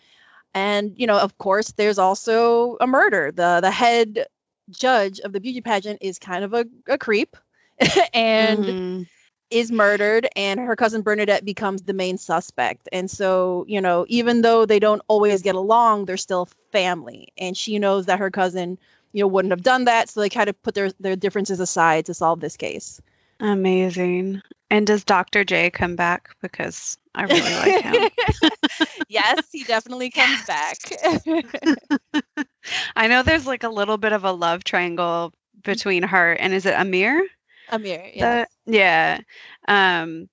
And 0.54 0.94
you 0.96 1.06
know, 1.06 1.18
of 1.18 1.36
course, 1.38 1.72
there's 1.72 1.98
also 1.98 2.76
a 2.80 2.86
murder. 2.86 3.30
The 3.32 3.60
the 3.62 3.70
head 3.70 4.26
judge 4.70 5.20
of 5.20 5.32
the 5.32 5.40
beauty 5.40 5.60
pageant 5.60 5.98
is 6.02 6.18
kind 6.18 6.44
of 6.44 6.54
a, 6.54 6.64
a 6.88 6.98
creep 6.98 7.36
and 8.14 8.74
Mhm. 8.74 9.06
Is 9.50 9.72
murdered 9.72 10.28
and 10.36 10.60
her 10.60 10.76
cousin 10.76 11.02
Bernadette 11.02 11.44
becomes 11.44 11.82
the 11.82 11.94
main 11.94 12.18
suspect. 12.18 12.88
And 12.92 13.10
so, 13.10 13.64
you 13.68 13.80
know, 13.80 14.04
even 14.08 14.42
though 14.42 14.66
they 14.66 14.78
don't 14.78 15.02
always 15.08 15.42
get 15.42 15.54
along, 15.54 16.04
they're 16.04 16.16
still 16.16 16.48
family. 16.72 17.28
And 17.38 17.56
she 17.56 17.78
knows 17.78 18.06
that 18.06 18.18
her 18.18 18.30
cousin, 18.30 18.78
you 19.12 19.22
know, 19.22 19.28
wouldn't 19.28 19.52
have 19.52 19.62
done 19.62 19.84
that. 19.84 20.10
So 20.10 20.20
they 20.20 20.28
kind 20.28 20.48
of 20.48 20.62
put 20.62 20.74
their, 20.74 20.90
their 21.00 21.16
differences 21.16 21.60
aside 21.60 22.06
to 22.06 22.14
solve 22.14 22.40
this 22.40 22.56
case. 22.56 23.00
Amazing. 23.40 24.42
And 24.70 24.86
does 24.86 25.04
Dr. 25.04 25.44
J 25.44 25.70
come 25.70 25.96
back? 25.96 26.30
Because 26.42 26.98
I 27.14 27.22
really 27.22 27.40
like 27.40 27.82
him. 27.82 28.10
yes, 29.08 29.48
he 29.50 29.64
definitely 29.64 30.10
comes 30.10 30.44
back. 30.44 30.76
I 32.96 33.08
know 33.08 33.22
there's 33.22 33.46
like 33.46 33.64
a 33.64 33.68
little 33.68 33.96
bit 33.96 34.12
of 34.12 34.24
a 34.24 34.32
love 34.32 34.64
triangle 34.64 35.32
between 35.62 36.02
her 36.02 36.32
and 36.32 36.52
is 36.52 36.66
it 36.66 36.74
Amir? 36.74 37.26
Amir, 37.68 38.10
yes. 38.14 38.40
The- 38.40 38.46
yeah. 38.66 39.20
Um 39.66 40.28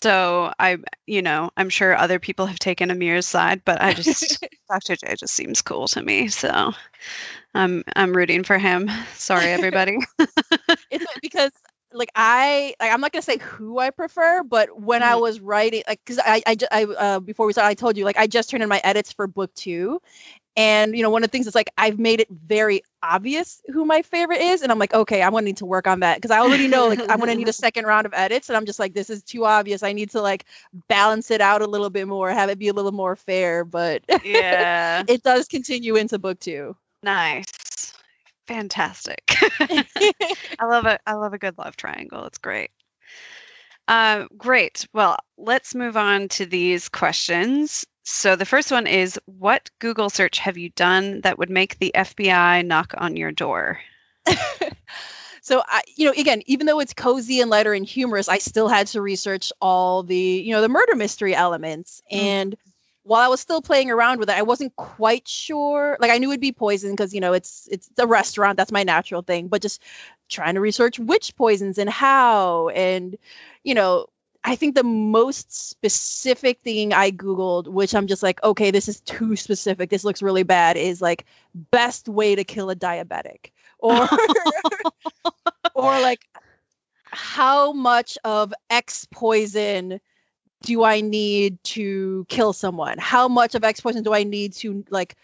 so 0.00 0.52
I 0.58 0.78
you 1.06 1.22
know, 1.22 1.50
I'm 1.56 1.68
sure 1.68 1.96
other 1.96 2.18
people 2.18 2.46
have 2.46 2.58
taken 2.58 2.90
Amir's 2.90 3.26
side, 3.26 3.62
but 3.64 3.80
I 3.82 3.92
just 3.94 4.38
Dr. 4.70 4.96
J 4.96 5.14
just 5.18 5.34
seems 5.34 5.62
cool 5.62 5.88
to 5.88 6.02
me. 6.02 6.28
So 6.28 6.72
I'm 7.54 7.84
I'm 7.94 8.12
rooting 8.16 8.44
for 8.44 8.58
him. 8.58 8.90
Sorry 9.14 9.52
everybody. 9.52 9.98
it's 10.90 11.06
because 11.20 11.50
like 11.92 12.10
I 12.14 12.74
like 12.80 12.92
I'm 12.92 13.00
not 13.00 13.12
gonna 13.12 13.22
say 13.22 13.38
who 13.38 13.78
I 13.78 13.90
prefer, 13.90 14.42
but 14.42 14.78
when 14.78 15.02
I 15.02 15.14
Mhm. 15.14 15.16
was 15.16 15.40
writing, 15.40 15.82
like, 15.86 16.00
cause 16.06 16.18
I 16.24 16.42
I, 16.46 16.56
I 16.70 16.84
uh, 16.84 17.20
before 17.20 17.46
we 17.46 17.52
started, 17.52 17.68
I 17.70 17.74
told 17.74 17.96
you 17.96 18.04
like 18.04 18.16
I 18.18 18.26
just 18.26 18.50
turned 18.50 18.62
in 18.62 18.68
my 18.68 18.80
edits 18.82 19.12
for 19.12 19.26
book 19.26 19.52
two, 19.54 20.00
and 20.56 20.96
you 20.96 21.02
know 21.02 21.10
one 21.10 21.24
of 21.24 21.30
the 21.30 21.32
things 21.32 21.46
is 21.46 21.54
like 21.54 21.70
I've 21.76 21.98
made 21.98 22.20
it 22.20 22.28
very 22.30 22.82
obvious 23.02 23.60
who 23.72 23.84
my 23.84 24.02
favorite 24.02 24.40
is, 24.40 24.62
and 24.62 24.70
I'm 24.72 24.78
like 24.78 24.94
okay, 24.94 25.22
I'm 25.22 25.32
gonna 25.32 25.44
need 25.44 25.58
to 25.58 25.66
work 25.66 25.86
on 25.86 26.00
that 26.00 26.16
because 26.16 26.30
I 26.30 26.40
already 26.40 26.68
know 26.68 26.88
like 26.88 27.00
I'm 27.08 27.18
gonna 27.18 27.34
need 27.34 27.48
a 27.48 27.52
second 27.54 27.86
round 27.86 28.06
of 28.06 28.14
edits, 28.14 28.48
and 28.48 28.56
I'm 28.56 28.66
just 28.66 28.78
like 28.78 28.94
this 28.94 29.10
is 29.10 29.22
too 29.22 29.44
obvious. 29.44 29.82
I 29.82 29.92
need 29.92 30.10
to 30.10 30.20
like 30.20 30.44
balance 30.88 31.30
it 31.30 31.40
out 31.40 31.62
a 31.62 31.66
little 31.66 31.90
bit 31.90 32.06
more, 32.08 32.30
have 32.30 32.50
it 32.50 32.58
be 32.58 32.68
a 32.68 32.72
little 32.72 32.92
more 32.92 33.16
fair, 33.16 33.64
but 33.64 34.02
Yeah. 34.24 35.02
it 35.08 35.22
does 35.22 35.48
continue 35.48 35.96
into 35.96 36.18
book 36.18 36.38
two. 36.40 36.76
nice. 37.02 37.92
Fantastic. 38.46 39.36
I 39.60 40.64
love 40.64 40.86
it. 40.86 41.00
I 41.06 41.14
love 41.14 41.32
a 41.32 41.38
good 41.38 41.58
love 41.58 41.76
triangle. 41.76 42.24
It's 42.26 42.38
great. 42.38 42.70
Uh, 43.88 44.26
great. 44.36 44.86
Well, 44.92 45.16
let's 45.36 45.74
move 45.74 45.96
on 45.96 46.28
to 46.30 46.46
these 46.46 46.88
questions. 46.88 47.84
So 48.04 48.36
the 48.36 48.44
first 48.44 48.70
one 48.70 48.86
is 48.86 49.18
What 49.26 49.70
Google 49.78 50.10
search 50.10 50.38
have 50.40 50.58
you 50.58 50.70
done 50.70 51.20
that 51.22 51.38
would 51.38 51.50
make 51.50 51.78
the 51.78 51.92
FBI 51.94 52.66
knock 52.66 52.94
on 52.96 53.16
your 53.16 53.32
door? 53.32 53.80
so 55.42 55.62
I, 55.66 55.82
you 55.96 56.06
know, 56.06 56.14
again, 56.16 56.42
even 56.46 56.66
though 56.66 56.80
it's 56.80 56.94
cozy 56.94 57.40
and 57.40 57.50
lighter 57.50 57.72
and 57.72 57.86
humorous, 57.86 58.28
I 58.28 58.38
still 58.38 58.68
had 58.68 58.88
to 58.88 59.00
research 59.00 59.52
all 59.60 60.02
the, 60.02 60.16
you 60.16 60.52
know, 60.52 60.60
the 60.60 60.68
murder 60.68 60.96
mystery 60.96 61.34
elements. 61.34 62.02
Mm. 62.12 62.18
And 62.18 62.56
while 63.04 63.20
I 63.20 63.28
was 63.28 63.40
still 63.40 63.62
playing 63.62 63.90
around 63.90 64.18
with 64.18 64.30
it, 64.30 64.36
I 64.36 64.42
wasn't 64.42 64.76
quite 64.76 65.26
sure. 65.26 65.96
Like 66.00 66.10
I 66.10 66.18
knew 66.18 66.30
it'd 66.30 66.40
be 66.40 66.52
poison 66.52 66.92
because 66.92 67.12
you 67.12 67.20
know 67.20 67.32
it's 67.32 67.68
it's 67.70 67.90
a 67.98 68.06
restaurant. 68.06 68.56
That's 68.56 68.72
my 68.72 68.84
natural 68.84 69.22
thing. 69.22 69.48
But 69.48 69.62
just 69.62 69.82
trying 70.28 70.54
to 70.54 70.60
research 70.60 70.98
which 70.98 71.34
poisons 71.36 71.78
and 71.78 71.90
how, 71.90 72.68
and 72.68 73.16
you 73.64 73.74
know, 73.74 74.06
I 74.44 74.56
think 74.56 74.74
the 74.74 74.82
most 74.82 75.52
specific 75.52 76.60
thing 76.60 76.92
I 76.92 77.10
googled, 77.12 77.68
which 77.68 77.94
I'm 77.94 78.08
just 78.08 78.22
like, 78.22 78.42
okay, 78.42 78.72
this 78.72 78.88
is 78.88 79.00
too 79.00 79.36
specific. 79.36 79.88
This 79.88 80.04
looks 80.04 80.22
really 80.22 80.42
bad. 80.42 80.76
Is 80.76 81.00
like 81.00 81.26
best 81.54 82.08
way 82.08 82.34
to 82.34 82.44
kill 82.44 82.68
a 82.70 82.76
diabetic, 82.76 83.50
or 83.78 84.08
or 85.74 86.00
like 86.00 86.24
how 87.04 87.72
much 87.72 88.18
of 88.24 88.52
X 88.68 89.06
poison 89.12 90.00
do 90.62 90.82
I 90.82 91.00
need 91.00 91.62
to 91.64 92.26
kill 92.28 92.52
someone? 92.52 92.98
How 92.98 93.28
much 93.28 93.54
of 93.54 93.64
X 93.64 93.80
poison 93.80 94.02
do 94.02 94.12
I 94.12 94.24
need 94.24 94.54
to 94.54 94.84
like 94.90 95.16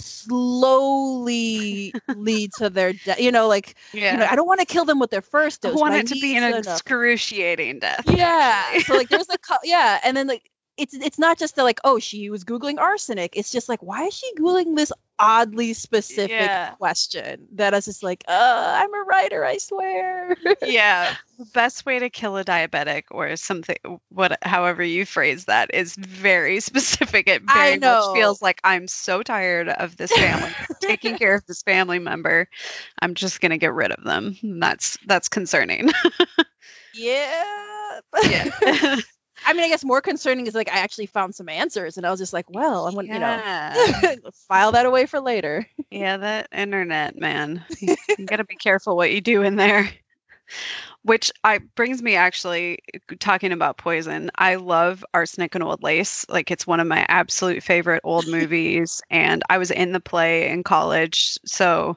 slowly 0.00 1.96
lead 2.12 2.52
to 2.54 2.70
their 2.70 2.92
death? 2.92 3.20
You 3.20 3.32
know, 3.32 3.48
like 3.48 3.74
Yeah. 3.92 4.12
you 4.12 4.16
know, 4.18 4.26
I 4.26 4.36
don't 4.36 4.46
want 4.46 4.60
to 4.60 4.66
kill 4.66 4.84
them 4.84 4.98
with 4.98 5.10
their 5.10 5.22
first 5.22 5.64
I 5.64 5.70
dose. 5.70 5.80
want 5.80 5.94
but 5.94 6.00
it 6.00 6.06
to 6.08 6.16
be 6.16 6.36
an 6.36 6.44
enough. 6.44 6.82
excruciating 6.82 7.80
death. 7.80 8.04
Yeah. 8.06 8.78
So 8.80 8.94
like 8.94 9.08
there's 9.08 9.28
a 9.30 9.36
yeah, 9.64 10.00
and 10.04 10.16
then 10.16 10.26
like 10.26 10.50
it's 10.78 10.94
it's 10.94 11.18
not 11.18 11.38
just 11.38 11.56
the 11.56 11.64
like 11.64 11.80
oh 11.84 11.98
she 11.98 12.30
was 12.30 12.44
googling 12.44 12.78
arsenic. 12.78 13.36
It's 13.36 13.50
just 13.52 13.68
like 13.68 13.82
why 13.82 14.04
is 14.06 14.14
she 14.14 14.32
googling 14.38 14.76
this 14.76 14.92
oddly 15.18 15.74
specific 15.74 16.30
Yeah. 16.30 16.74
question 16.78 17.48
that 17.54 17.74
is 17.74 17.86
just 17.86 18.02
like 18.02 18.24
uh 18.28 18.32
I'm 18.82 18.94
a 18.94 19.02
writer 19.02 19.44
I 19.44 19.58
swear. 19.58 20.36
yeah 20.62 21.14
the 21.38 21.44
best 21.46 21.84
way 21.86 21.98
to 22.00 22.10
kill 22.10 22.36
a 22.36 22.44
diabetic 22.44 23.04
or 23.10 23.36
something 23.36 23.76
what 24.10 24.38
however 24.42 24.82
you 24.82 25.04
phrase 25.06 25.44
that 25.46 25.72
is 25.74 25.94
very 25.96 26.60
specific 26.60 27.28
it 27.28 27.42
very 27.42 27.78
much 27.78 28.08
feels 28.12 28.40
like 28.42 28.60
i'm 28.64 28.86
so 28.88 29.22
tired 29.22 29.68
of 29.68 29.96
this 29.96 30.10
family 30.12 30.56
taking 30.80 31.16
care 31.16 31.34
of 31.34 31.44
this 31.46 31.62
family 31.62 31.98
member 31.98 32.48
i'm 33.00 33.14
just 33.14 33.40
going 33.40 33.50
to 33.50 33.58
get 33.58 33.72
rid 33.72 33.92
of 33.92 34.04
them 34.04 34.36
And 34.42 34.62
that's 34.62 34.98
that's 35.06 35.28
concerning 35.28 35.90
yeah. 36.92 38.00
yeah 38.22 38.96
I 39.46 39.52
mean 39.52 39.64
I 39.64 39.68
guess 39.68 39.84
more 39.84 40.00
concerning 40.00 40.46
is 40.46 40.54
like 40.54 40.70
I 40.70 40.78
actually 40.78 41.06
found 41.06 41.34
some 41.34 41.48
answers 41.48 41.96
and 41.96 42.06
I 42.06 42.10
was 42.10 42.20
just 42.20 42.32
like 42.32 42.50
well 42.50 42.86
I'm 42.86 42.94
gonna 42.94 43.06
you 43.14 43.18
know 43.20 44.30
file 44.48 44.72
that 44.72 44.86
away 44.86 45.06
for 45.06 45.20
later. 45.20 45.66
yeah 45.90 46.16
that 46.18 46.48
internet 46.52 47.16
man 47.16 47.64
you, 47.80 47.96
you 48.18 48.26
got 48.26 48.36
to 48.36 48.44
be 48.44 48.56
careful 48.56 48.96
what 48.96 49.12
you 49.12 49.20
do 49.20 49.42
in 49.42 49.56
there 49.56 49.88
which 51.02 51.30
I 51.44 51.58
brings 51.58 52.02
me 52.02 52.16
actually 52.16 52.80
talking 53.18 53.52
about 53.52 53.78
poison. 53.78 54.30
I 54.34 54.56
love 54.56 55.04
Arsenic 55.14 55.54
and 55.54 55.64
Old 55.64 55.82
Lace. 55.82 56.26
Like 56.28 56.50
it's 56.50 56.66
one 56.66 56.80
of 56.80 56.86
my 56.86 57.04
absolute 57.08 57.62
favorite 57.62 58.00
old 58.04 58.26
movies, 58.30 59.00
and 59.10 59.42
I 59.48 59.58
was 59.58 59.70
in 59.70 59.92
the 59.92 60.00
play 60.00 60.50
in 60.50 60.62
college, 60.62 61.38
so 61.46 61.96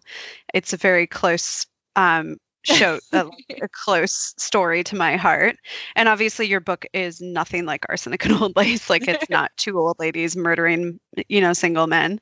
it's 0.54 0.74
a 0.74 0.78
very 0.78 1.08
close 1.08 1.66
um, 1.96 2.38
show, 2.64 3.00
a, 3.12 3.28
a 3.62 3.68
close 3.68 4.34
story 4.38 4.84
to 4.86 4.96
my 4.96 5.18
heart. 5.18 5.58
And 5.96 6.08
obviously, 6.08 6.48
your 6.48 6.60
book 6.60 6.86
is 6.94 7.22
nothing 7.22 7.66
like 7.66 7.86
Arsenic 7.90 8.26
and 8.26 8.42
Old 8.42 8.56
Lace. 8.56 8.90
Like 8.90 9.08
it's 9.08 9.30
not 9.30 9.52
two 9.58 9.80
old 9.80 9.98
ladies 10.00 10.36
murdering, 10.36 11.00
you 11.28 11.42
know, 11.42 11.54
single 11.54 11.88
men. 11.88 12.20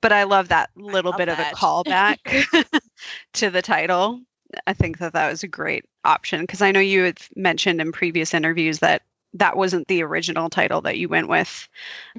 But 0.00 0.12
I 0.12 0.24
love 0.24 0.48
that 0.48 0.70
little 0.76 1.12
love 1.12 1.18
bit 1.18 1.28
of 1.28 1.38
a 1.38 1.42
that. 1.42 1.54
callback 1.54 2.70
to 3.34 3.50
the 3.50 3.62
title. 3.62 4.20
I 4.66 4.74
think 4.74 4.98
that 4.98 5.14
that 5.14 5.30
was 5.30 5.42
a 5.42 5.48
great 5.48 5.84
option 6.04 6.42
because 6.42 6.62
I 6.62 6.72
know 6.72 6.80
you 6.80 7.04
had 7.04 7.18
mentioned 7.34 7.80
in 7.80 7.92
previous 7.92 8.34
interviews 8.34 8.80
that 8.80 9.02
that 9.34 9.56
wasn't 9.56 9.88
the 9.88 10.02
original 10.02 10.50
title 10.50 10.82
that 10.82 10.98
you 10.98 11.08
went 11.08 11.28
with, 11.28 11.68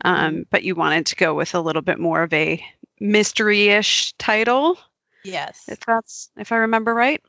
um, 0.03 0.45
but 0.49 0.63
you 0.63 0.73
wanted 0.73 1.07
to 1.07 1.15
go 1.15 1.35
with 1.35 1.53
a 1.53 1.61
little 1.61 1.83
bit 1.83 1.99
more 1.99 2.23
of 2.23 2.33
a 2.33 2.65
mystery-ish 2.99 4.13
title. 4.13 4.79
Yes. 5.23 5.65
If 5.67 5.79
that's 5.81 6.31
if 6.37 6.51
I 6.51 6.57
remember 6.57 6.93
right. 6.93 7.21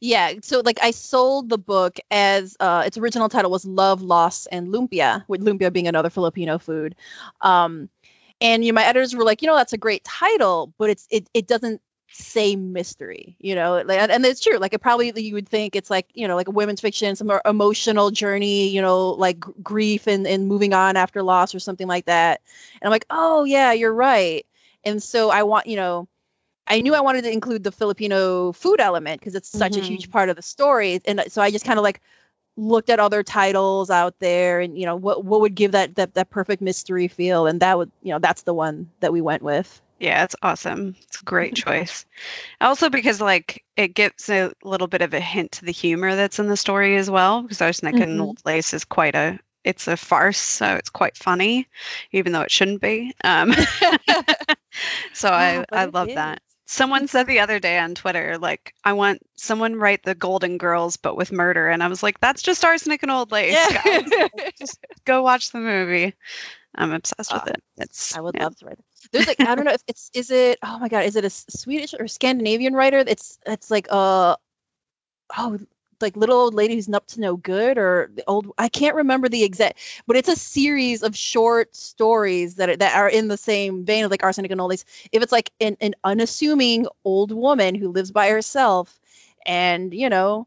Yeah, 0.00 0.34
so 0.42 0.62
like 0.64 0.78
I 0.82 0.90
sold 0.90 1.48
the 1.48 1.58
book 1.58 1.98
as 2.10 2.56
uh, 2.60 2.82
its 2.86 2.98
original 2.98 3.28
title 3.28 3.50
was 3.50 3.64
Love, 3.64 4.02
Loss, 4.02 4.46
and 4.46 4.68
Lumpia, 4.68 5.24
with 5.28 5.40
lumpia 5.42 5.72
being 5.72 5.88
another 5.88 6.10
Filipino 6.10 6.58
food. 6.58 6.94
Um, 7.40 7.88
and 8.40 8.64
you 8.64 8.72
know, 8.72 8.76
my 8.76 8.84
editors 8.86 9.14
were 9.14 9.24
like, 9.24 9.42
you 9.42 9.48
know, 9.48 9.56
that's 9.56 9.72
a 9.72 9.78
great 9.78 10.04
title, 10.04 10.72
but 10.78 10.90
it's 10.90 11.06
it 11.10 11.28
it 11.34 11.46
doesn't 11.46 11.80
say 12.10 12.56
mystery, 12.56 13.36
you 13.38 13.54
know, 13.54 13.82
like, 13.84 14.00
and 14.10 14.24
it's 14.24 14.40
true. 14.40 14.58
Like 14.58 14.72
it 14.74 14.80
probably 14.80 15.12
you 15.20 15.34
would 15.34 15.48
think 15.48 15.76
it's 15.76 15.90
like 15.90 16.08
you 16.14 16.28
know 16.28 16.36
like 16.36 16.48
a 16.48 16.52
women's 16.52 16.80
fiction, 16.80 17.16
some 17.16 17.30
emotional 17.44 18.10
journey, 18.10 18.68
you 18.68 18.82
know, 18.82 19.10
like 19.10 19.40
gr- 19.40 19.52
grief 19.62 20.06
and 20.06 20.26
and 20.26 20.48
moving 20.48 20.74
on 20.74 20.96
after 20.96 21.22
loss 21.22 21.54
or 21.54 21.60
something 21.60 21.86
like 21.88 22.06
that. 22.06 22.40
And 22.80 22.88
I'm 22.88 22.90
like, 22.92 23.06
oh 23.10 23.44
yeah, 23.44 23.72
you're 23.72 23.94
right. 23.94 24.46
And 24.84 25.02
so 25.02 25.30
I 25.30 25.44
want 25.44 25.66
you 25.66 25.76
know. 25.76 26.08
I 26.68 26.80
knew 26.82 26.94
I 26.94 27.00
wanted 27.00 27.22
to 27.24 27.32
include 27.32 27.64
the 27.64 27.72
Filipino 27.72 28.52
food 28.52 28.80
element 28.80 29.20
because 29.20 29.34
it's 29.34 29.48
such 29.48 29.76
a 29.76 29.80
Mhm. 29.80 29.84
huge 29.84 30.10
part 30.10 30.28
of 30.28 30.36
the 30.36 30.42
story, 30.42 31.00
and 31.04 31.24
so 31.28 31.42
I 31.42 31.50
just 31.50 31.64
kind 31.64 31.78
of 31.78 31.82
like 31.82 32.00
looked 32.56 32.90
at 32.90 33.00
other 33.00 33.22
titles 33.22 33.90
out 33.90 34.18
there, 34.18 34.60
and 34.60 34.78
you 34.78 34.86
know 34.86 34.96
what 34.96 35.24
what 35.24 35.40
would 35.42 35.54
give 35.54 35.72
that 35.72 35.94
that 35.96 36.14
that 36.14 36.30
perfect 36.30 36.62
mystery 36.62 37.08
feel, 37.08 37.46
and 37.46 37.60
that 37.60 37.78
would 37.78 37.90
you 38.02 38.12
know 38.12 38.18
that's 38.18 38.42
the 38.42 38.54
one 38.54 38.90
that 39.00 39.12
we 39.12 39.20
went 39.20 39.42
with. 39.42 39.80
Yeah, 39.98 40.24
it's 40.24 40.36
awesome. 40.42 40.94
It's 41.02 41.20
a 41.20 41.24
great 41.24 41.54
choice. 41.54 42.06
Also 42.60 42.88
because 42.90 43.20
like 43.20 43.64
it 43.76 43.94
gives 43.94 44.28
a 44.30 44.52
little 44.62 44.86
bit 44.86 45.02
of 45.02 45.12
a 45.14 45.20
hint 45.20 45.52
to 45.52 45.64
the 45.64 45.72
humor 45.72 46.14
that's 46.16 46.38
in 46.38 46.46
the 46.48 46.56
story 46.56 46.96
as 46.96 47.10
well. 47.10 47.42
Because 47.42 47.60
Arsenic 47.62 48.00
and 48.00 48.20
Mhm. 48.20 48.22
Old 48.22 48.40
Lace 48.44 48.74
is 48.74 48.84
quite 48.84 49.14
a 49.14 49.38
it's 49.64 49.88
a 49.88 49.96
farce, 49.96 50.38
so 50.38 50.74
it's 50.76 50.90
quite 50.90 51.16
funny, 51.16 51.66
even 52.12 52.32
though 52.32 52.42
it 52.42 52.50
shouldn't 52.50 52.80
be. 52.80 53.12
Um, 53.24 53.52
so 55.12 55.28
I 55.32 55.58
Oh, 55.58 55.64
I 55.72 55.84
love 55.86 56.08
that. 56.14 56.42
Someone 56.70 57.08
said 57.08 57.26
the 57.26 57.40
other 57.40 57.58
day 57.58 57.78
on 57.78 57.94
Twitter, 57.94 58.36
like, 58.36 58.74
I 58.84 58.92
want 58.92 59.22
someone 59.36 59.76
write 59.76 60.02
the 60.02 60.14
Golden 60.14 60.58
Girls, 60.58 60.98
but 60.98 61.16
with 61.16 61.32
murder, 61.32 61.66
and 61.68 61.82
I 61.82 61.88
was 61.88 62.02
like, 62.02 62.20
that's 62.20 62.42
just 62.42 62.62
Arsenic 62.62 63.02
and 63.02 63.10
Old 63.10 63.32
Lace. 63.32 63.56
guys. 63.72 64.02
Yeah. 64.12 64.28
just 64.58 64.78
go 65.06 65.22
watch 65.22 65.50
the 65.50 65.60
movie. 65.60 66.14
I'm 66.74 66.92
obsessed 66.92 67.32
with 67.32 67.42
Uh, 67.48 67.52
it. 67.52 67.62
It's 67.78 68.14
I 68.14 68.20
would 68.20 68.34
yeah. 68.34 68.44
love 68.44 68.56
to 68.58 68.66
write. 68.66 68.76
That. 68.76 68.84
There's 69.12 69.26
like 69.26 69.40
I 69.40 69.54
don't 69.54 69.64
know 69.64 69.72
if 69.72 69.82
it's 69.88 70.10
is 70.12 70.30
it 70.30 70.58
oh 70.62 70.78
my 70.78 70.88
god 70.88 71.06
is 71.06 71.16
it 71.16 71.24
a 71.24 71.30
Swedish 71.30 71.94
or 71.98 72.06
Scandinavian 72.06 72.74
writer? 72.74 72.98
It's 72.98 73.38
it's 73.46 73.70
like 73.70 73.86
uh 73.90 74.36
oh 75.38 75.58
like 76.00 76.16
little 76.16 76.38
old 76.38 76.54
lady 76.54 76.74
who's 76.74 76.88
up 76.88 77.06
to 77.08 77.20
no 77.20 77.36
good 77.36 77.78
or 77.78 78.10
the 78.14 78.24
old 78.26 78.52
I 78.58 78.68
can't 78.68 78.96
remember 78.96 79.28
the 79.28 79.44
exact 79.44 79.78
but 80.06 80.16
it's 80.16 80.28
a 80.28 80.36
series 80.36 81.02
of 81.02 81.16
short 81.16 81.74
stories 81.74 82.56
that 82.56 82.70
are, 82.70 82.76
that 82.76 82.96
are 82.96 83.08
in 83.08 83.28
the 83.28 83.36
same 83.36 83.84
vein 83.84 84.04
of 84.04 84.10
like 84.10 84.22
arsenic 84.22 84.50
and 84.50 84.60
all 84.60 84.68
these. 84.68 84.84
If 85.12 85.22
it's 85.22 85.32
like 85.32 85.50
an, 85.60 85.76
an 85.80 85.94
unassuming 86.04 86.86
old 87.04 87.32
woman 87.32 87.74
who 87.74 87.90
lives 87.90 88.10
by 88.10 88.28
herself 88.30 88.98
and 89.46 89.92
you 89.94 90.08
know 90.08 90.46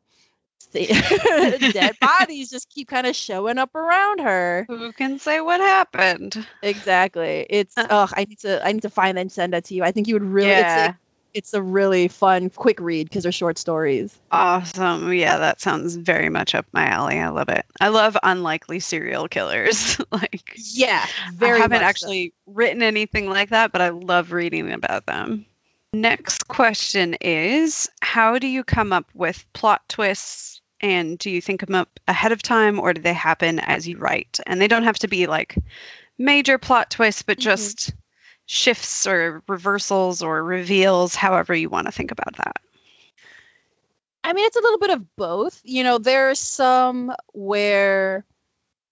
the 0.72 1.70
dead 1.74 1.98
bodies 2.02 2.50
just 2.50 2.70
keep 2.70 2.88
kind 2.88 3.08
of 3.08 3.16
showing 3.16 3.58
up 3.58 3.76
around 3.76 4.20
her. 4.22 4.66
Who 4.68 4.92
can 4.94 5.20
say 5.20 5.42
what 5.42 5.60
happened? 5.60 6.46
Exactly. 6.62 7.46
It's 7.50 7.74
oh, 7.78 8.10
I 8.12 8.26
need 8.26 8.40
to 8.40 8.66
I 8.66 8.72
need 8.72 8.84
to 8.84 8.90
find 8.90 9.18
that 9.18 9.22
and 9.22 9.32
send 9.32 9.54
that 9.54 9.66
to 9.66 9.76
you. 9.76 9.84
I 9.84 9.92
think 9.92 10.08
you 10.08 10.16
would 10.16 10.24
really 10.24 10.52
Yeah. 10.52 10.90
it's 10.90 10.98
it's 11.34 11.54
a 11.54 11.62
really 11.62 12.08
fun 12.08 12.50
quick 12.50 12.80
read 12.80 13.08
because 13.10 13.24
they're 13.24 13.32
short 13.32 13.58
stories. 13.58 14.18
Awesome. 14.32 15.14
Yeah, 15.14 15.38
that 15.40 15.62
sounds 15.62 15.96
very 15.96 16.30
much 16.30 16.56
up 16.56 16.66
my 16.72 16.86
alley. 16.86 17.20
I 17.20 17.30
love 17.30 17.50
it. 17.50 17.66
I 17.80 17.90
love 17.90 18.18
unlikely 18.22 18.80
serial 18.80 19.28
killers. 19.28 20.00
like 20.12 20.54
Yeah, 20.56 21.06
very 21.34 21.60
I 21.60 21.62
haven't 21.62 21.82
much 21.82 22.00
so. 22.00 22.08
actually 22.08 22.34
written 22.46 22.82
anything 22.84 23.30
like 23.30 23.50
that, 23.50 23.72
but 23.72 23.82
I 23.82 23.90
love 23.90 24.32
reading 24.32 24.72
about 24.72 25.06
them. 25.06 25.46
Next 25.94 26.48
question 26.48 27.16
is 27.22 27.90
How 28.02 28.40
do 28.40 28.48
you 28.48 28.64
come 28.64 28.94
up 28.94 29.06
with 29.14 29.46
plot 29.54 29.82
twists? 29.90 30.62
And 30.84 31.20
do 31.20 31.30
you 31.30 31.42
think 31.42 31.64
them 31.64 31.76
up 31.76 32.00
ahead 32.08 32.32
of 32.32 32.42
time 32.42 32.80
or 32.80 32.94
do 32.94 33.02
they 33.02 33.14
happen 33.14 33.60
as 33.60 33.88
you 33.88 33.98
write? 34.00 34.40
And 34.48 34.60
they 34.60 34.68
don't 34.68 34.84
have 34.86 34.98
to 35.00 35.08
be 35.08 35.28
like 35.28 35.56
major 36.18 36.58
plot 36.58 36.90
twists, 36.90 37.22
but 37.22 37.38
Mhm. 37.38 37.42
just 37.42 37.94
shifts 38.52 39.08
or 39.08 39.42
reversals 39.48 40.22
or 40.22 40.44
reveals, 40.44 41.16
however 41.16 41.56
you 41.56 41.70
want 41.70 41.88
to 41.88 41.92
think 41.92 42.12
about 42.12 42.36
that. 42.36 42.58
I 44.26 44.34
mean, 44.34 44.46
it's 44.46 44.58
a 44.58 44.62
little 44.62 44.78
bit 44.78 44.90
of 44.90 45.16
both. 45.16 45.62
You 45.64 45.86
know, 45.86 45.98
there's 45.98 46.38
some 46.38 47.14
where 47.32 48.26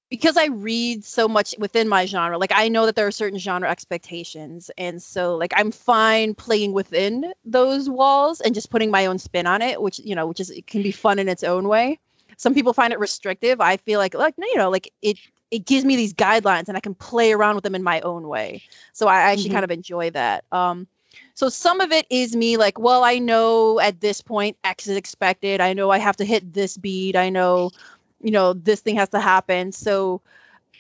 because 0.10 0.38
I 0.38 0.45
read 0.45 1.03
so 1.03 1.28
much 1.28 1.55
within 1.60 1.89
my 1.89 2.05
genre, 2.05 2.38
like 2.38 2.53
I 2.55 2.70
know 2.70 2.86
that 2.86 2.95
there 2.95 3.05
are 3.05 3.12
certain 3.12 3.38
genre 3.38 3.70
expectations. 3.70 4.72
And 4.78 5.03
so 5.03 5.36
like 5.36 5.51
I'm 5.53 5.72
fine 5.72 6.36
playing 6.36 6.72
within 6.72 7.34
those 7.43 7.89
walls 7.89 8.39
and 8.39 8.55
just 8.55 8.72
putting 8.72 8.91
my 8.91 9.07
own 9.07 9.20
spin 9.20 9.45
on 9.45 9.62
it, 9.62 9.82
which, 9.82 9.99
you 9.99 10.16
know, 10.16 10.26
which 10.26 10.39
is 10.39 10.51
it 10.51 10.68
can 10.68 10.84
be 10.84 10.91
fun 10.91 11.20
in 11.20 11.28
its 11.28 11.43
own 11.43 11.68
way. 11.68 11.99
Some 12.38 12.53
people 12.53 12.72
find 12.72 12.93
it 12.93 12.99
restrictive. 12.99 13.60
I 13.60 13.76
feel 13.76 13.99
like 13.99 14.14
like 14.14 14.36
you 14.38 14.55
know, 14.55 14.70
like 14.70 14.93
it 15.01 15.18
it 15.52 15.66
gives 15.66 15.84
me 15.86 15.95
these 15.95 16.14
guidelines 16.14 16.68
and 16.68 16.78
I 16.78 16.80
can 16.80 16.93
play 16.95 17.32
around 17.32 17.56
with 17.56 17.64
them 17.64 17.76
in 17.76 17.84
my 17.84 18.02
own 18.02 18.28
way. 18.28 18.62
So 18.93 19.08
I 19.08 19.32
actually 19.32 19.50
Mhm. 19.50 19.54
kind 19.54 19.64
of 19.66 19.72
enjoy 19.72 20.10
that. 20.12 20.43
Um 20.52 20.88
so 21.34 21.50
some 21.50 21.82
of 21.82 21.91
it 21.91 22.06
is 22.10 22.36
me 22.36 22.58
like, 22.58 22.78
well, 22.78 23.04
I 23.04 23.18
know 23.20 23.80
at 23.80 24.00
this 24.00 24.22
point 24.22 24.58
X 24.64 24.88
is 24.88 24.97
expected. 24.97 25.62
I 25.62 25.74
know 25.74 25.89
I 25.89 25.97
have 25.97 26.18
to 26.18 26.26
hit 26.26 26.54
this 26.54 26.78
beat. 26.78 27.16
I 27.16 27.30
know, 27.30 27.72
you 28.22 28.32
know, 28.32 28.54
this 28.54 28.82
thing 28.82 28.97
has 28.97 29.10
to 29.10 29.20
happen. 29.20 29.72
So 29.72 30.22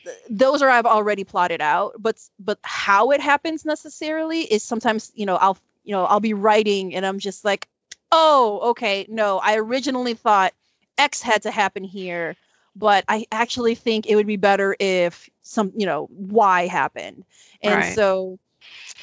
th- 0.03 0.17
those 0.29 0.61
are 0.61 0.69
I've 0.69 0.85
already 0.85 1.23
plotted 1.23 1.61
out. 1.61 1.95
But 1.99 2.17
but 2.39 2.59
how 2.63 3.11
it 3.11 3.21
happens 3.21 3.65
necessarily 3.65 4.41
is 4.41 4.63
sometimes, 4.63 5.11
you 5.15 5.25
know, 5.25 5.35
I'll 5.35 5.57
you 5.83 5.93
know, 5.93 6.05
I'll 6.05 6.19
be 6.19 6.33
writing 6.33 6.95
and 6.95 7.05
I'm 7.05 7.19
just 7.19 7.43
like, 7.45 7.67
oh, 8.11 8.71
okay, 8.71 9.05
no, 9.09 9.39
I 9.39 9.57
originally 9.57 10.13
thought 10.13 10.53
X 10.97 11.21
had 11.21 11.43
to 11.43 11.51
happen 11.51 11.83
here, 11.83 12.35
but 12.75 13.03
I 13.07 13.25
actually 13.31 13.75
think 13.75 14.07
it 14.07 14.15
would 14.15 14.27
be 14.27 14.37
better 14.37 14.75
if 14.79 15.29
some, 15.41 15.71
you 15.75 15.85
know, 15.85 16.07
Y 16.11 16.67
happened. 16.67 17.25
And 17.61 17.83
Right. 17.83 17.85
so 17.85 18.39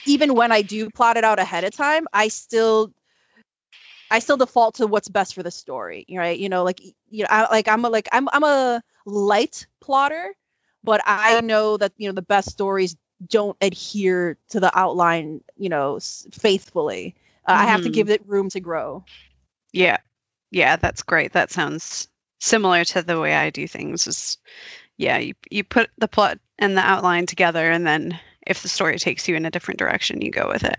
even 0.04 0.34
when 0.34 0.52
I 0.52 0.62
do 0.62 0.90
plot 0.90 1.16
it 1.16 1.24
out 1.24 1.38
ahead 1.38 1.64
of 1.64 1.72
time, 1.74 2.06
I 2.12 2.28
still 2.28 2.92
I 4.10 4.18
still 4.20 4.36
default 4.36 4.76
to 4.76 4.86
what's 4.86 5.08
best 5.08 5.34
for 5.34 5.42
the 5.42 5.50
story, 5.50 6.06
right? 6.10 6.38
You 6.38 6.48
know, 6.48 6.64
like 6.64 6.80
you 6.80 7.22
know, 7.22 7.26
I, 7.30 7.50
like 7.50 7.68
I'm 7.68 7.84
a 7.84 7.88
like 7.88 8.08
I'm 8.12 8.28
I'm 8.32 8.44
a 8.44 8.82
light 9.04 9.66
plotter, 9.80 10.34
but 10.84 11.00
I 11.04 11.40
know 11.40 11.76
that 11.76 11.92
you 11.96 12.08
know 12.08 12.14
the 12.14 12.22
best 12.22 12.50
stories 12.50 12.96
don't 13.26 13.56
adhere 13.60 14.36
to 14.50 14.60
the 14.60 14.76
outline, 14.76 15.42
you 15.56 15.68
know, 15.68 15.96
s- 15.96 16.26
faithfully. 16.32 17.14
Uh, 17.46 17.54
I 17.58 17.66
have 17.66 17.82
to 17.82 17.88
Mhm. 17.88 17.90
give 17.90 18.10
it 18.10 18.26
room 18.26 18.48
to 18.50 18.60
grow. 18.60 19.04
Yeah. 19.72 19.98
Yeah, 20.50 20.76
that's 20.76 21.02
great. 21.02 21.32
That 21.32 21.50
sounds 21.50 22.08
similar 22.40 22.84
to 22.84 23.02
the 23.02 23.20
way 23.20 23.34
I 23.34 23.50
do 23.50 23.66
things 23.66 24.06
is 24.06 24.38
yeah, 24.96 25.18
you 25.18 25.34
you 25.50 25.64
put 25.64 25.90
the 25.98 26.08
plot 26.08 26.38
and 26.58 26.76
the 26.76 26.82
outline 26.82 27.26
together 27.26 27.70
and 27.70 27.86
then 27.86 28.18
if 28.46 28.62
the 28.62 28.68
story 28.68 28.98
takes 28.98 29.28
you 29.28 29.36
in 29.36 29.46
a 29.46 29.50
different 29.50 29.78
direction, 29.78 30.22
you 30.22 30.30
go 30.30 30.48
with 30.48 30.64
it. 30.64 30.78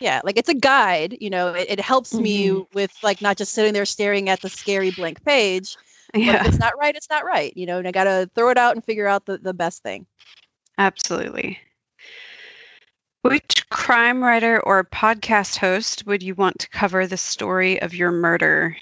Yeah, 0.00 0.20
like 0.24 0.36
it's 0.36 0.48
a 0.48 0.54
guide, 0.54 1.16
you 1.20 1.30
know, 1.30 1.54
it, 1.54 1.66
it 1.70 1.80
helps 1.80 2.18
me 2.18 2.50
Mhm. 2.50 2.66
with 2.72 2.96
like 3.02 3.20
not 3.20 3.36
just 3.36 3.52
sitting 3.52 3.72
there 3.72 3.84
staring 3.86 4.28
at 4.28 4.40
the 4.40 4.48
scary 4.48 4.90
blank 4.90 5.24
page. 5.24 5.78
But 6.24 6.34
if 6.34 6.44
Yeah, 6.44 6.44
it's 6.44 6.58
not 6.58 6.78
right, 6.78 6.94
it's 6.94 7.10
not 7.10 7.24
right, 7.24 7.52
you 7.56 7.66
know, 7.66 7.78
and 7.78 7.86
I 7.88 7.92
gotta 7.92 8.30
throw 8.34 8.50
it 8.50 8.58
out 8.58 8.74
and 8.76 8.84
figure 8.84 9.06
out 9.06 9.24
the, 9.26 9.38
the 9.38 9.54
best 9.54 9.82
thing. 9.82 10.06
absolutely. 10.78 11.58
Which 13.22 13.68
crime 13.70 14.24
writer 14.24 14.60
or 14.60 14.82
podcast 14.82 15.58
host 15.58 16.04
would 16.06 16.20
you 16.24 16.34
want 16.34 16.58
to 16.58 16.68
cover 16.68 17.06
the 17.06 17.16
story 17.16 17.80
of 17.80 17.94
your 17.94 18.10
murder? 18.10 18.76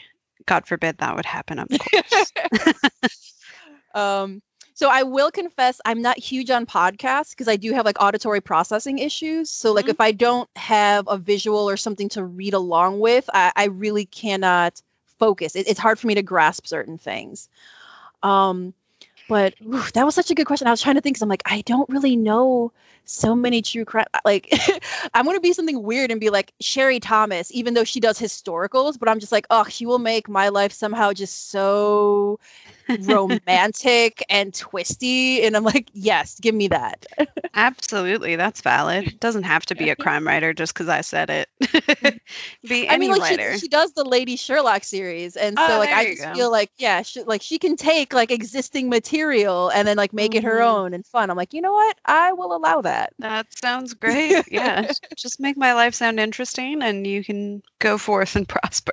God 0.47 0.67
forbid 0.67 0.99
that 0.99 1.17
would 1.17 1.27
happen, 1.27 1.59
of 1.59 1.69
course. 1.69 2.33
um 3.95 4.43
so 4.75 4.89
i 4.91 5.03
will 5.03 5.31
confess 5.31 5.81
i'm 5.85 6.03
not 6.03 6.19
huge 6.19 6.51
on 6.51 6.67
podcasts 6.67 7.31
because 7.31 7.49
i 7.49 7.57
do 7.57 7.73
have 7.73 7.85
like 7.85 7.97
auditory 8.01 8.41
processing 8.41 8.99
issues 8.99 9.51
so 9.51 9.73
like 9.73 9.87
Mhm. 9.87 9.91
if 9.91 10.01
i 10.01 10.13
don't 10.13 10.49
have 10.57 11.09
a 11.09 11.19
visual 11.19 11.69
or 11.69 11.77
something 11.77 12.09
to 12.11 12.25
read 12.25 12.55
along 12.55 12.99
with 13.01 13.29
i, 13.33 13.53
I 13.57 13.65
really 13.67 14.05
cannot 14.05 14.81
focus 15.19 15.57
it, 15.57 15.69
it's 15.69 15.81
hard 15.81 15.99
for 15.99 16.07
me 16.07 16.15
to 16.17 16.23
grasp 16.23 16.67
certain 16.67 16.99
things 16.99 17.49
um 18.23 18.75
but 19.29 19.55
ooh, 19.63 19.83
that 19.95 20.05
was 20.05 20.15
such 20.15 20.31
a 20.31 20.35
good 20.35 20.47
question. 20.47 20.67
I 20.67 20.71
was 20.71 20.83
trying 20.83 20.97
to 20.97 21.01
think 21.01 21.15
because 21.15 21.23
i'm 21.23 21.29
like 21.29 21.43
i 21.47 21.63
don't 21.63 21.89
really 21.89 22.17
know 22.17 22.73
so 23.05 23.35
many 23.37 23.63
true 23.63 23.85
crime 23.85 24.07
like 24.25 24.53
i'm 25.15 25.25
going 25.25 25.37
to 25.37 25.41
be 25.41 25.53
something 25.53 25.83
weird 25.83 26.11
and 26.11 26.21
be 26.21 26.31
like 26.31 26.53
sherry 26.61 26.99
thomas 27.01 27.53
even 27.53 27.75
though 27.75 27.85
she 27.85 28.01
does 28.01 28.19
historicals 28.19 28.99
but 28.99 29.09
i'm 29.09 29.21
just 29.21 29.33
like 29.33 29.47
oh 29.51 29.65
she 29.65 29.87
will 29.87 29.99
make 29.99 30.29
my 30.29 30.49
life 30.49 30.73
somehow 30.73 31.13
just 31.13 31.51
so 31.51 32.41
romantic 32.89 34.25
and 34.29 34.55
twisty 34.55 35.43
and 35.43 35.57
i'm 35.57 35.65
like 35.65 35.89
yes 35.93 36.39
give 36.41 36.55
me 36.55 36.69
that 36.69 37.07
Absolutely, 37.55 38.37
that's 38.37 38.61
valid. 38.61 39.09
It 39.09 39.21
doesn't 39.21 39.45
have 39.45 39.65
to 39.67 39.75
be 39.75 39.89
a 39.89 39.97
crime 39.97 40.27
writer 40.27 40.53
just 40.53 40.75
because 40.75 40.89
I 40.89 41.01
said 41.01 41.31
it. 41.31 41.49
be 42.69 42.87
any 42.87 42.95
i 42.95 42.97
mean 42.99 43.11
like 43.11 43.21
writer. 43.21 43.53
she, 43.53 43.61
she 43.61 43.69
does 43.69 43.93
the 43.93 44.05
lady 44.05 44.37
sherlock 44.37 44.85
series 44.85 45.37
and 45.37 45.59
so 45.59 45.77
Oh, 45.77 45.79
like 45.79 45.93
i 45.93 46.05
just 46.05 46.23
go. 46.23 46.33
feel 46.35 46.51
like 46.51 46.71
yeah 46.77 47.03
she, 47.03 47.23
like 47.23 47.43
she 47.43 47.59
can 47.59 47.77
take 47.77 48.13
like 48.13 48.31
existing 48.31 48.89
material 48.89 49.71
and 49.71 49.87
then 49.87 49.97
like 49.97 50.13
make 50.13 50.35
it 50.35 50.45
her 50.45 50.59
Mhm. 50.59 50.63
own 50.63 50.95
and 50.95 51.07
fun 51.07 51.31
i'm 51.31 51.37
like 51.37 51.55
you 51.55 51.61
know 51.63 51.73
what 51.73 51.97
i 52.05 52.33
will 52.33 52.55
allow 52.55 52.83
that 52.83 53.13
That 53.19 53.47
sounds 53.55 53.95
great. 53.95 54.45
Yeah. 54.51 54.87
Just 55.17 55.41
make 55.41 55.57
my 55.57 55.75
life 55.75 55.95
sound 55.95 56.21
interesting 56.21 56.83
and 56.83 57.07
you 57.07 57.25
can 57.25 57.63
go 57.79 57.99
forth 57.99 58.37
and 58.37 58.49
prosper. 58.49 58.93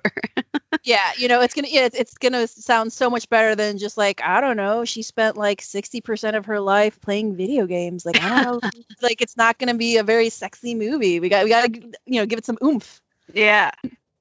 Yeah 0.84 1.12
you 1.18 1.28
know 1.28 1.42
it's 1.42 1.54
gonna 1.54 1.68
yeah 1.70 1.86
it's, 1.86 1.96
it's 1.96 2.18
gonna 2.18 2.48
sound 2.48 2.92
so 2.92 3.10
much 3.10 3.30
better 3.30 3.56
than 3.56 3.78
just 3.78 3.98
like 3.98 4.22
i 4.24 4.42
don't 4.42 4.58
know 4.58 4.86
she 4.86 5.02
spent 5.02 5.38
like 5.38 5.62
60% 5.62 6.36
of 6.36 6.46
her 6.46 6.60
life 6.60 7.00
playing 7.02 7.36
video 7.36 7.66
games 7.66 8.06
like 8.06 8.22
i 8.22 8.30
don't 8.30 8.44
know 8.44 8.60
like 9.02 9.22
it's 9.22 9.38
not 9.38 9.58
gonna 9.58 9.76
be 9.76 9.98
a 9.98 10.04
very 10.04 10.30
sexy 10.30 10.76
movie 10.76 11.20
we 11.20 11.30
got 11.30 11.44
we 11.44 11.50
gotta 11.50 11.72
you 12.06 12.20
know 12.20 12.26
give 12.26 12.40
it 12.40 12.46
some 12.46 12.58
oomph 12.64 13.02
yeah. 13.32 13.72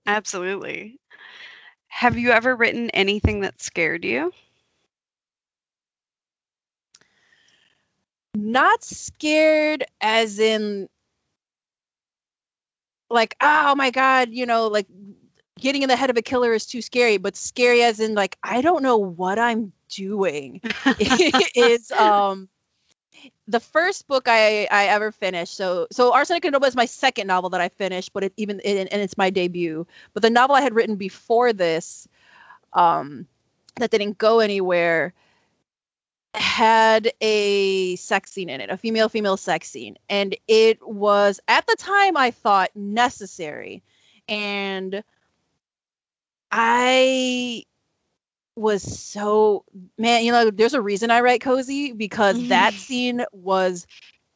Absolutely. 0.06 0.98
Have 1.88 2.16
you 2.18 2.30
ever 2.30 2.54
written 2.54 2.90
anything 2.90 3.40
that 3.40 3.60
scared 3.60 4.04
you? 4.04 4.32
not 8.34 8.82
scared 8.82 9.84
as 10.00 10.38
in 10.38 10.88
like 13.10 13.36
oh 13.42 13.74
my 13.74 13.90
god 13.90 14.30
you 14.30 14.46
know 14.46 14.68
like 14.68 14.86
getting 15.62 15.82
in 15.82 15.88
the 15.88 15.96
head 15.96 16.10
of 16.10 16.16
a 16.16 16.22
killer 16.22 16.52
is 16.52 16.66
too 16.66 16.82
scary 16.82 17.16
but 17.16 17.36
scary 17.36 17.82
as 17.82 18.00
in 18.00 18.14
like 18.14 18.36
i 18.42 18.60
don't 18.60 18.82
know 18.82 18.98
what 18.98 19.38
i'm 19.38 19.72
doing 19.88 20.60
is 21.54 21.90
um 21.92 22.48
the 23.46 23.60
first 23.60 24.06
book 24.06 24.28
I, 24.28 24.66
I 24.70 24.86
ever 24.86 25.12
finished. 25.12 25.54
So 25.54 25.86
so 25.90 26.12
Arsenic 26.12 26.44
and 26.44 26.54
Adobo 26.54 26.66
is 26.66 26.76
my 26.76 26.86
second 26.86 27.26
novel 27.26 27.50
that 27.50 27.60
I 27.60 27.68
finished, 27.68 28.12
but 28.12 28.24
it 28.24 28.32
even 28.36 28.60
and 28.60 28.92
and 28.92 29.02
it's 29.02 29.18
my 29.18 29.30
debut. 29.30 29.86
But 30.14 30.22
the 30.22 30.30
novel 30.30 30.56
I 30.56 30.60
had 30.60 30.74
written 30.74 30.96
before 30.96 31.52
this, 31.52 32.08
um, 32.72 33.26
that 33.76 33.90
didn't 33.90 34.18
go 34.18 34.40
anywhere, 34.40 35.12
had 36.34 37.12
a 37.20 37.96
sex 37.96 38.32
scene 38.32 38.48
in 38.48 38.60
it, 38.60 38.70
a 38.70 38.76
female 38.76 39.08
female 39.08 39.36
sex 39.36 39.68
scene, 39.68 39.96
and 40.08 40.36
it 40.48 40.86
was 40.86 41.40
at 41.48 41.66
the 41.66 41.76
time 41.76 42.16
I 42.16 42.30
thought 42.30 42.70
necessary, 42.74 43.82
and 44.28 45.02
I 46.52 47.64
was 48.56 48.82
so 48.82 49.64
man, 49.98 50.24
you 50.24 50.32
know, 50.32 50.50
there's 50.50 50.74
a 50.74 50.82
reason 50.82 51.10
I 51.10 51.20
write 51.20 51.40
cozy 51.42 51.92
because 51.92 52.46
that 52.46 52.78
scene 52.78 53.24
was 53.32 53.86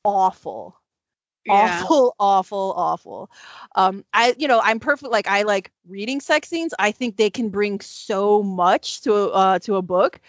awful. 0.04 0.80
Awful, 1.48 2.14
awful, 2.20 2.74
awful. 2.76 3.30
Um, 3.74 4.04
I, 4.12 4.34
you 4.38 4.48
know, 4.48 4.60
I'm 4.62 4.80
perfect. 4.80 5.12
Like, 5.12 5.28
I 5.28 5.42
like 5.42 5.72
reading 5.88 6.20
sex 6.20 6.48
scenes. 6.48 6.74
I 6.78 6.92
think 6.92 7.16
they 7.16 7.30
can 7.30 7.50
bring 7.50 7.80
so 7.80 8.42
much 8.42 9.02
to 9.02 9.14
a 9.14 9.28
uh, 9.28 9.58
to 9.60 9.76
a 9.76 9.82
book. 9.82 10.20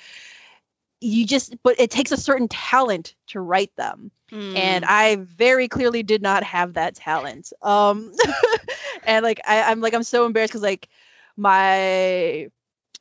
You 1.01 1.25
just, 1.25 1.55
but 1.63 1.79
it 1.79 1.91
takes 1.91 2.11
a 2.11 2.17
certain 2.17 2.47
talent 2.47 3.15
to 3.27 3.39
write 3.39 3.75
them, 3.75 4.11
and 4.55 4.83
Mm. 4.83 4.87
I 4.87 5.15
very 5.17 5.67
clearly 5.67 6.03
did 6.03 6.21
not 6.21 6.43
have 6.43 6.73
that 6.73 6.95
talent. 6.95 7.53
Um, 7.61 8.13
and 9.03 9.23
like, 9.23 9.41
I, 9.47 9.63
I'm 9.63 9.81
like, 9.81 9.93
I'm 9.93 10.03
so 10.03 10.25
embarrassed 10.25 10.51
because 10.51 10.63
like 10.63 10.89
my 11.37 12.49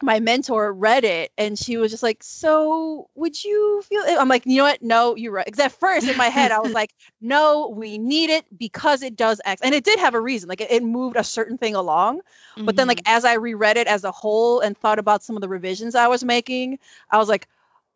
my 0.03 0.21
mentor 0.21 0.73
read 0.73 1.05
it 1.05 1.33
and 1.39 1.59
she 1.59 1.79
was 1.79 1.91
just 1.91 2.03
like, 2.03 2.23
So 2.23 3.09
would 3.15 3.43
you 3.43 3.83
feel 3.89 4.03
it? 4.03 4.19
I'm 4.19 4.29
like, 4.29 4.45
you 4.47 4.59
know 4.59 4.65
what? 4.65 4.83
No, 4.83 5.17
you're 5.17 5.33
right. 5.33 5.47
Because 5.47 5.61
at 5.61 5.73
first 5.73 6.09
in 6.09 6.17
my 6.17 6.29
head, 6.29 6.53
I 6.53 6.61
was 6.61 6.73
like, 6.75 6.93
No, 7.21 7.69
we 7.75 7.99
need 7.99 8.31
it 8.31 8.47
because 8.57 9.03
it 9.03 9.17
does 9.17 9.41
X. 9.45 9.63
And 9.63 9.75
it 9.75 9.85
did 9.85 9.99
have 10.01 10.15
a 10.15 10.21
reason. 10.21 10.49
Like 10.49 10.61
it, 10.61 10.71
it 10.71 10.83
moved 10.83 11.17
a 11.17 11.25
certain 11.25 11.59
thing 11.59 11.75
along. 11.77 12.21
But 12.67 12.77
then, 12.77 12.89
like, 12.89 13.01
Mhm. 13.01 13.07
as 13.07 13.25
I 13.25 13.35
reread 13.35 13.77
it 13.79 13.87
as 13.87 14.05
a 14.05 14.13
whole 14.13 14.61
and 14.61 14.77
thought 14.77 14.99
about 14.99 15.23
some 15.23 15.37
of 15.37 15.43
the 15.43 15.49
revisions 15.49 15.95
I 15.95 16.09
was 16.09 16.25
making, 16.25 16.79
I 17.11 17.19
was 17.19 17.29
like, 17.29 17.49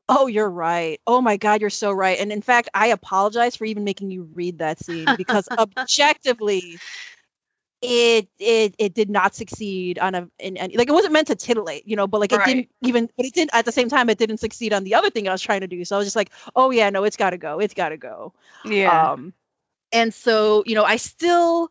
Oh, 0.09 0.27
you're 0.27 0.51
right. 0.51 1.01
Oh 1.07 1.21
my 1.21 1.37
God, 1.37 1.61
you're 1.61 1.71
so 1.71 1.93
right. 1.93 2.19
And 2.19 2.33
in 2.33 2.43
fact, 2.43 2.69
I 2.75 2.89
apologize 2.89 3.57
for 3.57 3.65
even 3.65 3.85
making 3.85 4.11
you 4.11 4.25
read 4.35 4.59
that 4.59 4.79
scene 4.81 5.15
because 5.15 5.49
objectively, 5.59 6.81
it 7.83 8.29
it 8.39 8.75
it 8.79 8.95
did 8.95 9.11
not 9.11 9.35
succeed 9.35 9.99
on 9.99 10.15
a 10.15 10.29
in, 10.39 10.57
in, 10.57 10.73
like 10.75 10.89
it 10.89 10.93
wasn't 10.93 11.13
meant 11.13 11.29
to 11.29 11.35
titillate 11.35 11.87
you 11.87 11.97
know 11.97 12.07
but 12.07 12.21
like 12.21 12.33
it 12.33 12.43
Right. 12.43 12.45
didn't 12.45 12.69
even 12.83 13.09
but 13.17 13.27
it 13.27 13.33
didn't 13.35 13.51
at 13.55 13.65
the 13.65 13.73
same 13.73 13.89
time 13.89 14.09
it 14.11 14.19
didn't 14.19 14.39
succeed 14.39 14.73
on 14.73 14.85
the 14.85 14.95
other 14.95 15.11
thing 15.11 15.29
i 15.29 15.33
was 15.33 15.41
trying 15.43 15.61
to 15.63 15.67
do 15.67 15.85
so 15.85 15.97
i 15.97 15.99
was 15.99 16.07
just 16.07 16.17
like 16.17 16.31
oh 16.55 16.71
yeah 16.71 16.91
no 16.91 17.05
it's 17.05 17.17
got 17.17 17.31
to 17.31 17.39
go 17.39 17.59
it's 17.59 17.75
got 17.75 17.91
to 17.91 17.97
go 17.97 18.33
Yeah. 18.65 19.09
um 19.15 19.33
and 19.93 20.13
so 20.13 20.63
you 20.67 20.75
know 20.75 20.85
i 20.85 20.97
still 20.97 21.71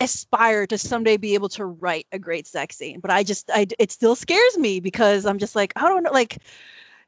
aspire 0.00 0.66
to 0.66 0.78
someday 0.78 1.16
be 1.16 1.34
able 1.34 1.48
to 1.48 1.64
write 1.64 2.06
a 2.12 2.18
great 2.18 2.46
sex 2.46 2.76
scene 2.76 3.00
but 3.00 3.10
i 3.10 3.22
just 3.22 3.50
i 3.50 3.66
it 3.78 3.90
still 3.92 4.14
scares 4.14 4.58
me 4.58 4.80
because 4.80 5.26
i'm 5.26 5.38
just 5.38 5.56
like 5.56 5.72
i 5.76 5.88
don't 5.88 6.02
know 6.02 6.12
like 6.12 6.38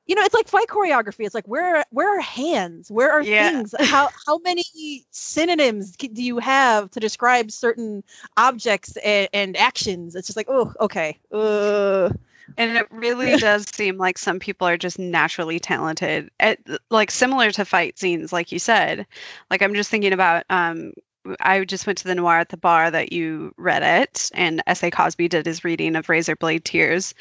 you 0.09 0.17
know 0.17 0.23
it's 0.23 0.35
like 0.35 0.49
fight 0.49 0.69
choreography 0.69 1.25
it's 1.27 1.35
like 1.35 1.47
where 1.47 1.77
are, 1.79 1.85
where 1.91 2.19
are 2.19 2.21
hands 2.21 2.91
where 2.91 3.13
are 3.13 3.25
Yeah. 3.25 3.51
things 3.53 3.75
how 3.79 4.09
how 4.27 4.39
many 4.39 4.65
synonyms 5.11 5.93
do 5.97 6.23
you 6.23 6.39
have 6.39 6.91
to 6.91 7.01
describe 7.01 7.51
certain 7.53 8.03
objects 8.37 8.97
and, 8.97 9.29
and 9.33 9.57
actions 9.57 10.17
it's 10.17 10.27
just 10.27 10.37
like 10.37 10.49
oh 10.51 10.73
okay 10.81 11.19
uh, 11.33 12.11
And 12.57 12.77
it 12.77 12.89
really 12.91 13.37
does 13.39 13.67
seem 13.69 13.99
like 13.99 14.19
some 14.19 14.41
people 14.41 14.67
are 14.67 14.79
just 14.79 14.99
naturally 14.99 15.61
talented 15.61 16.31
at 16.41 16.59
like 16.91 17.11
similar 17.11 17.51
to 17.53 17.65
fight 17.65 17.99
scenes, 17.99 18.33
like 18.33 18.53
you 18.53 18.59
said. 18.59 19.07
Like 19.51 19.63
I'm 19.63 19.75
just 19.75 19.91
thinking 19.91 20.13
about 20.13 20.45
um 20.51 20.93
I 21.41 21.65
just 21.65 21.87
went 21.87 21.99
to 21.99 22.09
the 22.09 22.15
noir 22.15 22.39
at 22.39 22.49
the 22.49 22.57
bar 22.57 22.91
that 22.91 23.13
you 23.13 23.53
read 23.59 23.83
it, 23.83 24.31
and 24.33 24.63
S.A. 24.67 24.91
Cosby 24.91 25.29
did 25.29 25.45
his 25.45 25.63
reading 25.63 25.95
of 25.97 26.07
Razorblade 26.07 26.65
Tears. 26.65 27.15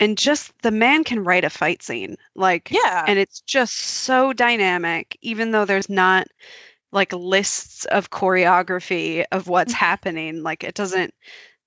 And 0.00 0.18
just 0.18 0.52
the 0.62 0.70
man 0.70 1.04
can 1.04 1.24
write 1.24 1.44
a 1.44 1.50
fight 1.50 1.82
scene. 1.82 2.16
Like 2.34 2.70
yeah 2.70 3.04
and 3.06 3.18
it's 3.18 3.40
just 3.42 3.74
so 3.74 4.32
dynamic, 4.32 5.16
even 5.22 5.50
though 5.50 5.64
there's 5.64 5.88
not 5.88 6.26
like 6.92 7.12
lists 7.12 7.84
of 7.86 8.10
choreography 8.10 9.24
of 9.32 9.48
what's 9.48 9.74
Mhm. 9.74 9.78
happening. 9.78 10.42
Like 10.42 10.64
it 10.64 10.74
doesn't 10.74 11.14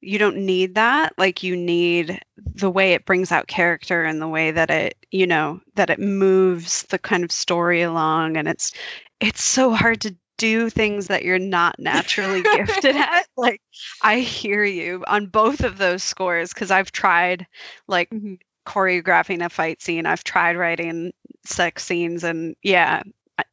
you 0.01 0.19
don't 0.19 0.37
need 0.37 0.75
that 0.75 1.13
like 1.17 1.43
you 1.43 1.55
need 1.57 2.21
the 2.37 2.69
way 2.71 2.93
it 2.93 3.05
brings 3.05 3.31
out 3.31 3.47
character 3.47 4.03
and 4.05 4.21
the 4.21 4.27
way 4.27 4.51
that 4.51 4.69
it 4.69 4.95
you 5.11 5.27
know 5.27 5.61
that 5.75 5.89
it 5.89 5.99
moves 5.99 6.83
the 6.83 6.99
kind 6.99 7.23
of 7.23 7.31
story 7.31 7.81
along 7.83 8.37
and 8.37 8.47
it's 8.47 8.73
it's 9.19 9.41
so 9.43 9.71
hard 9.73 10.01
to 10.01 10.15
do 10.37 10.69
things 10.69 11.07
that 11.07 11.23
you're 11.23 11.39
not 11.39 11.79
naturally 11.79 12.41
gifted 12.43 12.95
at 12.95 13.25
like 13.35 13.61
i 14.01 14.19
hear 14.19 14.63
you 14.63 15.03
on 15.07 15.27
both 15.27 15.63
of 15.63 15.77
those 15.77 16.03
scores 16.03 16.53
because 16.53 16.71
i've 16.71 16.91
tried 16.91 17.47
like 17.87 18.09
Mhm. 18.09 18.39
choreographing 18.65 19.43
a 19.45 19.49
fight 19.49 19.81
scene 19.81 20.05
i've 20.05 20.23
tried 20.23 20.57
writing 20.57 21.13
sex 21.45 21.83
scenes 21.83 22.23
and 22.23 22.55
yeah 22.61 23.01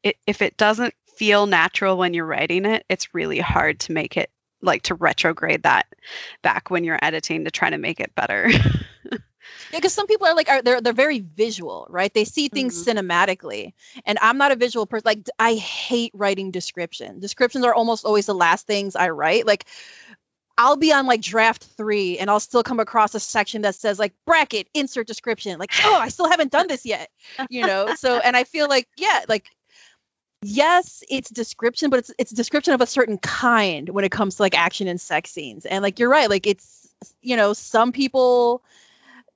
it, 0.03 0.17
if 0.27 0.43
it 0.43 0.57
doesn't 0.57 0.95
feel 1.17 1.47
natural 1.47 1.97
when 1.97 2.15
you're 2.15 2.27
writing 2.27 2.65
it 2.65 2.85
it's 2.89 3.15
really 3.15 3.39
hard 3.39 3.79
to 3.81 3.93
make 3.93 4.17
it 4.17 4.31
like 4.63 4.83
to 4.83 4.95
retrograde 4.95 5.63
that 5.63 5.87
back 6.43 6.71
when 6.71 6.85
you're 6.85 6.99
editing 7.03 7.45
to 7.45 7.51
try 7.51 7.71
to 7.71 7.79
make 7.79 8.01
it 8.01 8.15
better 8.15 8.49
Yeah, 9.73 9.79
because 9.79 9.95
some 9.95 10.07
people 10.07 10.27
are 10.27 10.35
like 10.35 10.49
are 10.49 10.63
they're 10.63 10.81
they're 10.81 10.93
very 10.93 11.21
visual, 11.21 11.87
right? 11.91 12.13
They 12.13 12.25
see 12.25 12.49
things 12.49 12.85
mm-hmm. 12.85 12.99
cinematically, 12.99 13.73
and 14.05 14.19
I'm 14.21 14.39
not 14.39 14.53
a 14.53 14.57
visual 14.57 14.87
person. 14.87 15.05
Like 15.07 15.29
I 15.39 15.55
hate 15.55 16.13
writing 16.15 16.51
description. 16.51 17.21
Descriptions 17.21 17.65
are 17.65 17.75
almost 17.75 18.05
always 18.05 18.27
the 18.27 18.35
last 18.35 18.67
things 18.67 18.97
I 18.97 19.11
write. 19.11 19.47
Like 19.47 19.67
I'll 20.57 20.77
be 20.77 20.93
on 20.93 21.07
like 21.07 21.21
draft 21.21 21.65
three, 21.77 22.19
and 22.19 22.31
I'll 22.31 22.41
still 22.41 22.63
come 22.63 22.81
across 22.81 23.15
a 23.15 23.21
section 23.21 23.63
that 23.63 23.75
says 23.75 23.99
like 23.99 24.13
bracket 24.25 24.69
insert 24.75 25.07
description. 25.07 25.59
Like 25.59 25.73
oh, 25.85 25.99
I 25.99 26.09
still 26.09 26.31
haven't 26.31 26.53
done 26.53 26.69
this 26.69 26.87
yet, 26.87 27.11
you 27.51 27.67
know. 27.67 27.95
So 27.97 28.19
and 28.25 28.37
I 28.37 28.45
feel 28.45 28.69
like 28.69 28.89
yeah, 28.97 29.25
like 29.29 29.51
yes, 30.43 31.03
it's 31.09 31.31
description, 31.31 31.91
but 31.91 32.01
it's 32.01 32.11
it's 32.19 32.31
description 32.31 32.75
of 32.75 32.81
a 32.81 32.87
certain 32.87 33.19
kind 33.19 33.89
when 33.89 34.05
it 34.05 34.13
comes 34.13 34.37
to 34.37 34.43
like 34.43 34.57
action 34.57 34.87
and 34.87 35.01
sex 35.01 35.31
scenes. 35.31 35.67
And 35.67 35.83
like 35.83 35.99
you're 35.99 36.11
right, 36.11 36.31
like 36.31 36.47
it's 36.47 36.89
you 37.21 37.37
know 37.37 37.53
some 37.53 37.91
people 37.93 38.63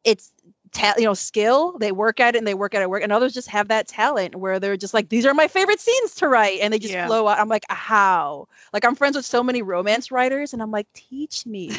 it's 0.05 0.33
ta- 0.73 0.95
you 0.99 1.05
know 1.05 1.15
skill 1.15 1.77
they 1.79 1.93
work 1.93 2.21
at 2.21 2.35
it 2.35 2.39
and 2.39 2.47
they 2.47 2.55
work 2.55 2.75
at 2.75 2.83
it 2.83 2.91
work 2.91 3.03
and 3.03 3.13
others 3.13 3.33
just 3.33 3.49
have 3.49 3.69
that 3.69 3.89
talent 3.89 4.35
where 4.35 4.61
they're 4.61 4.77
just 4.77 4.95
like 4.95 5.09
these 5.09 5.27
are 5.27 5.35
my 5.35 5.49
favorite 5.49 5.81
scenes 5.81 6.17
to 6.17 6.29
write 6.29 6.61
and 6.61 6.73
they 6.73 6.79
just 6.79 6.93
Yeah. 6.95 7.07
flow 7.07 7.27
out 7.27 7.39
i'm 7.39 7.49
like 7.49 7.65
how? 7.69 8.49
Like 8.73 8.85
i'm 8.85 8.95
friends 8.95 9.17
with 9.17 9.25
so 9.25 9.43
many 9.43 9.63
romance 9.63 10.11
writers 10.11 10.53
and 10.53 10.63
i'm 10.63 10.71
like 10.71 10.87
teach 10.95 11.47
me. 11.47 11.71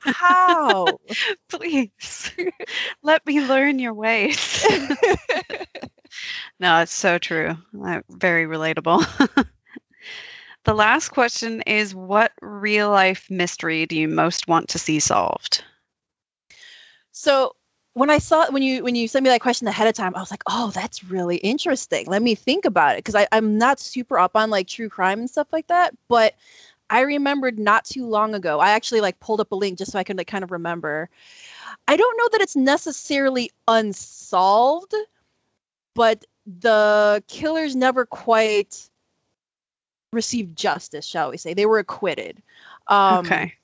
How? 0.00 1.00
Please. 1.48 2.30
Let 3.02 3.26
me 3.26 3.40
learn 3.40 3.78
your 3.78 3.94
ways. 3.94 4.64
No 6.58 6.80
it's 6.80 6.92
so 6.94 7.18
true. 7.18 7.56
Very 8.08 8.46
relatable. 8.46 9.04
The 10.64 10.74
last 10.74 11.10
question 11.10 11.62
is 11.62 11.94
what 11.94 12.32
real 12.40 12.90
life 12.90 13.30
mystery 13.30 13.86
do 13.86 13.96
you 13.96 14.08
most 14.08 14.48
want 14.48 14.70
to 14.70 14.78
see 14.78 14.98
solved? 15.00 15.62
So 17.12 17.54
when 17.96 18.10
i 18.10 18.18
saw 18.18 18.50
when 18.50 18.62
you 18.62 18.84
when 18.84 18.94
you 18.94 19.08
sent 19.08 19.22
me 19.22 19.30
that 19.30 19.40
question 19.40 19.66
ahead 19.66 19.88
of 19.88 19.94
time 19.94 20.14
i 20.14 20.20
was 20.20 20.30
like 20.30 20.42
oh 20.46 20.70
that's 20.70 21.02
really 21.02 21.36
interesting. 21.36 22.06
Let 22.06 22.20
me 22.20 22.34
think 22.34 22.66
about 22.66 22.96
it. 22.96 23.04
Because 23.04 23.26
i'm 23.32 23.56
not 23.56 23.80
super 23.80 24.18
up 24.18 24.36
on 24.36 24.50
like 24.50 24.68
true 24.68 24.90
crime 24.90 25.20
and 25.20 25.30
stuff 25.30 25.46
like 25.50 25.68
that 25.68 25.94
but 26.06 26.34
i 26.90 27.00
remembered 27.00 27.58
not 27.58 27.86
too 27.86 28.06
long 28.06 28.34
ago 28.34 28.60
i 28.60 28.72
actually 28.72 29.00
like 29.00 29.18
pulled 29.18 29.40
up 29.40 29.50
a 29.50 29.54
link 29.54 29.78
just 29.78 29.92
so 29.92 29.98
i 29.98 30.04
could 30.04 30.18
like 30.18 30.26
kind 30.26 30.44
of 30.44 30.52
remember. 30.52 31.08
I 31.88 31.96
don't 31.96 32.18
know 32.18 32.28
that 32.32 32.42
it's 32.42 32.54
necessarily 32.54 33.50
unsolved 33.66 34.94
but 35.94 36.22
the 36.46 37.24
killers 37.26 37.74
never 37.74 38.04
quite 38.04 38.90
received 40.12 40.54
justice 40.54 41.06
shall 41.06 41.30
we 41.30 41.38
say. 41.38 41.54
They 41.54 41.64
were 41.64 41.78
acquitted. 41.78 42.42
Um 42.88 43.24
okay 43.24 43.54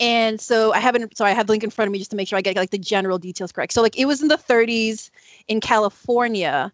and 0.00 0.40
so 0.40 0.72
I 0.72 0.78
haven't 0.80 1.16
so 1.16 1.24
I 1.24 1.32
have 1.32 1.46
the 1.46 1.52
link 1.52 1.62
in 1.62 1.70
front 1.70 1.88
of 1.88 1.92
me 1.92 1.98
just 1.98 2.10
to 2.12 2.16
make 2.16 2.26
sure 2.26 2.38
I 2.38 2.42
get 2.42 2.56
like 2.56 2.70
the 2.70 2.78
general 2.78 3.18
details 3.18 3.52
correct. 3.52 3.72
So 3.74 3.82
like 3.82 3.98
it 3.98 4.06
was 4.06 4.22
in 4.22 4.28
the 4.28 4.38
30s 4.38 5.10
in 5.46 5.60
California 5.60 6.72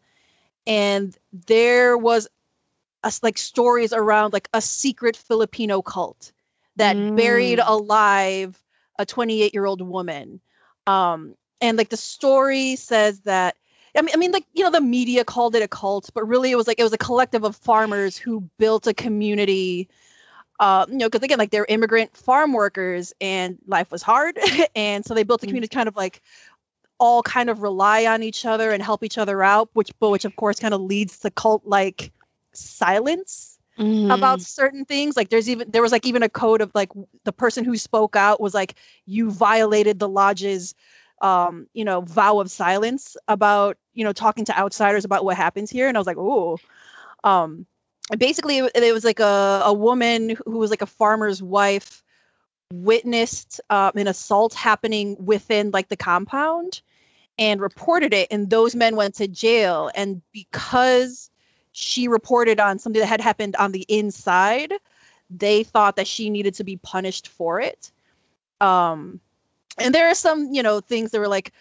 and 0.67 1.17
there 1.47 1.99
was 1.99 2.29
a, 3.03 3.13
like 3.23 3.39
stories 3.39 3.93
around 3.93 4.33
like 4.33 4.49
a 4.55 4.61
secret 4.61 5.17
Filipino 5.17 5.83
cult 5.83 6.33
that 6.77 7.15
buried 7.17 7.59
Mm. 7.59 7.65
alive 7.67 8.63
a 8.99 9.05
28 9.05 9.53
year 9.55 9.67
old 9.67 9.83
woman. 9.83 10.41
Um 10.87 11.35
and 11.61 11.77
like 11.77 11.89
the 11.89 11.97
story 11.97 12.77
says 12.77 13.21
that 13.23 13.57
I 13.97 14.03
mean, 14.03 14.11
I 14.15 14.19
mean, 14.19 14.33
like 14.33 14.45
you 14.53 14.63
know, 14.63 14.71
the 14.71 14.81
media 14.81 15.25
called 15.25 15.57
it 15.57 15.63
a 15.63 15.69
cult, 15.69 16.11
but 16.15 16.29
really 16.29 16.51
it 16.53 16.57
was 16.57 16.67
like 16.69 16.79
it 16.79 16.85
was 16.85 16.93
a 16.93 16.99
collective 16.99 17.45
of 17.45 17.57
farmers 17.57 18.17
who 18.17 18.49
built 18.59 18.87
a 18.87 18.95
community 18.95 19.89
uh, 20.59 20.87
you 20.89 20.97
know, 20.97 21.07
because 21.07 21.23
again, 21.23 21.39
like 21.39 21.51
they're 21.51 21.67
immigrant 21.69 22.17
farm 22.17 22.53
workers 22.53 23.13
and 23.21 23.59
life 23.67 23.91
was 23.91 24.03
hard. 24.03 24.39
and 24.77 25.05
so 25.05 25.15
they 25.15 25.23
built 25.25 25.43
a 25.43 25.47
Mm. 25.47 25.49
community 25.49 25.75
kind 25.75 25.89
of 25.89 25.97
like 25.97 26.23
all 26.99 27.23
kind 27.23 27.51
of 27.51 27.63
rely 27.63 28.07
on 28.07 28.23
each 28.23 28.45
other 28.47 28.71
and 28.71 28.83
help 28.83 29.03
each 29.03 29.19
other 29.19 29.43
out, 29.43 29.71
which, 29.75 29.91
but 29.99 30.11
which 30.11 30.25
of 30.25 30.35
course 30.37 30.59
kind 30.61 30.75
of 30.75 30.81
leads 30.81 31.21
to 31.21 31.31
cult 31.31 31.67
like 31.67 32.13
silence 32.53 33.59
about 34.09 34.41
certain 34.41 34.85
things. 34.85 35.17
Like 35.17 35.29
there's 35.29 35.49
even, 35.49 35.71
there 35.71 35.83
was 35.83 35.93
like 35.93 36.07
even 36.07 36.23
a 36.23 36.29
code 36.29 36.63
of 36.63 36.71
like 36.75 36.91
the 37.25 37.33
person 37.33 37.65
who 37.65 37.77
spoke 37.77 38.17
out 38.17 38.41
was 38.41 38.55
like, 38.55 38.75
you 39.05 39.31
violated 39.31 39.99
the 39.99 40.09
lodge's, 40.09 40.75
um, 41.21 41.67
you 41.75 41.85
know, 41.85 42.01
vow 42.01 42.41
of 42.41 42.51
silence 42.51 43.17
about, 43.29 43.77
you 43.95 44.05
know, 44.05 44.13
talking 44.13 44.45
to 44.47 44.59
outsiders 44.59 45.05
about 45.05 45.25
what 45.25 45.37
happens 45.37 45.71
here. 45.71 45.89
And 45.89 45.97
I 45.97 46.01
was 46.01 46.07
like, 46.07 46.19
oh, 46.19 46.59
um, 47.25 47.67
basically 48.17 48.59
it, 48.59 48.93
was 48.93 49.05
like 49.05 49.21
a, 49.21 49.63
a 49.65 49.73
woman 49.73 50.37
who 50.45 50.59
was 50.59 50.71
like 50.71 50.83
a 50.83 50.87
farmer's 50.87 51.43
wife 51.43 52.05
witnessed 52.73 53.61
um, 53.71 53.93
an 53.97 54.09
assault 54.09 54.55
happening 54.55 55.17
within 55.25 55.71
like 55.71 55.89
the 55.89 55.97
compound 55.97 56.81
and 57.39 57.61
reported 57.61 58.15
it 58.15 58.29
and 58.31 58.49
those 58.49 58.75
men 58.75 58.97
went 58.97 59.17
to 59.17 59.29
jail. 59.29 59.91
And 59.95 60.23
because 60.33 61.31
she 61.73 62.09
reported 62.09 62.61
on 62.61 62.79
something 62.79 63.01
that 63.01 63.07
had 63.07 63.21
happened 63.21 63.57
on 63.57 63.73
the 63.73 63.85
inside 63.89 64.73
they 65.29 65.65
thought 65.65 65.97
that 65.97 66.07
she 66.07 66.31
needed 66.31 66.55
to 66.55 66.65
be 66.65 66.77
punished 66.77 67.29
for 67.29 67.61
it. 67.61 67.91
Um 68.61 69.21
and 69.79 69.95
there 69.95 70.09
are 70.09 70.15
some 70.15 70.55
you 70.55 70.63
know 70.63 70.81
things 70.81 71.11
that 71.11 71.19
were 71.19 71.29
like 71.29 71.53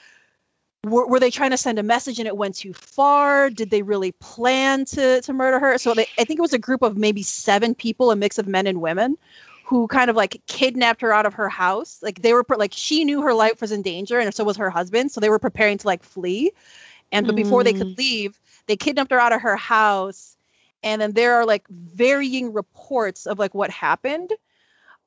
were, 0.85 1.07
were 1.07 1.19
they 1.19 1.31
trying 1.31 1.51
to 1.51 1.57
send 1.57 1.79
a 1.79 1.83
message 1.83 2.19
and 2.19 2.27
it 2.27 2.37
went 2.37 2.55
too 2.55 2.73
far? 2.73 3.49
Did 3.49 3.69
they 3.69 3.81
really 3.81 4.11
plan 4.11 4.85
to 4.85 5.21
to 5.21 5.33
murder 5.33 5.59
her? 5.59 5.77
So 5.77 5.93
they, 5.93 6.05
i 6.17 6.23
think 6.23 6.39
it 6.39 6.41
was 6.41 6.53
a 6.53 6.59
group 6.59 6.83
of 6.83 6.97
maybe 6.97 7.23
seven 7.23 7.73
people 7.75 8.11
a 8.11 8.15
mix 8.15 8.37
of 8.37 8.47
men 8.47 8.67
and 8.67 8.79
women 8.79 9.17
who 9.65 9.87
kind 9.87 10.11
of 10.11 10.15
like 10.15 10.41
kidnapped 10.45 11.01
her 11.01 11.11
out 11.11 11.25
of 11.25 11.35
her 11.35 11.49
house. 11.49 11.99
Like 12.03 12.21
they 12.21 12.33
were 12.33 12.43
pre- 12.43 12.57
like 12.57 12.73
she 12.73 13.03
knew 13.03 13.23
her 13.23 13.33
life 13.33 13.61
was 13.61 13.71
in 13.71 13.81
danger 13.81 14.19
and 14.19 14.33
so 14.33 14.43
was 14.43 14.57
her 14.57 14.69
husband 14.69 15.11
so 15.11 15.19
they 15.19 15.29
were 15.29 15.39
preparing 15.39 15.79
to 15.79 15.87
like 15.87 16.03
flee. 16.03 16.51
And 17.11 17.25
but 17.25 17.35
before 17.35 17.63
they 17.63 17.73
could 17.73 17.97
leave 17.97 18.39
they 18.67 18.75
kidnapped 18.77 19.11
her 19.11 19.19
out 19.19 19.33
of 19.33 19.41
her 19.41 19.55
house. 19.57 20.37
And 20.83 21.01
then 21.01 21.13
there 21.13 21.35
are 21.35 21.45
like 21.45 21.67
varying 21.67 22.53
reports 22.53 23.25
of 23.25 23.39
like 23.39 23.55
what 23.55 23.71
happened. 23.71 24.31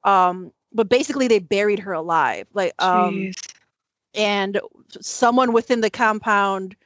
Um 0.02 0.52
but 0.72 0.88
basically 0.88 1.28
they 1.28 1.38
buried 1.38 1.78
her 1.80 1.92
alive. 1.92 2.48
Like 2.52 2.74
um. 2.82 3.30
And 4.18 4.60
someone 5.00 5.52
within 5.52 5.80
the 5.80 5.90
compound 5.90 6.76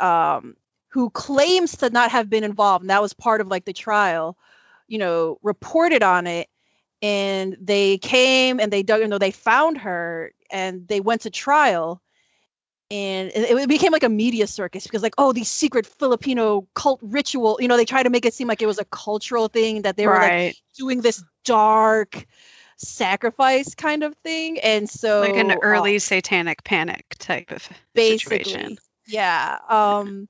um 0.00 0.56
who 0.88 1.10
claims 1.10 1.76
to 1.76 1.90
not 1.90 2.10
have 2.10 2.28
been 2.28 2.44
involved 2.44 2.82
and 2.82 2.90
that 2.90 3.02
was 3.02 3.12
part 3.12 3.40
of 3.40 3.48
like 3.48 3.64
the 3.64 3.72
trial 3.72 4.36
you 4.88 4.98
know 4.98 5.38
reported 5.42 6.02
on 6.02 6.26
it 6.26 6.48
and 7.02 7.56
they 7.60 7.98
came 7.98 8.60
and 8.60 8.72
they 8.72 8.84
dug, 8.84 9.00
you 9.00 9.08
know, 9.08 9.18
they 9.18 9.32
found 9.32 9.78
her 9.78 10.32
and 10.50 10.86
they 10.86 11.00
went 11.00 11.22
to 11.22 11.30
trial 11.30 12.00
and 12.90 13.32
it, 13.34 13.68
became 13.68 13.90
like 13.90 14.04
a 14.04 14.08
media 14.08 14.46
circus 14.46 14.84
because 14.84 15.02
like 15.02 15.14
oh 15.16 15.32
these 15.32 15.50
secret 15.50 15.86
filipino 15.86 16.68
cult 16.74 17.00
ritual 17.02 17.56
you 17.58 17.66
know 17.66 17.78
they 17.78 17.86
try 17.86 18.02
to 18.02 18.10
make 18.10 18.26
it 18.26 18.34
seem 18.34 18.46
like 18.46 18.60
it 18.60 18.66
was 18.66 18.78
a 18.78 18.84
cultural 18.84 19.48
thing 19.48 19.82
that 19.82 19.96
they 19.96 20.06
were 20.06 20.12
right. 20.12 20.48
like 20.48 20.56
doing 20.76 21.00
this 21.00 21.24
dark 21.42 22.26
sacrifice 22.82 23.74
kind 23.74 24.02
of 24.02 24.14
thing. 24.16 24.58
And 24.60 24.88
so 24.88 25.20
like 25.20 25.36
an 25.36 25.52
uh, 25.52 25.56
early 25.62 25.98
satanic 25.98 26.64
panic 26.64 27.14
type 27.18 27.50
of 27.50 27.68
situation. 27.96 28.78
yeah 29.06 29.58
um 29.68 30.28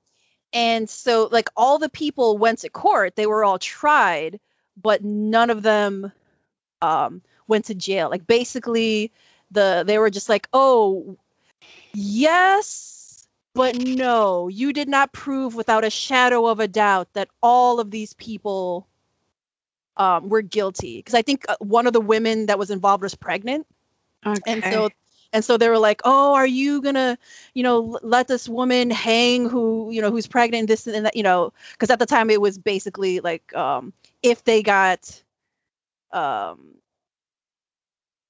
and 0.53 0.89
so 0.89 1.29
like 1.31 1.49
all 1.57 1.79
the 1.79 1.89
people 1.89 2.39
went 2.39 2.61
to 2.61 2.69
court. 2.69 3.17
They 3.17 3.27
were 3.27 3.45
all 3.45 3.59
tried 3.59 4.41
but 4.81 5.03
none 5.05 5.51
of 5.51 5.63
them 5.63 6.13
um 6.81 7.23
went 7.47 7.67
to 7.67 7.75
jail. 7.75 8.11
Like 8.11 8.27
basically 8.27 9.13
the 9.51 9.85
they 9.87 9.99
were 9.99 10.11
just 10.11 10.29
like 10.29 10.49
oh 10.53 11.17
yes 11.95 13.27
but 13.55 13.77
no. 13.77 14.49
You 14.49 14.73
did 14.73 14.89
not 14.89 15.13
prove 15.13 15.55
without 15.55 15.85
a 15.85 15.91
shadow 15.91 16.47
of 16.47 16.59
a 16.61 16.69
doubt 16.69 17.09
that 17.13 17.29
all 17.43 17.81
of 17.81 17.91
these 17.91 18.15
people 18.15 18.87
um 19.97 20.29
were 20.29 20.43
guilty 20.43 20.99
because 20.99 21.15
i 21.15 21.23
think 21.23 21.45
uh, 21.49 21.57
one 21.61 21.87
of 21.87 21.93
the 21.93 22.01
women 22.01 22.47
that 22.47 22.59
was 22.59 22.71
involved 22.71 23.03
was 23.03 23.15
pregnant 23.15 23.67
Okay. 24.27 24.43
and 24.47 24.65
so 24.65 24.89
and 25.33 25.45
so 25.45 25.57
they 25.57 25.69
were 25.69 25.79
like 25.79 26.01
oh 26.05 26.35
are 26.35 26.47
you 26.47 26.83
gonna 26.83 27.19
you 27.55 27.63
know 27.63 27.99
let 28.03 28.29
this 28.29 28.49
woman 28.49 28.91
hang 28.91 29.49
who 29.49 29.91
you 29.91 30.01
know 30.03 30.11
who's 30.11 30.27
pregnant 30.27 30.69
this 30.69 30.87
and 30.87 31.07
that 31.07 31.17
you 31.17 31.23
know 31.23 31.53
because 31.73 31.91
at 31.91 31.99
the 31.99 32.07
time 32.07 32.31
it 32.31 32.41
was 32.41 32.59
basically 32.59 33.21
like 33.21 33.55
um 33.55 33.93
if 34.23 34.45
they 34.45 34.63
got 34.63 35.23
um 36.13 36.75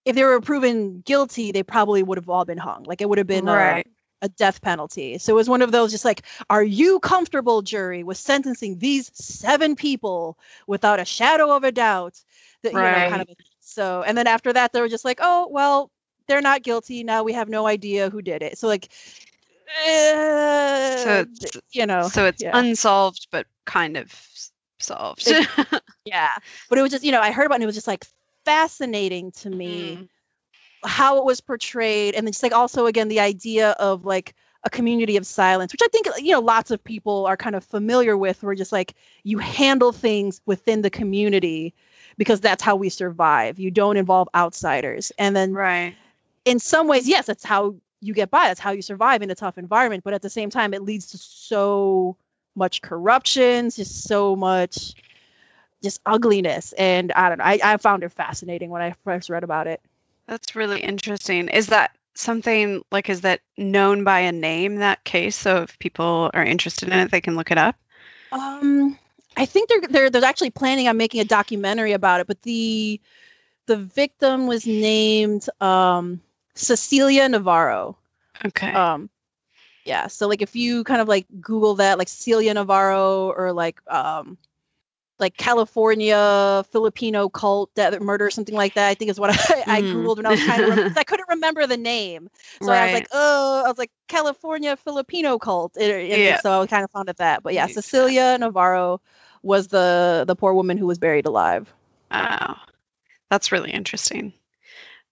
if 0.05 0.15
they 0.15 0.25
were 0.25 0.41
proven 0.41 1.01
guilty 1.01 1.53
they 1.53 1.63
probably 1.63 2.03
would 2.03 2.19
have 2.19 2.29
all 2.29 2.45
been 2.45 2.59
hung 2.59 2.85
like 2.85 3.01
it 3.01 3.09
would 3.09 3.19
have 3.19 3.27
been 3.27 3.49
right. 3.49 3.87
A 4.23 4.29
death 4.31 4.63
penalty. 4.63 5.19
So 5.19 5.33
it 5.33 5.37
was 5.37 5.51
one 5.51 5.63
of 5.63 5.73
those 5.73 5.91
just 5.93 6.05
like, 6.07 6.23
are 6.49 6.65
you 6.65 7.01
comfortable, 7.01 7.63
jury, 7.63 8.05
with 8.05 8.17
sentencing 8.19 8.79
these 8.79 9.11
seven 9.15 9.77
people 9.77 10.39
without 10.67 11.01
a 11.01 11.05
shadow 11.05 11.55
of 11.57 11.65
a 11.65 11.73
doubt? 11.73 12.19
That 12.63 12.77
you 12.77 12.91
know, 12.91 13.03
kind 13.05 13.23
Right. 13.23 13.31
of. 13.31 13.37
So 13.61 14.03
and 14.03 14.17
then 14.17 14.27
after 14.29 14.53
that, 14.53 14.73
they 14.73 14.81
were 14.81 14.89
just 14.89 15.05
like, 15.05 15.19
oh 15.23 15.49
well, 15.51 15.91
they're 16.29 16.41
not 16.43 16.63
guilty 16.63 17.05
now. 17.05 17.25
We 17.25 17.35
have 17.35 17.49
no 17.49 17.67
idea 17.67 18.11
who 18.11 18.23
did 18.23 18.43
it. 18.43 18.59
So 18.59 18.69
like, 18.69 18.89
uh, 19.85 20.97
So 20.99 21.27
it's 21.43 21.57
you 21.73 21.87
know, 21.87 22.09
so 22.09 22.27
it's 22.27 22.43
yeah. 22.43 22.53
unsolved 22.53 23.29
but 23.31 23.47
kind 23.65 23.97
of 23.97 24.13
solved. 24.81 25.27
It- 25.27 25.47
yeah. 26.05 26.31
But 26.69 26.79
it 26.79 26.83
was 26.83 26.91
just 26.91 27.05
you 27.05 27.13
know, 27.13 27.21
I 27.21 27.33
heard 27.33 27.47
about 27.47 27.55
it. 27.55 27.57
and 27.57 27.65
It 27.65 27.67
was 27.67 27.75
just 27.75 27.87
like 27.89 28.05
fascinating 28.45 29.33
to 29.33 29.51
me. 29.51 29.97
Mm. 29.97 30.09
How 30.85 31.19
it 31.19 31.25
was 31.25 31.41
portrayed 31.41 32.15
and 32.15 32.27
then 32.27 32.33
just 32.33 32.43
like 32.43 32.53
also 32.53 32.87
again 32.87 33.09
the 33.09 33.21
idea 33.21 33.71
of 33.71 34.05
like 34.05 34.35
a 34.65 34.71
community 34.71 35.17
of 35.17 35.27
silence 35.27 35.73
which 35.73 35.83
i 35.83 35.89
think 35.89 36.07
you 36.19 36.33
know 36.33 36.41
lots 36.41 36.71
of 36.71 36.83
people 36.83 37.27
are 37.27 37.37
kind 37.37 37.57
of 37.57 37.65
familiar 37.65 38.17
with 38.17 38.43
where 38.43 38.55
just 38.55 38.73
like 38.73 38.95
you 39.23 39.39
handle 39.39 39.93
things 39.93 40.41
within 40.47 40.83
the 40.83 40.91
community 40.91 41.75
because 42.17 42.41
that's 42.41 42.63
how 42.63 42.77
we 42.77 42.89
survive. 42.89 43.59
You 43.59 43.71
don't 43.71 43.97
involve 43.97 44.29
outsiders. 44.35 45.13
And 45.19 45.35
then 45.35 45.53
right. 45.53 45.95
in 46.45 46.59
some 46.59 46.89
ways 46.89 47.09
yes 47.09 47.27
that's 47.27 47.45
how 47.45 47.77
you 48.01 48.15
get 48.15 48.31
by. 48.31 48.49
That's 48.49 48.61
how 48.61 48.73
you 48.73 48.83
survive 48.83 49.23
in 49.23 49.31
a 49.31 49.35
tough 49.35 49.59
environment. 49.59 50.03
But 50.03 50.15
at 50.15 50.23
the 50.23 50.31
same 50.31 50.51
time 50.51 50.75
it 50.75 50.83
leads 50.83 51.13
to 51.13 51.19
so 51.19 52.17
much 52.55 52.83
corruption 52.83 53.71
just 53.71 54.05
so 54.05 54.37
much 54.37 54.95
just 55.83 56.01
ugliness. 56.05 56.73
And 56.73 57.13
i 57.13 57.29
don't 57.29 57.39
know 57.39 57.45
i, 57.45 57.59
I 57.63 57.77
found 57.79 58.03
it 58.05 58.13
fascinating 58.13 58.71
when 58.71 58.83
i 58.83 58.95
first 59.05 59.31
read 59.31 59.45
about 59.45 59.67
it 59.67 59.81
That's 60.27 60.57
really 60.57 60.81
interesting. 60.81 61.49
Is 61.49 61.69
that 61.69 61.97
something 62.15 62.85
like 62.91 63.09
is 63.09 63.23
that 63.23 63.41
known 63.57 64.05
by 64.05 64.21
a 64.21 64.33
name 64.33 64.77
that 64.77 65.05
case? 65.05 65.37
So 65.37 65.63
if 65.63 65.79
people 65.79 66.31
are 66.33 66.45
interested 66.45 66.89
in 66.89 66.99
it, 66.99 67.11
they 67.11 67.21
can 67.21 67.37
look 67.37 67.51
it 67.51 67.59
up. 67.59 67.77
Um, 68.31 68.99
I 69.37 69.47
think 69.47 69.69
they're 69.69 69.81
they're 69.89 70.11
they're 70.11 70.25
actually 70.25 70.51
planning 70.51 70.89
on 70.89 70.97
making 70.97 71.21
a 71.21 71.25
documentary 71.25 71.93
about 71.93 72.21
it, 72.21 72.27
but 72.27 72.43
the 72.43 73.01
the 73.67 73.77
victim 73.77 74.47
was 74.47 74.67
named 74.67 75.47
um 75.61 76.21
Cecilia 76.55 77.29
Navarro. 77.29 77.97
Okay. 78.45 78.73
Um, 78.73 79.11
yeah. 79.85 80.07
So 80.07 80.29
like 80.29 80.43
if 80.43 80.55
you 80.55 80.85
kind 80.85 81.01
of 81.01 81.09
like 81.09 81.27
Google 81.41 81.77
that, 81.77 81.99
like 81.99 82.09
Cecilia 82.09 82.55
Navarro 82.55 83.33
or 83.37 83.53
like 83.53 83.81
um 83.91 84.39
like 85.23 85.37
California 85.39 86.63
Filipino 86.71 87.31
cult 87.31 87.75
that 87.77 88.03
murder 88.03 88.29
something 88.29 88.55
like 88.55 88.75
that. 88.75 88.89
I 88.89 88.95
think 88.95 89.11
is 89.11 89.19
what 89.19 89.31
I, 89.51 89.63
I 89.67 89.81
Mhm. 89.83 89.93
googled 89.95 90.17
when 90.19 90.27
I 90.27 90.31
was 90.31 90.45
trying 90.45 90.59
to 90.59 90.67
remember. 90.71 90.99
I 90.99 91.05
couldn't 91.05 91.29
remember 91.31 91.67
the 91.67 91.79
name, 91.79 92.29
so 92.61 92.71
I 92.73 92.85
was 92.85 92.93
like, 92.93 93.09
oh, 93.13 93.63
I 93.65 93.69
was 93.69 93.79
like 93.79 93.91
California 94.09 94.77
Filipino 94.77 95.39
cult. 95.39 95.77
And- 95.77 95.91
and 95.91 96.09
Yeah. 96.21 96.41
So 96.41 96.53
I 96.53 96.59
was 96.59 96.69
kind 96.69 96.85
of 96.85 96.91
found 96.91 97.09
it 97.09 97.17
that. 97.17 97.43
But 97.43 97.55
yeah, 97.55 97.67
Cecilia 97.69 98.37
Navarro 98.39 99.01
was 99.43 99.69
the 99.69 100.25
the 100.27 100.37
poor 100.37 100.53
woman 100.53 100.77
who 100.77 100.87
was 100.87 100.99
buried 100.99 101.25
alive. 101.27 101.73
Oh, 102.11 102.55
that's 103.31 103.51
really 103.53 103.71
interesting. 103.71 104.35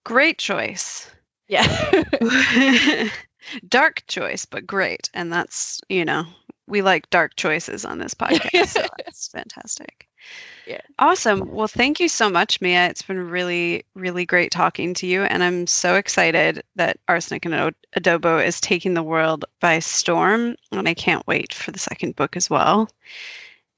Great 0.04 0.36
choice. 0.38 1.11
Yeah. 1.48 1.64
dark 3.66 4.05
choice, 4.07 4.45
but 4.47 4.66
great. 4.66 5.11
And 5.14 5.32
that's, 5.32 5.80
you 5.88 6.05
know, 6.05 6.24
we 6.66 6.82
like 6.82 7.11
dark 7.11 7.34
choices 7.36 7.84
on 7.84 7.99
this 7.99 8.14
podcast. 8.14 8.68
so 8.68 8.86
that's 8.99 9.28
fantastic. 9.32 10.07
Yeah. 10.66 10.80
Awesome. 10.99 11.51
Well, 11.51 11.66
thank 11.66 12.01
you 12.01 12.09
so 12.09 12.30
much, 12.30 12.61
Mia. 12.61 12.86
It's 12.86 13.03
been 13.03 13.30
really, 13.30 13.86
really 13.95 14.26
great 14.26 14.53
talking 14.53 14.95
to 14.95 15.07
you. 15.07 15.22
And 15.22 15.43
I'm 15.43 15.66
so 15.66 15.97
excited 15.97 16.62
that 16.76 16.99
Arsenic 17.09 17.47
and 17.47 17.55
Ad- 17.55 17.74
Adobo 17.97 18.45
is 18.45 18.61
taking 18.61 18.95
the 18.95 19.03
world 19.03 19.47
by 19.61 19.80
storm. 19.80 20.57
And 20.70 20.88
I 20.88 20.95
can't 20.95 21.26
wait 21.26 21.53
for 21.53 21.72
the 21.72 21.78
second 21.78 22.14
book 22.16 22.36
as 22.36 22.49
well. 22.49 22.91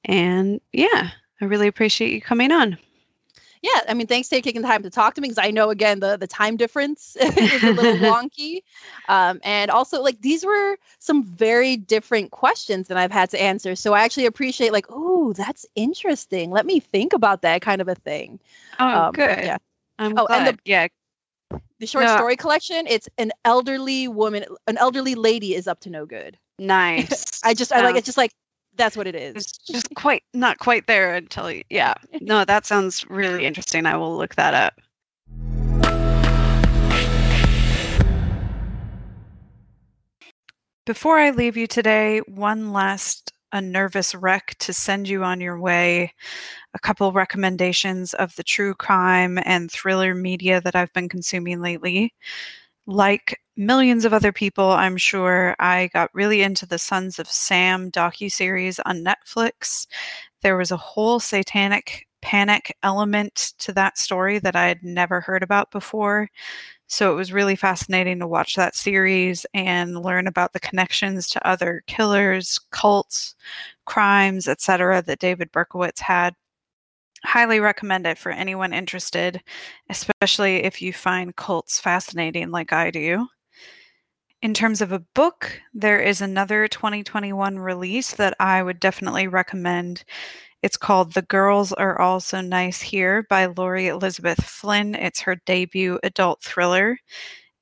And 0.04 0.60
yeah, 0.72 1.10
I 1.40 1.44
really 1.44 1.68
appreciate 1.68 2.12
you 2.12 2.20
coming 2.20 2.52
on. 2.52 2.76
Yeah, 3.62 3.80
I 3.88 3.94
mean, 3.94 4.06
thanks 4.08 4.28
for 4.28 4.40
taking 4.40 4.60
the 4.62 4.68
time 4.68 4.82
to 4.82 4.90
talk 4.90 5.14
to 5.14 5.20
me 5.20 5.28
because 5.28 5.44
I 5.44 5.52
know 5.52 5.70
again 5.70 6.00
the 6.00 6.16
the 6.16 6.26
time 6.26 6.56
difference 6.56 7.16
is 7.20 7.62
a 7.62 7.70
little 7.70 7.96
wonky, 8.10 8.62
um, 9.08 9.40
and 9.44 9.70
also 9.70 10.02
like 10.02 10.20
these 10.20 10.44
were 10.44 10.76
some 10.98 11.22
very 11.24 11.76
different 11.76 12.30
questions 12.32 12.88
that 12.88 12.98
I've 12.98 13.12
had 13.12 13.30
to 13.30 13.40
answer. 13.40 13.76
So 13.76 13.92
I 13.94 14.02
actually 14.04 14.26
appreciate 14.26 14.72
like, 14.72 14.86
oh, 14.90 15.32
that's 15.32 15.64
interesting. 15.74 16.50
Let 16.50 16.66
me 16.66 16.80
think 16.80 17.12
about 17.12 17.42
that 17.42 17.62
kind 17.62 17.80
of 17.80 17.88
a 17.88 17.94
thing. 17.94 18.40
Oh, 18.78 18.84
Um, 19.06 19.12
good. 19.12 19.38
Yeah, 19.44 19.58
I'm 19.98 20.18
Oh, 20.18 20.26
and 20.26 20.46
the- 20.48 20.58
yeah. 20.64 20.88
the 21.78 21.86
short 21.86 22.04
No. 22.06 22.16
story 22.16 22.36
collection. 22.36 22.86
It's 22.86 23.08
an 23.18 23.32
elderly 23.44 24.08
woman, 24.08 24.44
an 24.66 24.78
elderly 24.78 25.14
lady 25.14 25.54
is 25.54 25.68
up 25.68 25.80
to 25.80 25.90
no 25.90 26.06
good. 26.06 26.36
Nice. 26.58 27.40
I 27.42 27.54
just 27.54 27.72
I 27.72 27.80
like 27.82 27.96
it's 27.96 28.06
just 28.06 28.18
like 28.18 28.32
that's 28.76 28.96
what 28.96 29.06
it 29.06 29.14
is. 29.14 29.36
It's 29.36 29.58
just 29.58 29.94
quite 29.94 30.22
not 30.32 30.58
quite 30.58 30.86
there 30.86 31.14
until 31.14 31.52
yeah. 31.70 31.94
No, 32.20 32.44
that 32.44 32.66
sounds 32.66 33.04
really 33.08 33.44
interesting. 33.44 33.86
I 33.86 33.96
will 33.96 34.16
look 34.16 34.34
that 34.36 34.54
up. 34.54 34.74
Before 40.84 41.18
I 41.18 41.30
leave 41.30 41.56
you 41.56 41.66
today, 41.66 42.20
one 42.26 42.72
last 42.72 43.32
a 43.52 43.60
nervous 43.60 44.14
wreck 44.14 44.56
to 44.58 44.72
send 44.72 45.08
you 45.08 45.22
on 45.22 45.40
your 45.40 45.60
way. 45.60 46.12
A 46.74 46.78
couple 46.78 47.12
recommendations 47.12 48.14
of 48.14 48.34
the 48.36 48.42
true 48.42 48.74
crime 48.74 49.38
and 49.44 49.70
thriller 49.70 50.14
media 50.14 50.60
that 50.62 50.74
I've 50.74 50.92
been 50.92 51.08
consuming 51.08 51.60
lately. 51.60 52.14
Like 52.86 53.38
millions 53.56 54.04
of 54.04 54.12
other 54.12 54.32
people, 54.32 54.70
I'm 54.70 54.96
sure 54.96 55.54
I 55.58 55.88
got 55.88 56.14
really 56.14 56.42
into 56.42 56.66
the 56.66 56.78
Sons 56.78 57.18
of 57.18 57.28
Sam 57.28 57.90
docuseries 57.90 58.80
on 58.84 59.04
Netflix. 59.04 59.86
There 60.42 60.56
was 60.56 60.70
a 60.70 60.76
whole 60.76 61.20
satanic 61.20 62.06
panic 62.22 62.76
element 62.82 63.54
to 63.58 63.72
that 63.74 63.98
story 63.98 64.38
that 64.38 64.56
I 64.56 64.68
had 64.68 64.82
never 64.82 65.20
heard 65.20 65.42
about 65.42 65.70
before. 65.70 66.28
So 66.86 67.12
it 67.12 67.16
was 67.16 67.32
really 67.32 67.56
fascinating 67.56 68.18
to 68.20 68.26
watch 68.26 68.54
that 68.56 68.76
series 68.76 69.46
and 69.54 70.02
learn 70.02 70.26
about 70.26 70.52
the 70.52 70.60
connections 70.60 71.28
to 71.30 71.46
other 71.48 71.82
killers, 71.86 72.60
cults, 72.70 73.34
crimes, 73.86 74.48
etc. 74.48 75.02
that 75.02 75.18
David 75.18 75.52
Berkowitz 75.52 76.00
had. 76.00 76.34
Highly 77.24 77.60
recommend 77.60 78.06
it 78.06 78.18
for 78.18 78.32
anyone 78.32 78.72
interested, 78.72 79.42
especially 79.88 80.64
if 80.64 80.82
you 80.82 80.92
find 80.92 81.36
cults 81.36 81.80
fascinating 81.80 82.50
like 82.50 82.72
I 82.72 82.90
do. 82.90 83.28
In 84.42 84.52
terms 84.54 84.82
of 84.82 84.92
a 84.92 84.98
book, 84.98 85.62
there 85.72 86.00
is 86.00 86.20
another 86.20 86.68
2021 86.68 87.58
release 87.58 88.12
that 88.14 88.34
I 88.40 88.62
would 88.62 88.78
definitely 88.80 89.26
recommend. 89.28 90.04
It's 90.62 90.76
called 90.76 91.12
The 91.14 91.22
Girls 91.22 91.72
Are 91.72 91.98
All 92.00 92.20
So 92.20 92.40
Nice 92.40 92.80
Here 92.82 93.24
by 93.30 93.46
Laurie 93.46 93.86
Elizabeth 93.88 94.44
Flynn. 94.44 94.94
It's 94.96 95.20
her 95.22 95.36
debut 95.46 95.98
adult 96.02 96.42
thriller, 96.42 96.98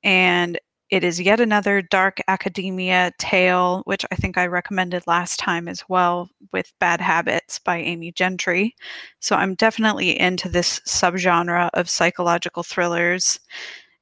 and 0.03 0.59
It 0.91 1.05
is 1.05 1.21
yet 1.21 1.39
another 1.39 1.81
dark 1.81 2.19
academia 2.27 3.13
tale, 3.17 3.81
which 3.85 4.05
I 4.11 4.15
think 4.15 4.37
I 4.37 4.45
recommended 4.47 5.07
last 5.07 5.39
time 5.39 5.69
as 5.69 5.85
well, 5.87 6.29
with 6.51 6.73
Bad 6.81 6.99
Habits 6.99 7.59
by 7.59 7.77
Amy 7.77 8.11
Gentry. 8.11 8.75
So 9.21 9.37
I'm 9.37 9.55
definitely 9.55 10.19
into 10.19 10.49
this 10.49 10.81
subgenre 10.85 11.69
of 11.73 11.89
psychological 11.89 12.61
thrillers. 12.61 13.39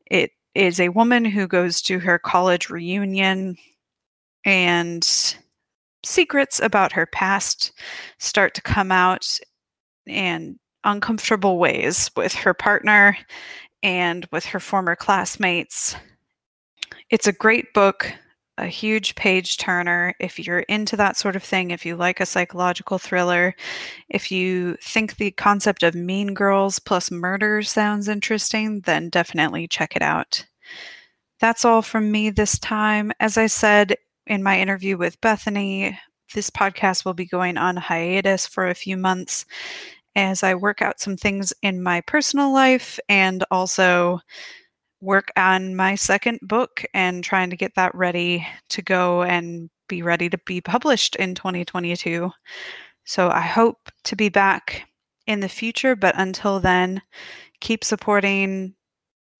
It 0.09 0.31
is 0.55 0.79
a 0.79 0.89
woman 0.89 1.25
who 1.25 1.47
goes 1.47 1.81
to 1.83 1.99
her 1.99 2.19
college 2.19 2.69
reunion 2.69 3.55
and 4.45 5.35
secrets 6.03 6.59
about 6.59 6.91
her 6.91 7.05
past 7.05 7.71
start 8.17 8.53
to 8.55 8.61
come 8.61 8.91
out 8.91 9.27
in 10.05 10.57
uncomfortable 10.83 11.59
ways 11.59 12.09
with 12.15 12.33
her 12.33 12.53
partner 12.53 13.17
and 13.83 14.27
with 14.31 14.45
her 14.45 14.59
former 14.59 14.95
classmates. 14.95 15.95
It's 17.09 17.27
a 17.27 17.33
great 17.33 17.73
book, 17.73 18.11
a 18.59 18.67
huge 18.67 19.15
page 19.15 19.57
turner. 19.57 20.13
If 20.19 20.37
you're 20.37 20.59
into 20.59 20.97
that 20.97 21.17
sort 21.17 21.35
of 21.35 21.43
thing, 21.43 21.71
if 21.71 21.85
you 21.85 21.95
like 21.95 22.19
a 22.19 22.25
psychological 22.25 22.99
thriller, 22.99 23.55
if 24.09 24.31
you 24.31 24.75
think 24.83 25.15
the 25.15 25.31
concept 25.31 25.83
of 25.83 25.95
mean 25.95 26.33
girls 26.33 26.79
plus 26.79 27.09
murder 27.09 27.61
sounds 27.61 28.07
interesting, 28.07 28.81
then 28.81 29.09
definitely 29.09 29.67
check 29.67 29.95
it 29.95 30.01
out. 30.01 30.45
That's 31.39 31.63
all 31.63 31.81
from 31.81 32.11
me 32.11 32.29
this 32.29 32.59
time. 32.59 33.11
As 33.19 33.37
I 33.37 33.47
said 33.47 33.95
in 34.27 34.43
my 34.43 34.59
interview 34.59 34.97
with 34.97 35.21
Bethany, 35.21 35.97
this 36.33 36.49
podcast 36.49 37.05
will 37.05 37.13
be 37.13 37.25
going 37.25 37.57
on 37.57 37.77
hiatus 37.77 38.45
for 38.45 38.67
a 38.67 38.75
few 38.75 38.97
months 38.97 39.45
as 40.15 40.43
I 40.43 40.53
work 40.55 40.81
out 40.81 40.99
some 40.99 41.15
things 41.15 41.53
in 41.61 41.81
my 41.81 42.01
personal 42.01 42.51
life 42.51 42.99
and 43.07 43.43
also 43.51 44.19
work 45.01 45.31
on 45.37 45.75
my 45.75 45.95
second 45.95 46.39
book 46.41 46.83
and 46.93 47.23
trying 47.23 47.49
to 47.49 47.55
get 47.55 47.75
that 47.75 47.95
ready 47.95 48.45
to 48.69 48.81
go 48.81 49.23
and 49.23 49.69
be 49.87 50.01
ready 50.01 50.29
to 50.29 50.37
be 50.45 50.61
published 50.61 51.15
in 51.15 51.35
2022. 51.35 52.31
So 53.05 53.29
I 53.29 53.41
hope 53.41 53.89
to 54.05 54.15
be 54.15 54.29
back 54.29 54.87
in 55.25 55.39
the 55.39 55.49
future, 55.49 55.95
but 55.95 56.15
until 56.17 56.59
then, 56.59 57.01
keep 57.59 57.83
supporting 57.83 58.75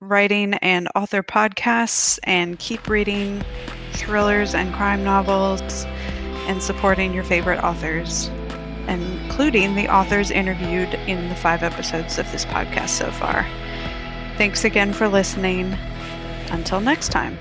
writing 0.01 0.53
and 0.55 0.87
author 0.95 1.21
podcasts 1.21 2.19
and 2.23 2.57
keep 2.59 2.87
reading 2.87 3.43
thrillers 3.93 4.55
and 4.55 4.73
crime 4.73 5.03
novels 5.03 5.85
and 6.47 6.63
supporting 6.63 7.13
your 7.13 7.23
favorite 7.23 7.61
authors, 7.63 8.29
including 8.87 9.75
the 9.75 9.87
authors 9.87 10.31
interviewed 10.31 10.93
in 10.93 11.27
the 11.29 11.35
five 11.35 11.63
episodes 11.63 12.17
of 12.17 12.31
this 12.31 12.45
podcast 12.45 12.89
so 12.89 13.11
far. 13.11 13.45
Thanks 14.39 14.63
again 14.63 14.93
for 14.93 15.09
listening. 15.09 15.77
Until 16.49 16.79
next 16.79 17.09
time. 17.09 17.37